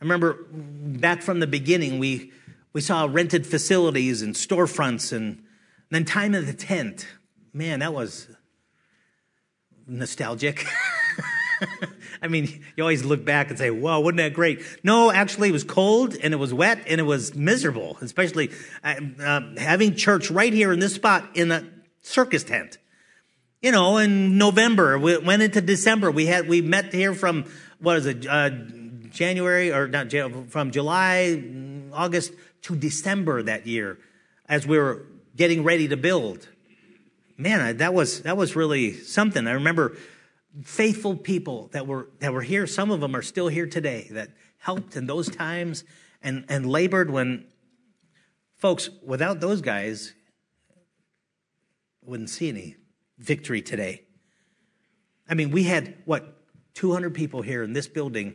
I 0.00 0.04
remember 0.04 0.46
back 0.50 1.22
from 1.22 1.40
the 1.40 1.46
beginning, 1.46 1.98
we, 1.98 2.32
we 2.72 2.80
saw 2.80 3.08
rented 3.10 3.46
facilities 3.46 4.22
and 4.22 4.34
storefronts 4.34 5.12
and 5.12 5.42
then 5.90 6.04
time 6.04 6.34
in 6.34 6.46
the 6.46 6.52
tent. 6.52 7.06
Man, 7.52 7.80
that 7.80 7.92
was 7.92 8.28
nostalgic. 9.88 10.66
I 12.22 12.28
mean, 12.28 12.64
you 12.76 12.82
always 12.82 13.04
look 13.04 13.24
back 13.24 13.50
and 13.50 13.58
say, 13.58 13.70
wow, 13.70 14.00
wasn't 14.00 14.18
that 14.18 14.34
great? 14.34 14.62
No, 14.82 15.10
actually, 15.10 15.48
it 15.48 15.52
was 15.52 15.64
cold 15.64 16.16
and 16.16 16.34
it 16.34 16.36
was 16.36 16.52
wet 16.52 16.84
and 16.86 17.00
it 17.00 17.04
was 17.04 17.34
miserable, 17.34 17.96
especially 18.00 18.50
uh, 18.84 19.40
having 19.56 19.94
church 19.94 20.30
right 20.30 20.52
here 20.52 20.72
in 20.72 20.78
this 20.78 20.94
spot 20.94 21.36
in 21.36 21.50
a 21.50 21.64
circus 22.02 22.44
tent. 22.44 22.78
You 23.62 23.72
know, 23.72 23.98
in 23.98 24.38
November, 24.38 24.98
we 24.98 25.18
went 25.18 25.42
into 25.42 25.60
December. 25.60 26.10
We 26.10 26.26
had, 26.26 26.48
we 26.48 26.60
met 26.60 26.92
here 26.92 27.14
from, 27.14 27.44
what 27.80 27.96
is 27.96 28.06
it, 28.06 28.26
uh, 28.26 28.50
January 29.10 29.72
or 29.72 29.88
not, 29.88 30.12
from 30.48 30.70
July, 30.70 31.42
August 31.92 32.32
to 32.62 32.76
December 32.76 33.42
that 33.44 33.66
year 33.66 33.98
as 34.48 34.66
we 34.66 34.78
were 34.78 35.06
getting 35.36 35.64
ready 35.64 35.88
to 35.88 35.96
build 35.96 36.48
man, 37.38 37.76
that 37.78 37.94
was 37.94 38.22
that 38.22 38.36
was 38.36 38.56
really 38.56 38.92
something. 38.92 39.46
I 39.46 39.52
remember 39.52 39.96
faithful 40.62 41.16
people 41.16 41.68
that 41.72 41.86
were 41.86 42.10
that 42.18 42.32
were 42.32 42.42
here. 42.42 42.66
Some 42.66 42.90
of 42.90 43.00
them 43.00 43.14
are 43.16 43.22
still 43.22 43.48
here 43.48 43.66
today 43.66 44.08
that 44.10 44.30
helped 44.58 44.96
in 44.96 45.06
those 45.06 45.30
times 45.30 45.84
and 46.20 46.44
and 46.48 46.66
labored 46.66 47.10
when 47.10 47.46
folks 48.56 48.90
without 49.02 49.40
those 49.40 49.60
guys 49.60 50.12
wouldn't 52.04 52.30
see 52.30 52.48
any 52.48 52.76
victory 53.18 53.62
today. 53.62 54.02
I 55.28 55.34
mean, 55.34 55.50
we 55.50 55.64
had 55.64 55.94
what 56.04 56.34
200 56.74 57.14
people 57.14 57.42
here 57.42 57.62
in 57.62 57.72
this 57.72 57.86
building 57.86 58.34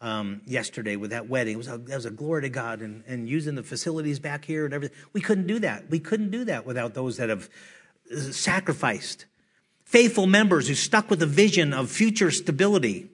um, 0.00 0.42
yesterday 0.44 0.96
with 0.96 1.10
that 1.10 1.28
wedding. 1.28 1.54
It 1.54 1.58
was 1.58 1.68
a, 1.68 1.78
that 1.78 1.94
was 1.94 2.04
a 2.04 2.10
glory 2.10 2.42
to 2.42 2.48
God 2.48 2.80
and, 2.80 3.04
and 3.06 3.28
using 3.28 3.54
the 3.54 3.62
facilities 3.62 4.18
back 4.18 4.44
here 4.44 4.64
and 4.64 4.74
everything. 4.74 4.96
We 5.12 5.20
couldn't 5.20 5.46
do 5.46 5.58
that. 5.60 5.88
We 5.88 6.00
couldn't 6.00 6.30
do 6.30 6.44
that 6.44 6.66
without 6.66 6.94
those 6.94 7.16
that 7.16 7.28
have 7.28 7.48
sacrificed. 8.32 9.26
Faithful 9.84 10.26
members 10.26 10.68
who 10.68 10.74
stuck 10.74 11.10
with 11.10 11.20
the 11.20 11.26
vision 11.26 11.72
of 11.72 11.90
future 11.90 12.30
stability. 12.30 13.08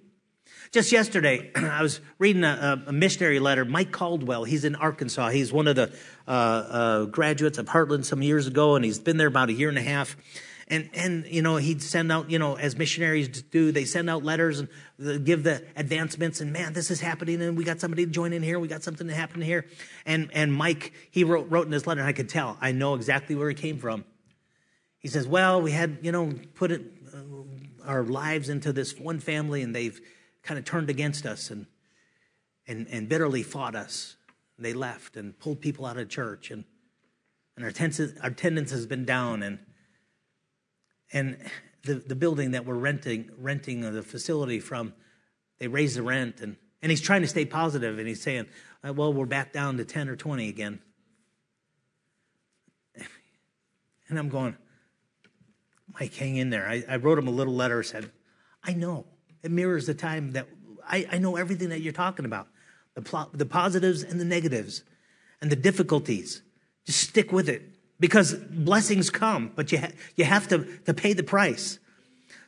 Just 0.72 0.90
yesterday, 0.90 1.50
I 1.56 1.82
was 1.82 2.00
reading 2.18 2.44
a, 2.44 2.82
a, 2.86 2.92
missionary 2.92 3.40
letter. 3.40 3.66
Mike 3.66 3.92
Caldwell, 3.92 4.44
he's 4.44 4.64
in 4.64 4.74
Arkansas. 4.74 5.28
He's 5.28 5.52
one 5.52 5.68
of 5.68 5.76
the 5.76 5.92
uh, 6.26 6.30
uh, 6.30 7.04
graduates 7.04 7.58
of 7.58 7.66
Heartland 7.66 8.06
some 8.06 8.22
years 8.22 8.46
ago, 8.46 8.74
and 8.74 8.82
he's 8.82 8.98
been 8.98 9.18
there 9.18 9.26
about 9.26 9.50
a 9.50 9.52
year 9.52 9.68
and 9.68 9.76
a 9.76 9.82
half. 9.82 10.16
And, 10.68 10.88
and, 10.94 11.26
you 11.26 11.42
know, 11.42 11.56
he'd 11.56 11.82
send 11.82 12.10
out, 12.10 12.30
you 12.30 12.38
know, 12.38 12.56
as 12.56 12.78
missionaries 12.78 13.28
do, 13.28 13.72
they 13.72 13.84
send 13.84 14.08
out 14.08 14.24
letters 14.24 14.60
and 14.60 15.22
give 15.22 15.42
the 15.42 15.62
advancements 15.76 16.40
and 16.40 16.50
man, 16.50 16.72
this 16.72 16.90
is 16.90 16.98
happening 16.98 17.42
and 17.42 17.58
we 17.58 17.64
got 17.64 17.78
somebody 17.78 18.06
to 18.06 18.10
join 18.10 18.32
in 18.32 18.42
here. 18.42 18.58
We 18.58 18.68
got 18.68 18.82
something 18.82 19.08
to 19.08 19.14
happen 19.14 19.42
here. 19.42 19.66
And, 20.06 20.30
and 20.32 20.50
Mike, 20.50 20.94
he 21.10 21.24
wrote, 21.24 21.50
wrote 21.50 21.66
in 21.66 21.72
his 21.72 21.86
letter, 21.86 22.00
and 22.00 22.08
I 22.08 22.12
could 22.12 22.30
tell, 22.30 22.56
I 22.60 22.72
know 22.72 22.94
exactly 22.94 23.36
where 23.36 23.50
he 23.50 23.54
came 23.54 23.76
from. 23.76 24.06
He 25.02 25.08
says, 25.08 25.26
Well, 25.26 25.60
we 25.60 25.72
had, 25.72 25.98
you 26.02 26.12
know, 26.12 26.32
put 26.54 26.72
it, 26.72 26.82
uh, 27.14 27.18
our 27.84 28.04
lives 28.04 28.48
into 28.48 28.72
this 28.72 28.98
one 28.98 29.18
family 29.18 29.62
and 29.62 29.74
they've 29.74 30.00
kind 30.42 30.58
of 30.58 30.64
turned 30.64 30.90
against 30.90 31.26
us 31.26 31.50
and, 31.50 31.66
and, 32.66 32.86
and 32.88 33.08
bitterly 33.08 33.42
fought 33.42 33.74
us. 33.74 34.16
And 34.56 34.64
they 34.64 34.72
left 34.72 35.16
and 35.16 35.38
pulled 35.38 35.60
people 35.60 35.84
out 35.84 35.98
of 35.98 36.08
church 36.08 36.50
and, 36.50 36.64
and 37.56 37.64
our, 37.64 37.70
attendance, 37.70 38.12
our 38.22 38.30
attendance 38.30 38.70
has 38.70 38.86
been 38.86 39.04
down. 39.04 39.42
And, 39.42 39.58
and 41.12 41.38
the, 41.84 41.94
the 41.94 42.14
building 42.14 42.52
that 42.52 42.64
we're 42.64 42.74
renting, 42.74 43.30
renting 43.38 43.80
the 43.80 44.02
facility 44.02 44.60
from, 44.60 44.94
they 45.58 45.68
raised 45.68 45.96
the 45.96 46.02
rent, 46.02 46.40
and, 46.40 46.56
and 46.80 46.90
he's 46.90 47.00
trying 47.00 47.22
to 47.22 47.28
stay 47.28 47.44
positive, 47.44 47.98
and 47.98 48.08
he's 48.08 48.22
saying, 48.22 48.46
uh, 48.86 48.92
well, 48.92 49.12
we're 49.12 49.26
back 49.26 49.52
down 49.52 49.76
to 49.76 49.84
10 49.84 50.08
or 50.08 50.16
20 50.16 50.48
again. 50.48 50.80
And 54.08 54.18
I'm 54.18 54.28
going, 54.28 54.56
Mike, 55.98 56.14
hang 56.14 56.36
in 56.36 56.50
there. 56.50 56.66
I, 56.66 56.84
I 56.88 56.96
wrote 56.96 57.18
him 57.18 57.28
a 57.28 57.32
little 57.32 57.54
letter, 57.54 57.82
said, 57.82 58.10
I 58.64 58.74
know. 58.74 59.04
It 59.42 59.50
mirrors 59.50 59.86
the 59.86 59.94
time 59.94 60.32
that 60.32 60.46
I, 60.86 61.06
I 61.10 61.18
know 61.18 61.36
everything 61.36 61.70
that 61.70 61.80
you're 61.80 61.92
talking 61.92 62.24
about 62.24 62.48
the, 62.94 63.02
pl- 63.02 63.30
the 63.32 63.46
positives 63.46 64.02
and 64.02 64.20
the 64.20 64.24
negatives 64.24 64.84
and 65.40 65.50
the 65.50 65.56
difficulties. 65.56 66.42
Just 66.84 67.00
stick 67.00 67.32
with 67.32 67.48
it 67.48 67.62
because 67.98 68.34
blessings 68.34 69.10
come, 69.10 69.52
but 69.54 69.72
you, 69.72 69.78
ha- 69.78 69.92
you 70.16 70.24
have 70.24 70.48
to, 70.48 70.64
to 70.84 70.94
pay 70.94 71.12
the 71.12 71.22
price. 71.22 71.78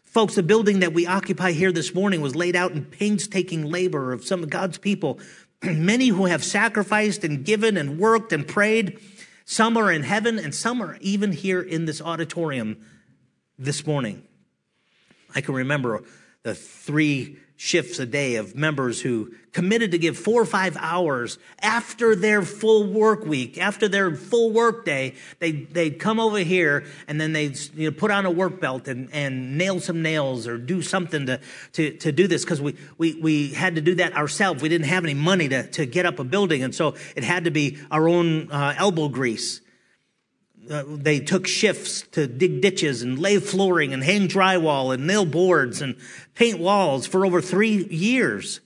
Folks, 0.02 0.34
the 0.34 0.42
building 0.42 0.80
that 0.80 0.92
we 0.92 1.06
occupy 1.06 1.52
here 1.52 1.72
this 1.72 1.94
morning 1.94 2.20
was 2.20 2.36
laid 2.36 2.54
out 2.54 2.72
in 2.72 2.84
painstaking 2.84 3.64
labor 3.64 4.12
of 4.12 4.24
some 4.24 4.42
of 4.42 4.50
God's 4.50 4.78
people, 4.78 5.18
many 5.62 6.08
who 6.08 6.26
have 6.26 6.44
sacrificed 6.44 7.24
and 7.24 7.44
given 7.44 7.76
and 7.76 7.98
worked 7.98 8.32
and 8.32 8.46
prayed. 8.46 8.98
Some 9.44 9.76
are 9.76 9.90
in 9.90 10.04
heaven, 10.04 10.38
and 10.38 10.54
some 10.54 10.80
are 10.80 10.96
even 11.00 11.32
here 11.32 11.60
in 11.60 11.84
this 11.84 12.00
auditorium 12.00 12.78
this 13.58 13.86
morning. 13.86 14.22
I 15.34 15.40
can 15.40 15.54
remember 15.54 16.02
the 16.42 16.54
three 16.54 17.38
shifts 17.56 17.98
a 17.98 18.06
day 18.06 18.34
of 18.34 18.56
members 18.56 19.00
who 19.00 19.32
committed 19.52 19.92
to 19.92 19.98
give 19.98 20.18
four 20.18 20.42
or 20.42 20.44
five 20.44 20.76
hours 20.78 21.38
after 21.60 22.16
their 22.16 22.42
full 22.42 22.84
work 22.84 23.24
week, 23.24 23.56
after 23.56 23.86
their 23.88 24.14
full 24.14 24.50
work 24.50 24.84
day. 24.84 25.14
They, 25.38 25.52
they'd 25.52 25.98
come 25.98 26.18
over 26.18 26.38
here 26.38 26.84
and 27.06 27.20
then 27.20 27.32
they'd 27.32 27.58
you 27.74 27.90
know, 27.90 27.96
put 27.96 28.10
on 28.10 28.26
a 28.26 28.30
work 28.30 28.60
belt 28.60 28.88
and, 28.88 29.08
and 29.12 29.56
nail 29.56 29.78
some 29.78 30.02
nails 30.02 30.48
or 30.48 30.58
do 30.58 30.82
something 30.82 31.26
to, 31.26 31.40
to, 31.74 31.96
to 31.98 32.12
do 32.12 32.26
this 32.26 32.44
because 32.44 32.60
we, 32.60 32.76
we, 32.98 33.14
we 33.14 33.52
had 33.52 33.76
to 33.76 33.80
do 33.80 33.94
that 33.94 34.16
ourselves. 34.16 34.60
We 34.60 34.68
didn't 34.68 34.88
have 34.88 35.04
any 35.04 35.14
money 35.14 35.48
to, 35.48 35.66
to 35.70 35.86
get 35.86 36.04
up 36.04 36.18
a 36.18 36.24
building. 36.24 36.64
And 36.64 36.74
so 36.74 36.96
it 37.14 37.22
had 37.22 37.44
to 37.44 37.52
be 37.52 37.78
our 37.90 38.08
own 38.08 38.50
uh, 38.50 38.74
elbow 38.76 39.08
grease 39.08 39.60
uh, 40.70 40.84
they 40.86 41.20
took 41.20 41.46
shifts 41.46 42.02
to 42.12 42.26
dig 42.26 42.60
ditches 42.60 43.02
and 43.02 43.18
lay 43.18 43.38
flooring 43.38 43.92
and 43.92 44.02
hang 44.02 44.28
drywall 44.28 44.94
and 44.94 45.06
nail 45.06 45.24
boards 45.24 45.82
and 45.82 45.96
paint 46.34 46.58
walls 46.58 47.06
for 47.06 47.26
over 47.26 47.40
three 47.40 47.84
years. 47.84 48.60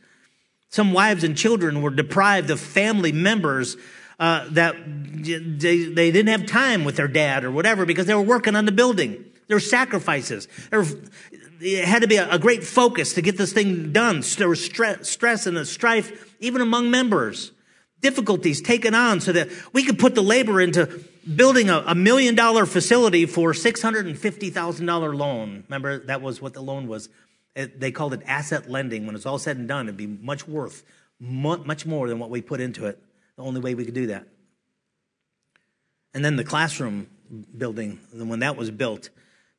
Some 0.71 0.93
wives 0.93 1.25
and 1.25 1.37
children 1.37 1.83
were 1.83 1.91
deprived 1.91 2.51
of 2.51 2.61
family 2.61 3.13
members 3.13 3.77
uh, 4.19 4.47
that 4.51 4.77
they, 4.85 5.85
they 5.85 6.11
didn't 6.11 6.29
have 6.29 6.47
time 6.47 6.85
with 6.85 6.97
their 6.97 7.09
dad 7.09 7.45
or 7.45 7.51
whatever 7.51 7.87
because 7.87 8.07
they 8.07 8.15
were 8.15 8.21
working 8.21 8.57
on 8.57 8.67
the 8.67 8.73
building. 8.73 9.25
There 9.47 9.57
were 9.57 9.61
sacrifices. 9.61 10.49
There 10.71 10.81
were, 10.81 10.89
it 11.61 11.85
had 11.85 12.03
to 12.03 12.09
be 12.09 12.17
a, 12.17 12.31
a, 12.31 12.39
great 12.39 12.65
focus 12.65 13.15
to 13.15 13.23
get 13.23 13.39
this 13.39 13.53
thing 13.53 13.93
done. 13.93 14.23
There 14.37 14.49
was 14.49 14.65
stress, 14.65 15.09
stress 15.09 15.47
and 15.47 15.57
a 15.57 15.65
strife 15.65 16.35
even 16.41 16.61
among 16.61 16.91
members. 16.91 17.53
Difficulties 18.01 18.61
taken 18.61 18.95
on 18.95 19.21
so 19.21 19.33
that 19.33 19.49
we 19.73 19.85
could 19.85 19.99
put 19.99 20.15
the 20.15 20.23
labor 20.23 20.61
into 20.61 21.05
building 21.37 21.69
a, 21.69 21.83
a 21.87 21.95
million 21.95 22.35
dollar 22.35 22.67
facility 22.67 23.27
for 23.27 23.53
$650,000 23.53 25.17
loan. 25.17 25.65
Remember, 25.69 25.99
that 26.07 26.23
was 26.23 26.41
what 26.41 26.55
the 26.55 26.63
loan 26.63 26.87
was. 26.87 27.09
It, 27.55 27.81
they 27.81 27.91
called 27.91 28.15
it 28.15 28.23
asset 28.27 28.71
lending. 28.71 29.07
When 29.07 29.15
it's 29.15 29.27
all 29.27 29.39
said 29.39 29.57
and 29.57 29.69
done, 29.69 29.87
it'd 29.87 29.97
be 29.97 30.07
much 30.07 30.47
worth, 30.47 30.85
much 31.21 31.87
more 31.87 32.09
than 32.09 32.19
what 32.19 32.31
we 32.31 32.41
put 32.41 32.61
into 32.61 32.87
it. 32.87 33.03
The 33.37 33.43
only 33.43 33.61
way 33.61 33.75
we 33.75 33.85
could 33.85 33.95
do 33.95 34.09
that. 34.09 34.27
And 36.15 36.25
then 36.25 36.37
the 36.37 36.45
classroom 36.45 37.09
building, 37.57 38.01
when 38.13 38.41
that 38.41 38.57
was 38.57 38.71
built 38.71 39.11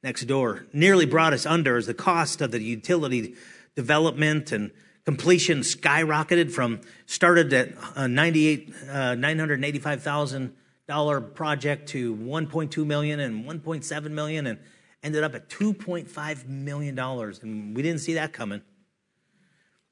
next 0.02 0.26
door, 0.26 0.66
nearly 0.74 1.06
brought 1.06 1.34
us 1.34 1.46
under 1.46 1.78
as 1.78 1.86
the 1.86 1.94
cost 1.94 2.42
of 2.42 2.52
the 2.52 2.62
utility 2.62 3.36
development 3.76 4.52
and 4.52 4.72
completion 5.06 5.60
skyrocketed 5.60 6.52
from 6.52 6.82
started 7.06 7.54
at 7.54 7.70
uh, 7.96 8.08
98 8.08 8.74
uh, 8.90 9.16
985,000 9.16 10.54
dollar 10.90 11.22
project 11.22 11.90
to 11.90 12.16
1.2 12.16 12.84
million 12.84 13.20
and 13.20 13.46
1.7 13.46 14.12
million 14.12 14.48
and 14.48 14.58
ended 15.04 15.24
up 15.24 15.36
at 15.36 15.48
2.5 15.48 16.48
million 16.48 16.96
dollars. 16.96 17.44
And 17.44 17.76
we 17.76 17.84
didn't 17.84 18.02
see 18.02 18.16
that 18.16 18.34
coming. 18.34 18.64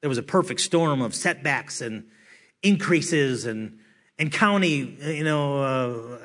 There 0.00 0.08
was 0.08 0.18
a 0.18 0.24
perfect 0.24 0.60
storm 0.60 1.00
of 1.00 1.14
setbacks 1.14 1.80
and 1.80 2.08
increases 2.62 3.46
and 3.46 3.78
and 4.18 4.32
county 4.32 4.96
you 5.00 5.22
know 5.22 5.62
uh, 5.62 6.18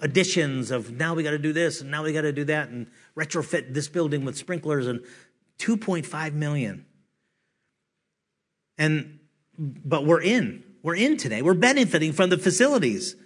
additions 0.00 0.70
of 0.70 0.90
now 0.90 1.12
we 1.12 1.22
got 1.22 1.32
to 1.32 1.38
do 1.38 1.52
this 1.52 1.82
and 1.82 1.90
now 1.90 2.02
we 2.02 2.14
got 2.14 2.22
to 2.22 2.32
do 2.32 2.44
that 2.44 2.70
and 2.70 2.86
retrofit 3.14 3.74
this 3.74 3.88
building 3.88 4.24
with 4.24 4.38
sprinklers 4.38 4.86
and 4.86 5.00
2.5 5.58 6.32
million. 6.32 6.86
And 8.78 9.18
but 9.58 10.06
we're 10.06 10.22
in 10.22 10.64
we're 10.82 10.96
in 10.96 11.18
today. 11.18 11.42
We're 11.42 11.52
benefiting 11.52 12.14
from 12.14 12.30
the 12.30 12.38
facilities 12.38 13.16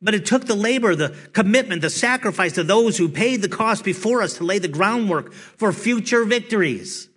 but 0.00 0.14
it 0.14 0.26
took 0.26 0.46
the 0.46 0.54
labor, 0.54 0.94
the 0.94 1.16
commitment, 1.32 1.82
the 1.82 1.90
sacrifice 1.90 2.56
of 2.56 2.66
those 2.66 2.98
who 2.98 3.08
paid 3.08 3.42
the 3.42 3.48
cost 3.48 3.84
before 3.84 4.22
us 4.22 4.34
to 4.34 4.44
lay 4.44 4.58
the 4.58 4.68
groundwork 4.68 5.32
for 5.32 5.72
future 5.72 6.24
victories. 6.24 7.08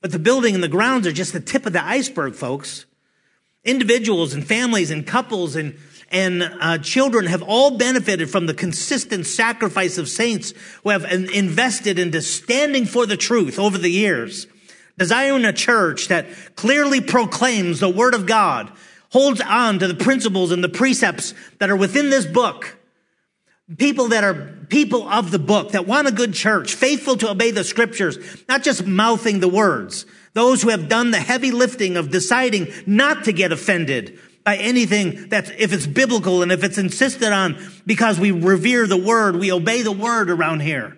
But 0.00 0.12
the 0.12 0.18
building 0.18 0.54
and 0.54 0.64
the 0.64 0.68
grounds 0.68 1.06
are 1.06 1.12
just 1.12 1.32
the 1.32 1.40
tip 1.40 1.66
of 1.66 1.72
the 1.72 1.84
iceberg, 1.84 2.34
folks. 2.34 2.86
Individuals 3.64 4.34
and 4.34 4.44
families 4.44 4.90
and 4.90 5.06
couples 5.06 5.54
and 5.54 5.78
and 6.12 6.42
uh, 6.42 6.76
children 6.76 7.24
have 7.24 7.42
all 7.42 7.78
benefited 7.78 8.30
from 8.30 8.44
the 8.44 8.52
consistent 8.52 9.26
sacrifice 9.26 9.96
of 9.96 10.10
saints 10.10 10.52
who 10.82 10.90
have 10.90 11.10
invested 11.10 11.98
into 11.98 12.20
standing 12.20 12.84
for 12.84 13.06
the 13.06 13.16
truth 13.16 13.58
over 13.58 13.78
the 13.78 13.90
years. 13.90 14.46
Desiring 14.98 15.46
a 15.46 15.54
church 15.54 16.08
that 16.08 16.26
clearly 16.54 17.00
proclaims 17.00 17.80
the 17.80 17.88
word 17.88 18.12
of 18.12 18.26
God 18.26 18.70
holds 19.12 19.40
on 19.40 19.78
to 19.78 19.86
the 19.86 19.94
principles 19.94 20.50
and 20.50 20.64
the 20.64 20.68
precepts 20.68 21.34
that 21.58 21.70
are 21.70 21.76
within 21.76 22.10
this 22.10 22.26
book. 22.26 22.78
People 23.76 24.08
that 24.08 24.24
are 24.24 24.34
people 24.68 25.08
of 25.08 25.30
the 25.30 25.38
book 25.38 25.72
that 25.72 25.86
want 25.86 26.08
a 26.08 26.12
good 26.12 26.34
church, 26.34 26.74
faithful 26.74 27.16
to 27.18 27.30
obey 27.30 27.50
the 27.50 27.62
scriptures, 27.62 28.18
not 28.48 28.62
just 28.62 28.86
mouthing 28.86 29.40
the 29.40 29.48
words. 29.48 30.06
Those 30.34 30.62
who 30.62 30.70
have 30.70 30.88
done 30.88 31.10
the 31.10 31.20
heavy 31.20 31.50
lifting 31.50 31.96
of 31.96 32.10
deciding 32.10 32.68
not 32.86 33.24
to 33.24 33.32
get 33.32 33.52
offended 33.52 34.18
by 34.44 34.56
anything 34.56 35.28
that 35.28 35.60
if 35.60 35.72
it's 35.72 35.86
biblical 35.86 36.42
and 36.42 36.50
if 36.50 36.64
it's 36.64 36.78
insisted 36.78 37.32
on 37.32 37.56
because 37.86 38.18
we 38.18 38.30
revere 38.30 38.86
the 38.86 38.96
word, 38.96 39.36
we 39.36 39.52
obey 39.52 39.82
the 39.82 39.92
word 39.92 40.30
around 40.30 40.60
here. 40.60 40.96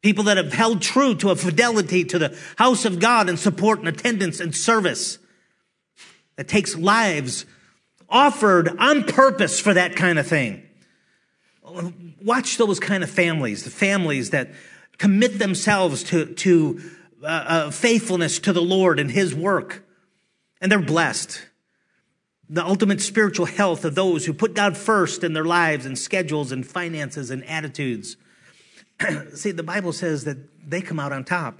People 0.00 0.24
that 0.24 0.36
have 0.36 0.52
held 0.52 0.80
true 0.80 1.14
to 1.16 1.30
a 1.30 1.36
fidelity 1.36 2.04
to 2.04 2.18
the 2.18 2.38
house 2.56 2.84
of 2.84 3.00
God 3.00 3.28
and 3.28 3.38
support 3.38 3.80
and 3.80 3.88
attendance 3.88 4.38
and 4.38 4.54
service 4.54 5.18
that 6.36 6.48
takes 6.48 6.76
lives 6.76 7.46
offered 8.08 8.68
on 8.78 9.04
purpose 9.04 9.60
for 9.60 9.74
that 9.74 9.96
kind 9.96 10.18
of 10.18 10.26
thing. 10.26 10.62
Watch 12.22 12.58
those 12.58 12.78
kind 12.78 13.02
of 13.02 13.10
families, 13.10 13.64
the 13.64 13.70
families 13.70 14.30
that 14.30 14.50
commit 14.98 15.38
themselves 15.38 16.04
to, 16.04 16.26
to 16.34 16.80
uh, 17.22 17.26
uh, 17.26 17.70
faithfulness 17.70 18.38
to 18.40 18.52
the 18.52 18.62
Lord 18.62 19.00
and 19.00 19.10
His 19.10 19.34
work. 19.34 19.84
And 20.60 20.70
they're 20.70 20.80
blessed. 20.80 21.46
The 22.48 22.64
ultimate 22.64 23.00
spiritual 23.00 23.46
health 23.46 23.84
of 23.84 23.94
those 23.94 24.26
who 24.26 24.34
put 24.34 24.54
God 24.54 24.76
first 24.76 25.24
in 25.24 25.32
their 25.32 25.44
lives 25.44 25.86
and 25.86 25.98
schedules 25.98 26.52
and 26.52 26.66
finances 26.66 27.30
and 27.30 27.44
attitudes. 27.46 28.16
See, 29.34 29.50
the 29.50 29.62
Bible 29.62 29.92
says 29.92 30.24
that 30.24 30.36
they 30.68 30.80
come 30.80 31.00
out 31.00 31.12
on 31.12 31.24
top. 31.24 31.58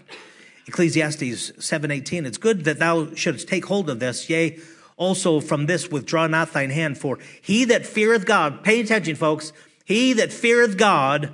Ecclesiastes 0.67 1.53
7:18 1.53 2.27
It's 2.27 2.39
good 2.39 2.65
that 2.65 2.79
thou 2.79 3.15
shouldst 3.15 3.49
take 3.49 3.67
hold 3.67 3.91
of 3.91 4.01
this 4.01 4.29
yea 4.29 4.59
also 4.97 5.41
from 5.41 5.67
this 5.67 5.91
withdraw 5.91 6.27
not 6.27 6.53
thine 6.53 6.71
hand 6.71 6.97
for 6.97 7.19
he 7.43 7.65
that 7.65 7.85
feareth 7.87 8.27
God 8.27 8.63
pay 8.63 8.81
attention 8.81 9.17
folks 9.17 9.53
he 9.85 10.13
that 10.15 10.33
feareth 10.33 10.77
God 10.79 11.33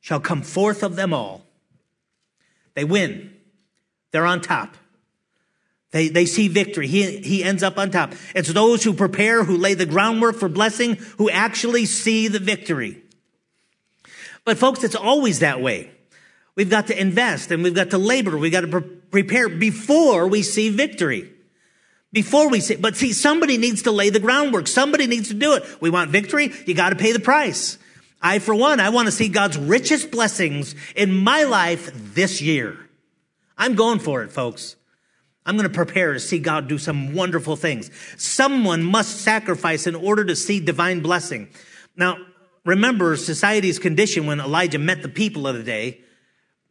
shall 0.00 0.20
come 0.20 0.42
forth 0.42 0.82
of 0.82 0.96
them 0.96 1.12
all 1.12 1.44
they 2.74 2.84
win 2.84 3.34
they're 4.12 4.26
on 4.26 4.40
top 4.40 4.76
they, 5.92 6.08
they 6.08 6.24
see 6.24 6.48
victory. 6.48 6.88
He, 6.88 7.18
he 7.18 7.44
ends 7.44 7.62
up 7.62 7.78
on 7.78 7.90
top. 7.90 8.14
It's 8.34 8.52
those 8.52 8.82
who 8.82 8.94
prepare, 8.94 9.44
who 9.44 9.56
lay 9.56 9.74
the 9.74 9.86
groundwork 9.86 10.36
for 10.36 10.48
blessing, 10.48 10.96
who 11.18 11.30
actually 11.30 11.84
see 11.84 12.28
the 12.28 12.38
victory. 12.38 13.02
But 14.44 14.58
folks, 14.58 14.82
it's 14.82 14.96
always 14.96 15.38
that 15.40 15.60
way. 15.60 15.91
We've 16.54 16.70
got 16.70 16.88
to 16.88 17.00
invest 17.00 17.50
and 17.50 17.62
we've 17.62 17.74
got 17.74 17.90
to 17.90 17.98
labor. 17.98 18.36
We've 18.36 18.52
got 18.52 18.62
to 18.62 18.68
pre- 18.68 18.82
prepare 19.10 19.48
before 19.48 20.28
we 20.28 20.42
see 20.42 20.68
victory. 20.68 21.30
Before 22.12 22.50
we 22.50 22.60
see, 22.60 22.76
but 22.76 22.94
see, 22.94 23.14
somebody 23.14 23.56
needs 23.56 23.82
to 23.82 23.90
lay 23.90 24.10
the 24.10 24.20
groundwork. 24.20 24.66
Somebody 24.66 25.06
needs 25.06 25.28
to 25.28 25.34
do 25.34 25.54
it. 25.54 25.64
We 25.80 25.88
want 25.88 26.10
victory. 26.10 26.52
You 26.66 26.74
got 26.74 26.90
to 26.90 26.96
pay 26.96 27.12
the 27.12 27.20
price. 27.20 27.78
I, 28.20 28.38
for 28.38 28.54
one, 28.54 28.80
I 28.80 28.90
want 28.90 29.06
to 29.06 29.12
see 29.12 29.28
God's 29.28 29.56
richest 29.56 30.10
blessings 30.10 30.74
in 30.94 31.16
my 31.16 31.44
life 31.44 31.90
this 32.14 32.42
year. 32.42 32.78
I'm 33.56 33.74
going 33.74 33.98
for 33.98 34.22
it, 34.22 34.30
folks. 34.30 34.76
I'm 35.44 35.56
going 35.56 35.68
to 35.68 35.74
prepare 35.74 36.12
to 36.12 36.20
see 36.20 36.38
God 36.38 36.68
do 36.68 36.78
some 36.78 37.14
wonderful 37.14 37.56
things. 37.56 37.90
Someone 38.16 38.84
must 38.84 39.22
sacrifice 39.22 39.86
in 39.86 39.94
order 39.94 40.24
to 40.24 40.36
see 40.36 40.60
divine 40.60 41.00
blessing. 41.00 41.48
Now, 41.96 42.18
remember 42.64 43.16
society's 43.16 43.78
condition 43.78 44.26
when 44.26 44.38
Elijah 44.38 44.78
met 44.78 45.02
the 45.02 45.08
people 45.08 45.48
of 45.48 45.56
the 45.56 45.64
day 45.64 46.01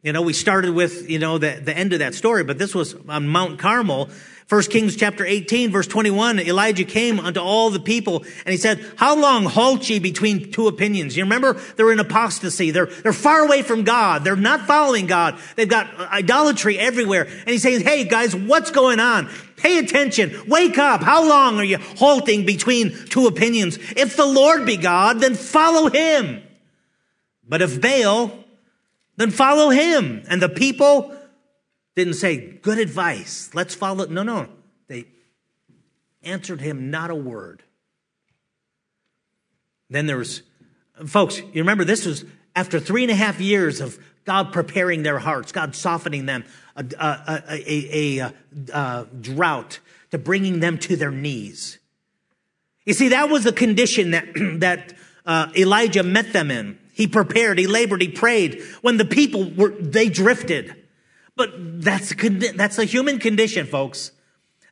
You 0.02 0.12
know, 0.12 0.22
we 0.22 0.32
started 0.32 0.74
with, 0.74 1.08
you 1.08 1.20
know, 1.20 1.38
the, 1.38 1.60
the 1.62 1.76
end 1.76 1.92
of 1.92 2.00
that 2.00 2.16
story, 2.16 2.42
but 2.42 2.58
this 2.58 2.74
was 2.74 2.96
on 3.08 3.28
Mount 3.28 3.60
Carmel. 3.60 4.10
First 4.46 4.72
Kings 4.72 4.96
chapter 4.96 5.24
18, 5.24 5.70
verse 5.70 5.86
21, 5.86 6.40
Elijah 6.40 6.82
came 6.82 7.20
unto 7.20 7.38
all 7.38 7.70
the 7.70 7.78
people 7.78 8.24
and 8.44 8.48
he 8.48 8.56
said, 8.56 8.84
how 8.96 9.14
long 9.14 9.44
halt 9.44 9.88
ye 9.88 10.00
between 10.00 10.50
two 10.50 10.66
opinions? 10.66 11.16
You 11.16 11.22
remember 11.22 11.52
they're 11.76 11.92
in 11.92 12.00
apostasy. 12.00 12.72
They're, 12.72 12.86
they're 12.86 13.12
far 13.12 13.44
away 13.44 13.62
from 13.62 13.84
God. 13.84 14.24
They're 14.24 14.34
not 14.34 14.66
following 14.66 15.06
God. 15.06 15.38
They've 15.54 15.68
got 15.68 15.88
uh, 15.96 16.08
idolatry 16.10 16.80
everywhere. 16.80 17.22
And 17.22 17.48
he's 17.48 17.62
saying, 17.62 17.82
hey 17.82 18.02
guys, 18.02 18.34
what's 18.34 18.72
going 18.72 18.98
on? 18.98 19.30
Pay 19.56 19.78
attention. 19.78 20.32
Wake 20.48 20.78
up. 20.78 21.00
How 21.02 21.26
long 21.26 21.60
are 21.60 21.64
you 21.64 21.78
halting 21.78 22.44
between 22.44 22.90
two 23.06 23.28
opinions? 23.28 23.78
If 23.96 24.16
the 24.16 24.26
Lord 24.26 24.66
be 24.66 24.76
God, 24.76 25.20
then 25.20 25.36
follow 25.36 25.88
him. 25.88 26.42
But 27.48 27.62
if 27.62 27.80
Baal, 27.80 28.41
then 29.16 29.30
follow 29.30 29.70
him. 29.70 30.22
And 30.28 30.40
the 30.40 30.48
people 30.48 31.14
didn't 31.94 32.14
say, 32.14 32.58
good 32.62 32.78
advice, 32.78 33.50
let's 33.54 33.74
follow. 33.74 34.06
No, 34.06 34.22
no. 34.22 34.48
They 34.88 35.06
answered 36.22 36.60
him 36.60 36.90
not 36.90 37.10
a 37.10 37.14
word. 37.14 37.62
Then 39.90 40.06
there 40.06 40.16
was, 40.16 40.42
folks, 41.06 41.38
you 41.38 41.62
remember 41.62 41.84
this 41.84 42.06
was 42.06 42.24
after 42.56 42.80
three 42.80 43.02
and 43.02 43.10
a 43.10 43.14
half 43.14 43.40
years 43.40 43.80
of 43.80 43.98
God 44.24 44.52
preparing 44.52 45.02
their 45.02 45.18
hearts, 45.18 45.52
God 45.52 45.74
softening 45.74 46.26
them, 46.26 46.44
a, 46.76 46.84
a, 46.98 47.42
a, 47.48 48.32
a, 48.72 49.06
drought 49.20 49.80
to 50.10 50.18
bringing 50.18 50.60
them 50.60 50.78
to 50.78 50.96
their 50.96 51.10
knees. 51.10 51.78
You 52.84 52.94
see, 52.94 53.08
that 53.08 53.28
was 53.28 53.44
the 53.44 53.52
condition 53.52 54.12
that, 54.12 54.26
that 54.60 54.94
uh, 55.26 55.48
Elijah 55.56 56.02
met 56.02 56.32
them 56.32 56.50
in. 56.50 56.78
He 57.02 57.08
prepared, 57.08 57.58
he 57.58 57.66
labored, 57.66 58.00
he 58.00 58.06
prayed. 58.06 58.62
When 58.80 58.96
the 58.96 59.04
people 59.04 59.50
were, 59.50 59.70
they 59.70 60.08
drifted. 60.08 60.72
But 61.34 61.50
that's 61.82 62.14
that's 62.54 62.78
a 62.78 62.84
human 62.84 63.18
condition, 63.18 63.66
folks. 63.66 64.12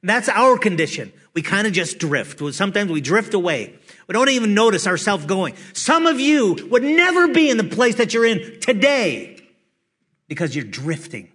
That's 0.00 0.28
our 0.28 0.56
condition. 0.56 1.12
We 1.34 1.42
kind 1.42 1.66
of 1.66 1.72
just 1.72 1.98
drift. 1.98 2.40
Sometimes 2.54 2.92
we 2.92 3.00
drift 3.00 3.34
away. 3.34 3.76
We 4.06 4.12
don't 4.12 4.28
even 4.28 4.54
notice 4.54 4.86
ourselves 4.86 5.26
going. 5.26 5.56
Some 5.72 6.06
of 6.06 6.20
you 6.20 6.68
would 6.70 6.84
never 6.84 7.26
be 7.26 7.50
in 7.50 7.56
the 7.56 7.64
place 7.64 7.96
that 7.96 8.14
you're 8.14 8.26
in 8.26 8.60
today 8.60 9.42
because 10.28 10.54
you're 10.54 10.64
drifting. 10.64 11.32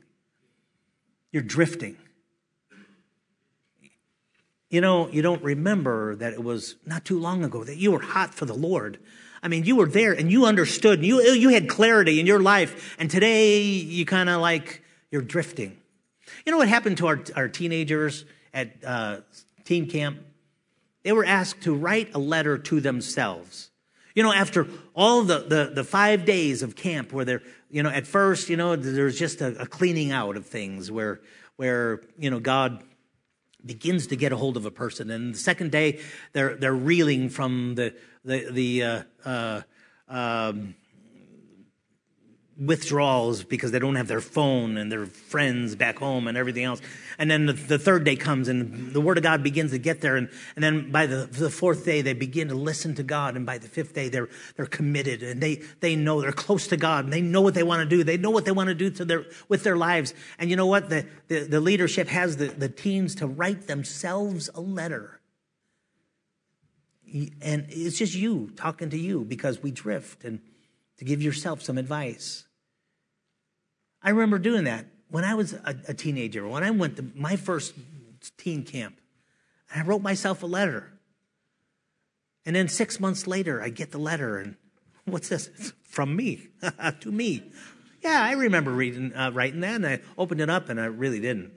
You're 1.33 1.43
drifting. 1.43 1.97
You 4.69 4.79
know, 4.79 5.09
you 5.09 5.21
don't 5.21 5.43
remember 5.43 6.15
that 6.15 6.31
it 6.31 6.41
was 6.41 6.77
not 6.85 7.03
too 7.03 7.19
long 7.19 7.43
ago 7.43 7.65
that 7.65 7.75
you 7.75 7.91
were 7.91 7.99
hot 7.99 8.33
for 8.33 8.45
the 8.45 8.53
Lord. 8.53 8.97
I 9.45 9.47
mean, 9.47 9.63
you 9.63 9.75
were 9.75 9.85
there 9.85 10.11
and 10.11 10.31
you 10.31 10.47
understood 10.47 10.97
and 10.97 11.07
you, 11.07 11.21
you 11.21 11.49
had 11.49 11.69
clarity 11.69 12.19
in 12.19 12.25
your 12.25 12.39
life. 12.39 12.95
And 12.97 13.11
today 13.11 13.61
you 13.61 14.03
kind 14.03 14.27
of 14.27 14.41
like, 14.41 14.81
you're 15.11 15.21
drifting. 15.21 15.77
You 16.47 16.51
know 16.51 16.57
what 16.57 16.67
happened 16.67 16.97
to 16.97 17.07
our, 17.07 17.23
our 17.35 17.47
teenagers 17.47 18.25
at 18.55 18.83
uh, 18.83 19.17
teen 19.63 19.87
camp? 19.87 20.19
They 21.03 21.11
were 21.11 21.23
asked 21.23 21.61
to 21.61 21.75
write 21.75 22.15
a 22.15 22.17
letter 22.17 22.57
to 22.57 22.81
themselves. 22.81 23.69
You 24.15 24.23
know, 24.23 24.33
after 24.33 24.65
all 24.95 25.21
the, 25.21 25.39
the, 25.39 25.71
the 25.75 25.83
five 25.83 26.25
days 26.25 26.63
of 26.63 26.75
camp 26.75 27.13
where 27.13 27.23
they're, 27.23 27.43
you 27.69 27.83
know, 27.83 27.89
at 27.91 28.07
first, 28.07 28.49
you 28.49 28.57
know, 28.57 28.75
there's 28.75 29.19
just 29.19 29.41
a, 29.41 29.61
a 29.61 29.67
cleaning 29.67 30.11
out 30.11 30.37
of 30.37 30.47
things 30.47 30.89
where, 30.89 31.21
where, 31.57 32.01
you 32.17 32.31
know, 32.31 32.39
God 32.39 32.81
begins 33.65 34.07
to 34.07 34.15
get 34.15 34.31
a 34.31 34.37
hold 34.37 34.57
of 34.57 34.65
a 34.65 34.71
person. 34.71 35.09
And 35.09 35.33
the 35.33 35.39
second 35.39 35.71
day, 35.71 35.99
they're, 36.33 36.55
they're 36.55 36.75
reeling 36.75 37.29
from 37.29 37.75
the, 37.75 37.95
the, 38.23 38.51
the, 38.51 38.83
uh, 38.83 39.03
uh, 39.25 39.61
um, 40.07 40.75
withdrawals 42.57 43.43
because 43.43 43.71
they 43.71 43.79
don't 43.79 43.95
have 43.95 44.07
their 44.07 44.21
phone 44.21 44.77
and 44.77 44.89
their 44.89 45.05
friends 45.05 45.75
back 45.75 45.97
home 45.99 46.27
and 46.27 46.37
everything 46.37 46.63
else. 46.63 46.81
And 47.17 47.29
then 47.29 47.47
the, 47.47 47.53
the, 47.53 47.77
third 47.77 48.05
day 48.05 48.15
comes 48.15 48.47
and 48.47 48.93
the 48.93 49.01
word 49.01 49.17
of 49.17 49.23
God 49.23 49.43
begins 49.43 49.71
to 49.71 49.77
get 49.77 49.99
there. 49.99 50.15
And, 50.15 50.29
and 50.55 50.63
then 50.63 50.89
by 50.89 51.05
the, 51.05 51.25
the 51.25 51.49
fourth 51.49 51.83
day, 51.83 52.01
they 52.01 52.13
begin 52.13 52.47
to 52.47 52.55
listen 52.55 52.95
to 52.95 53.03
God. 53.03 53.35
And 53.35 53.45
by 53.45 53.57
the 53.57 53.67
fifth 53.67 53.93
day, 53.93 54.07
they're, 54.07 54.29
they're 54.55 54.65
committed 54.65 55.21
and 55.21 55.41
they, 55.41 55.55
they 55.81 55.97
know 55.97 56.21
they're 56.21 56.31
close 56.31 56.67
to 56.67 56.77
God 56.77 57.03
and 57.03 57.13
they 57.13 57.21
know 57.21 57.41
what 57.41 57.55
they 57.55 57.63
want 57.63 57.89
to 57.89 57.95
do. 57.95 58.05
They 58.05 58.17
know 58.17 58.29
what 58.31 58.45
they 58.45 58.51
want 58.51 58.69
to 58.69 58.75
do 58.75 58.89
to 58.91 59.05
their, 59.05 59.25
with 59.49 59.63
their 59.63 59.75
lives. 59.75 60.13
And 60.39 60.49
you 60.49 60.55
know 60.55 60.67
what? 60.67 60.89
The, 60.89 61.05
the, 61.27 61.41
the 61.41 61.59
leadership 61.59 62.07
has 62.07 62.37
the, 62.37 62.47
the 62.47 62.69
teens 62.69 63.15
to 63.15 63.27
write 63.27 63.67
themselves 63.67 64.49
a 64.55 64.61
letter. 64.61 65.19
And 67.41 67.65
it's 67.69 67.97
just 67.97 68.15
you 68.15 68.51
talking 68.55 68.89
to 68.91 68.97
you 68.97 69.25
because 69.25 69.61
we 69.61 69.71
drift 69.71 70.23
and 70.23 70.39
to 70.97 71.05
give 71.05 71.21
yourself 71.21 71.61
some 71.61 71.77
advice. 71.77 72.45
I 74.01 74.11
remember 74.11 74.39
doing 74.39 74.65
that 74.65 74.85
when 75.09 75.23
I 75.23 75.35
was 75.35 75.53
a, 75.53 75.75
a 75.87 75.93
teenager, 75.93 76.47
when 76.47 76.63
I 76.63 76.71
went 76.71 76.97
to 76.97 77.05
my 77.15 77.35
first 77.35 77.73
teen 78.37 78.63
camp. 78.63 78.99
I 79.73 79.81
wrote 79.81 80.01
myself 80.01 80.43
a 80.43 80.45
letter. 80.45 80.93
And 82.45 82.55
then 82.55 82.67
six 82.67 82.99
months 82.99 83.27
later, 83.27 83.61
I 83.61 83.69
get 83.69 83.91
the 83.91 83.97
letter, 83.97 84.37
and 84.37 84.55
what's 85.05 85.29
this? 85.29 85.49
It's 85.57 85.73
from 85.83 86.15
me 86.15 86.47
to 87.01 87.11
me. 87.11 87.51
Yeah, 88.01 88.21
I 88.21 88.33
remember 88.33 88.71
reading, 88.71 89.13
uh, 89.15 89.31
writing 89.33 89.61
that, 89.61 89.75
and 89.75 89.85
I 89.85 90.01
opened 90.17 90.41
it 90.41 90.49
up, 90.49 90.69
and 90.69 90.79
I 90.79 90.85
really 90.85 91.19
didn't. 91.19 91.51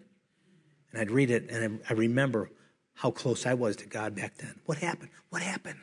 And 0.93 1.01
I'd 1.01 1.11
read 1.11 1.31
it, 1.31 1.51
and 1.51 1.81
I, 1.87 1.93
I 1.93 1.93
remember 1.95 2.51
how 2.95 3.11
close 3.11 3.45
I 3.47 3.55
was 3.55 3.77
to 3.77 3.87
God 3.87 4.15
back 4.15 4.39
then. 4.39 4.55
What 4.65 4.79
happened? 4.79 5.11
What 5.29 5.43
happened? 5.43 5.79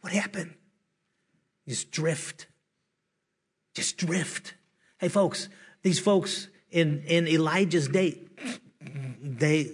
What 0.00 0.12
happened? 0.12 0.54
Just 1.68 1.90
drift. 1.90 2.46
Just 3.78 3.96
drift. 3.96 4.54
Hey, 4.98 5.06
folks, 5.06 5.48
these 5.82 6.00
folks 6.00 6.48
in, 6.72 7.04
in 7.06 7.28
Elijah's 7.28 7.86
day, 7.86 8.18
they, 9.22 9.70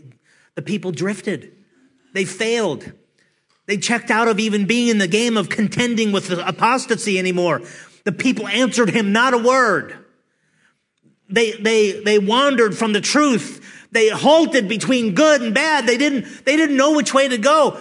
the 0.56 0.60
people 0.60 0.92
drifted. 0.92 1.52
They 2.12 2.26
failed. 2.26 2.92
They 3.64 3.78
checked 3.78 4.10
out 4.10 4.28
of 4.28 4.38
even 4.38 4.66
being 4.66 4.88
in 4.88 4.98
the 4.98 5.08
game 5.08 5.38
of 5.38 5.48
contending 5.48 6.12
with 6.12 6.30
apostasy 6.30 7.18
anymore. 7.18 7.62
The 8.04 8.12
people 8.12 8.46
answered 8.46 8.90
him 8.90 9.12
not 9.12 9.32
a 9.32 9.38
word. 9.38 9.96
They, 11.30 11.52
they, 11.52 12.02
they 12.02 12.18
wandered 12.18 12.76
from 12.76 12.92
the 12.92 13.00
truth. 13.00 13.86
They 13.90 14.10
halted 14.10 14.68
between 14.68 15.14
good 15.14 15.40
and 15.40 15.54
bad. 15.54 15.86
They 15.86 15.96
didn't, 15.96 16.44
they 16.44 16.58
didn't 16.58 16.76
know 16.76 16.92
which 16.92 17.14
way 17.14 17.26
to 17.28 17.38
go. 17.38 17.80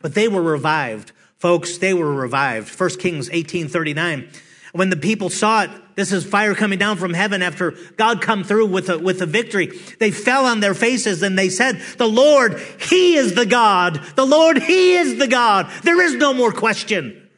But 0.00 0.12
they 0.12 0.28
were 0.28 0.42
revived. 0.42 1.12
Folks, 1.38 1.78
they 1.78 1.94
were 1.94 2.12
revived. 2.12 2.68
1 2.78 2.90
Kings 2.98 3.30
1839. 3.30 4.28
When 4.74 4.90
the 4.90 4.96
people 4.96 5.30
saw 5.30 5.62
it, 5.62 5.70
this 5.94 6.10
is 6.10 6.26
fire 6.26 6.56
coming 6.56 6.80
down 6.80 6.96
from 6.96 7.14
heaven 7.14 7.42
after 7.42 7.76
God 7.96 8.20
come 8.20 8.42
through 8.42 8.66
with 8.66 8.90
a, 8.90 8.98
with 8.98 9.22
a 9.22 9.26
victory. 9.26 9.66
They 10.00 10.10
fell 10.10 10.46
on 10.46 10.58
their 10.58 10.74
faces 10.74 11.22
and 11.22 11.38
they 11.38 11.48
said, 11.48 11.80
the 11.96 12.08
Lord, 12.08 12.60
He 12.80 13.14
is 13.14 13.36
the 13.36 13.46
God. 13.46 14.02
The 14.16 14.24
Lord, 14.24 14.60
He 14.60 14.94
is 14.94 15.16
the 15.16 15.28
God. 15.28 15.70
There 15.84 16.02
is 16.02 16.16
no 16.16 16.34
more 16.34 16.50
question. 16.50 17.30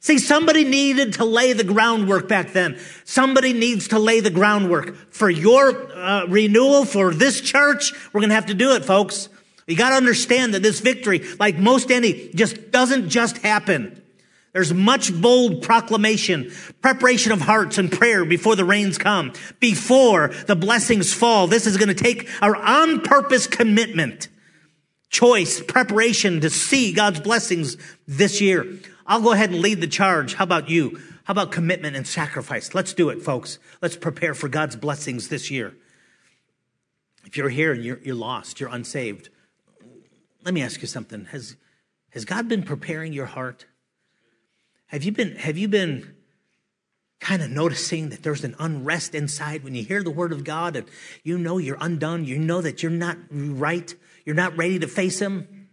See, 0.00 0.18
somebody 0.18 0.64
needed 0.64 1.14
to 1.14 1.24
lay 1.24 1.54
the 1.54 1.64
groundwork 1.64 2.28
back 2.28 2.52
then. 2.52 2.78
Somebody 3.04 3.54
needs 3.54 3.88
to 3.88 3.98
lay 3.98 4.20
the 4.20 4.28
groundwork 4.28 4.94
for 5.10 5.30
your 5.30 5.90
uh, 5.90 6.26
renewal 6.26 6.84
for 6.84 7.14
this 7.14 7.40
church. 7.40 7.94
We're 8.12 8.20
going 8.20 8.28
to 8.28 8.34
have 8.34 8.46
to 8.46 8.54
do 8.54 8.74
it, 8.74 8.84
folks. 8.84 9.30
You 9.66 9.74
got 9.74 9.88
to 9.88 9.96
understand 9.96 10.52
that 10.52 10.62
this 10.62 10.80
victory, 10.80 11.24
like 11.40 11.56
most 11.56 11.90
any, 11.90 12.28
just 12.34 12.70
doesn't 12.70 13.08
just 13.08 13.38
happen. 13.38 14.02
There's 14.54 14.72
much 14.72 15.12
bold 15.12 15.62
proclamation, 15.62 16.52
preparation 16.80 17.32
of 17.32 17.40
hearts 17.40 17.76
and 17.76 17.90
prayer 17.90 18.24
before 18.24 18.54
the 18.54 18.64
rains 18.64 18.98
come, 18.98 19.32
before 19.58 20.28
the 20.28 20.54
blessings 20.54 21.12
fall. 21.12 21.48
This 21.48 21.66
is 21.66 21.76
going 21.76 21.88
to 21.88 21.94
take 21.94 22.30
our 22.40 22.54
on 22.54 23.00
purpose 23.00 23.48
commitment, 23.48 24.28
choice, 25.10 25.60
preparation 25.60 26.40
to 26.40 26.50
see 26.50 26.92
God's 26.92 27.18
blessings 27.18 27.76
this 28.06 28.40
year. 28.40 28.78
I'll 29.04 29.22
go 29.22 29.32
ahead 29.32 29.50
and 29.50 29.58
lead 29.58 29.80
the 29.80 29.88
charge. 29.88 30.34
How 30.34 30.44
about 30.44 30.70
you? 30.70 31.00
How 31.24 31.32
about 31.32 31.50
commitment 31.50 31.96
and 31.96 32.06
sacrifice? 32.06 32.74
Let's 32.74 32.94
do 32.94 33.08
it, 33.08 33.22
folks. 33.22 33.58
Let's 33.82 33.96
prepare 33.96 34.34
for 34.34 34.48
God's 34.48 34.76
blessings 34.76 35.30
this 35.30 35.50
year. 35.50 35.74
If 37.24 37.36
you're 37.36 37.48
here 37.48 37.72
and 37.72 37.84
you're, 37.84 37.98
you're 38.04 38.14
lost, 38.14 38.60
you're 38.60 38.70
unsaved, 38.70 39.30
let 40.44 40.54
me 40.54 40.62
ask 40.62 40.80
you 40.80 40.86
something. 40.86 41.24
Has, 41.32 41.56
has 42.10 42.24
God 42.24 42.46
been 42.46 42.62
preparing 42.62 43.12
your 43.12 43.26
heart? 43.26 43.64
Have 44.86 45.02
you 45.02 45.12
been, 45.12 45.36
have 45.36 45.56
you 45.56 45.68
been 45.68 46.14
kind 47.20 47.42
of 47.42 47.50
noticing 47.50 48.10
that 48.10 48.22
there's 48.22 48.44
an 48.44 48.54
unrest 48.58 49.14
inside 49.14 49.64
when 49.64 49.74
you 49.74 49.82
hear 49.82 50.02
the 50.02 50.10
word 50.10 50.32
of 50.32 50.44
God 50.44 50.76
and 50.76 50.86
you 51.22 51.38
know 51.38 51.58
you're 51.58 51.78
undone, 51.80 52.24
you 52.24 52.38
know 52.38 52.60
that 52.60 52.82
you're 52.82 52.92
not 52.92 53.16
right, 53.30 53.94
you're 54.24 54.34
not 54.34 54.56
ready 54.56 54.78
to 54.78 54.86
face 54.86 55.20
him? 55.20 55.68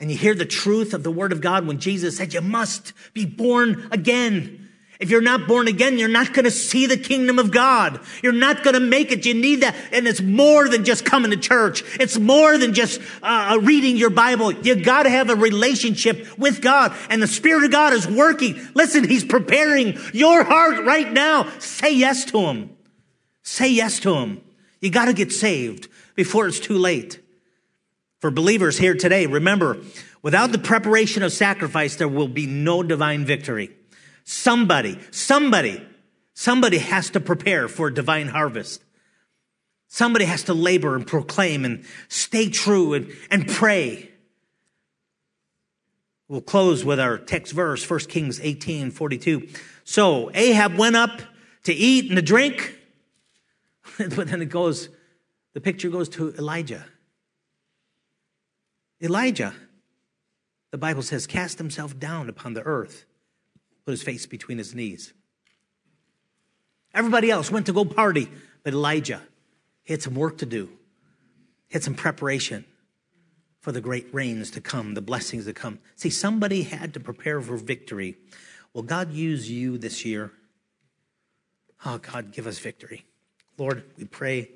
And 0.00 0.10
you 0.10 0.16
hear 0.16 0.34
the 0.34 0.44
truth 0.44 0.92
of 0.92 1.04
the 1.04 1.10
word 1.10 1.32
of 1.32 1.40
God 1.40 1.66
when 1.66 1.78
Jesus 1.78 2.16
said, 2.16 2.34
You 2.34 2.40
must 2.40 2.92
be 3.12 3.24
born 3.24 3.88
again. 3.92 4.63
If 5.04 5.10
you're 5.10 5.20
not 5.20 5.46
born 5.46 5.68
again, 5.68 5.98
you're 5.98 6.08
not 6.08 6.32
going 6.32 6.46
to 6.46 6.50
see 6.50 6.86
the 6.86 6.96
kingdom 6.96 7.38
of 7.38 7.50
God. 7.50 8.00
You're 8.22 8.32
not 8.32 8.64
going 8.64 8.72
to 8.72 8.80
make 8.80 9.12
it. 9.12 9.26
You 9.26 9.34
need 9.34 9.56
that. 9.56 9.76
And 9.92 10.08
it's 10.08 10.22
more 10.22 10.66
than 10.66 10.82
just 10.82 11.04
coming 11.04 11.30
to 11.30 11.36
church. 11.36 11.84
It's 12.00 12.18
more 12.18 12.56
than 12.56 12.72
just 12.72 13.02
uh, 13.22 13.58
reading 13.60 13.98
your 13.98 14.08
Bible. 14.08 14.50
You 14.50 14.76
got 14.76 15.02
to 15.02 15.10
have 15.10 15.28
a 15.28 15.36
relationship 15.36 16.38
with 16.38 16.62
God. 16.62 16.96
And 17.10 17.22
the 17.22 17.26
Spirit 17.26 17.64
of 17.64 17.70
God 17.70 17.92
is 17.92 18.08
working. 18.08 18.58
Listen, 18.72 19.06
He's 19.06 19.26
preparing 19.26 19.98
your 20.14 20.42
heart 20.42 20.82
right 20.86 21.12
now. 21.12 21.50
Say 21.58 21.94
yes 21.94 22.24
to 22.30 22.38
Him. 22.38 22.70
Say 23.42 23.72
yes 23.72 24.00
to 24.00 24.14
Him. 24.14 24.40
You 24.80 24.88
got 24.88 25.04
to 25.04 25.12
get 25.12 25.32
saved 25.32 25.86
before 26.14 26.48
it's 26.48 26.60
too 26.60 26.78
late. 26.78 27.20
For 28.20 28.30
believers 28.30 28.78
here 28.78 28.94
today, 28.94 29.26
remember, 29.26 29.82
without 30.22 30.50
the 30.50 30.58
preparation 30.58 31.22
of 31.22 31.30
sacrifice, 31.30 31.96
there 31.96 32.08
will 32.08 32.26
be 32.26 32.46
no 32.46 32.82
divine 32.82 33.26
victory. 33.26 33.76
Somebody, 34.24 34.98
somebody, 35.10 35.86
somebody 36.32 36.78
has 36.78 37.10
to 37.10 37.20
prepare 37.20 37.68
for 37.68 37.88
a 37.88 37.94
divine 37.94 38.28
harvest. 38.28 38.82
Somebody 39.88 40.24
has 40.24 40.44
to 40.44 40.54
labor 40.54 40.96
and 40.96 41.06
proclaim 41.06 41.64
and 41.64 41.84
stay 42.08 42.48
true 42.48 42.94
and, 42.94 43.12
and 43.30 43.46
pray. 43.46 44.10
We'll 46.26 46.40
close 46.40 46.84
with 46.84 46.98
our 46.98 47.18
text 47.18 47.52
verse, 47.52 47.88
1 47.88 48.00
Kings 48.00 48.40
18, 48.40 48.90
42. 48.90 49.46
So 49.84 50.30
Ahab 50.34 50.78
went 50.78 50.96
up 50.96 51.20
to 51.64 51.74
eat 51.74 52.06
and 52.06 52.16
to 52.16 52.22
drink, 52.22 52.78
but 53.98 54.28
then 54.28 54.40
it 54.40 54.48
goes, 54.48 54.88
the 55.52 55.60
picture 55.60 55.90
goes 55.90 56.08
to 56.10 56.34
Elijah. 56.34 56.86
Elijah, 59.02 59.54
the 60.70 60.78
Bible 60.78 61.02
says, 61.02 61.26
cast 61.26 61.58
himself 61.58 61.98
down 61.98 62.30
upon 62.30 62.54
the 62.54 62.62
earth 62.62 63.04
put 63.84 63.92
his 63.92 64.02
face 64.02 64.26
between 64.26 64.58
his 64.58 64.74
knees. 64.74 65.12
Everybody 66.94 67.30
else 67.30 67.50
went 67.50 67.66
to 67.66 67.72
go 67.72 67.84
party, 67.84 68.28
but 68.62 68.72
Elijah 68.72 69.22
had 69.86 70.00
some 70.00 70.14
work 70.14 70.38
to 70.38 70.46
do, 70.46 70.70
had 71.70 71.82
some 71.82 71.94
preparation 71.94 72.64
for 73.60 73.72
the 73.72 73.80
great 73.80 74.12
rains 74.12 74.50
to 74.52 74.60
come, 74.60 74.94
the 74.94 75.00
blessings 75.00 75.46
to 75.46 75.52
come. 75.52 75.78
See, 75.96 76.10
somebody 76.10 76.62
had 76.62 76.94
to 76.94 77.00
prepare 77.00 77.40
for 77.40 77.56
victory. 77.56 78.16
Will 78.72 78.82
God 78.82 79.12
use 79.12 79.50
you 79.50 79.78
this 79.78 80.04
year? 80.04 80.32
Oh, 81.84 81.98
God, 81.98 82.32
give 82.32 82.46
us 82.46 82.58
victory. 82.58 83.04
Lord, 83.58 83.84
we 83.96 84.04
pray 84.04 84.50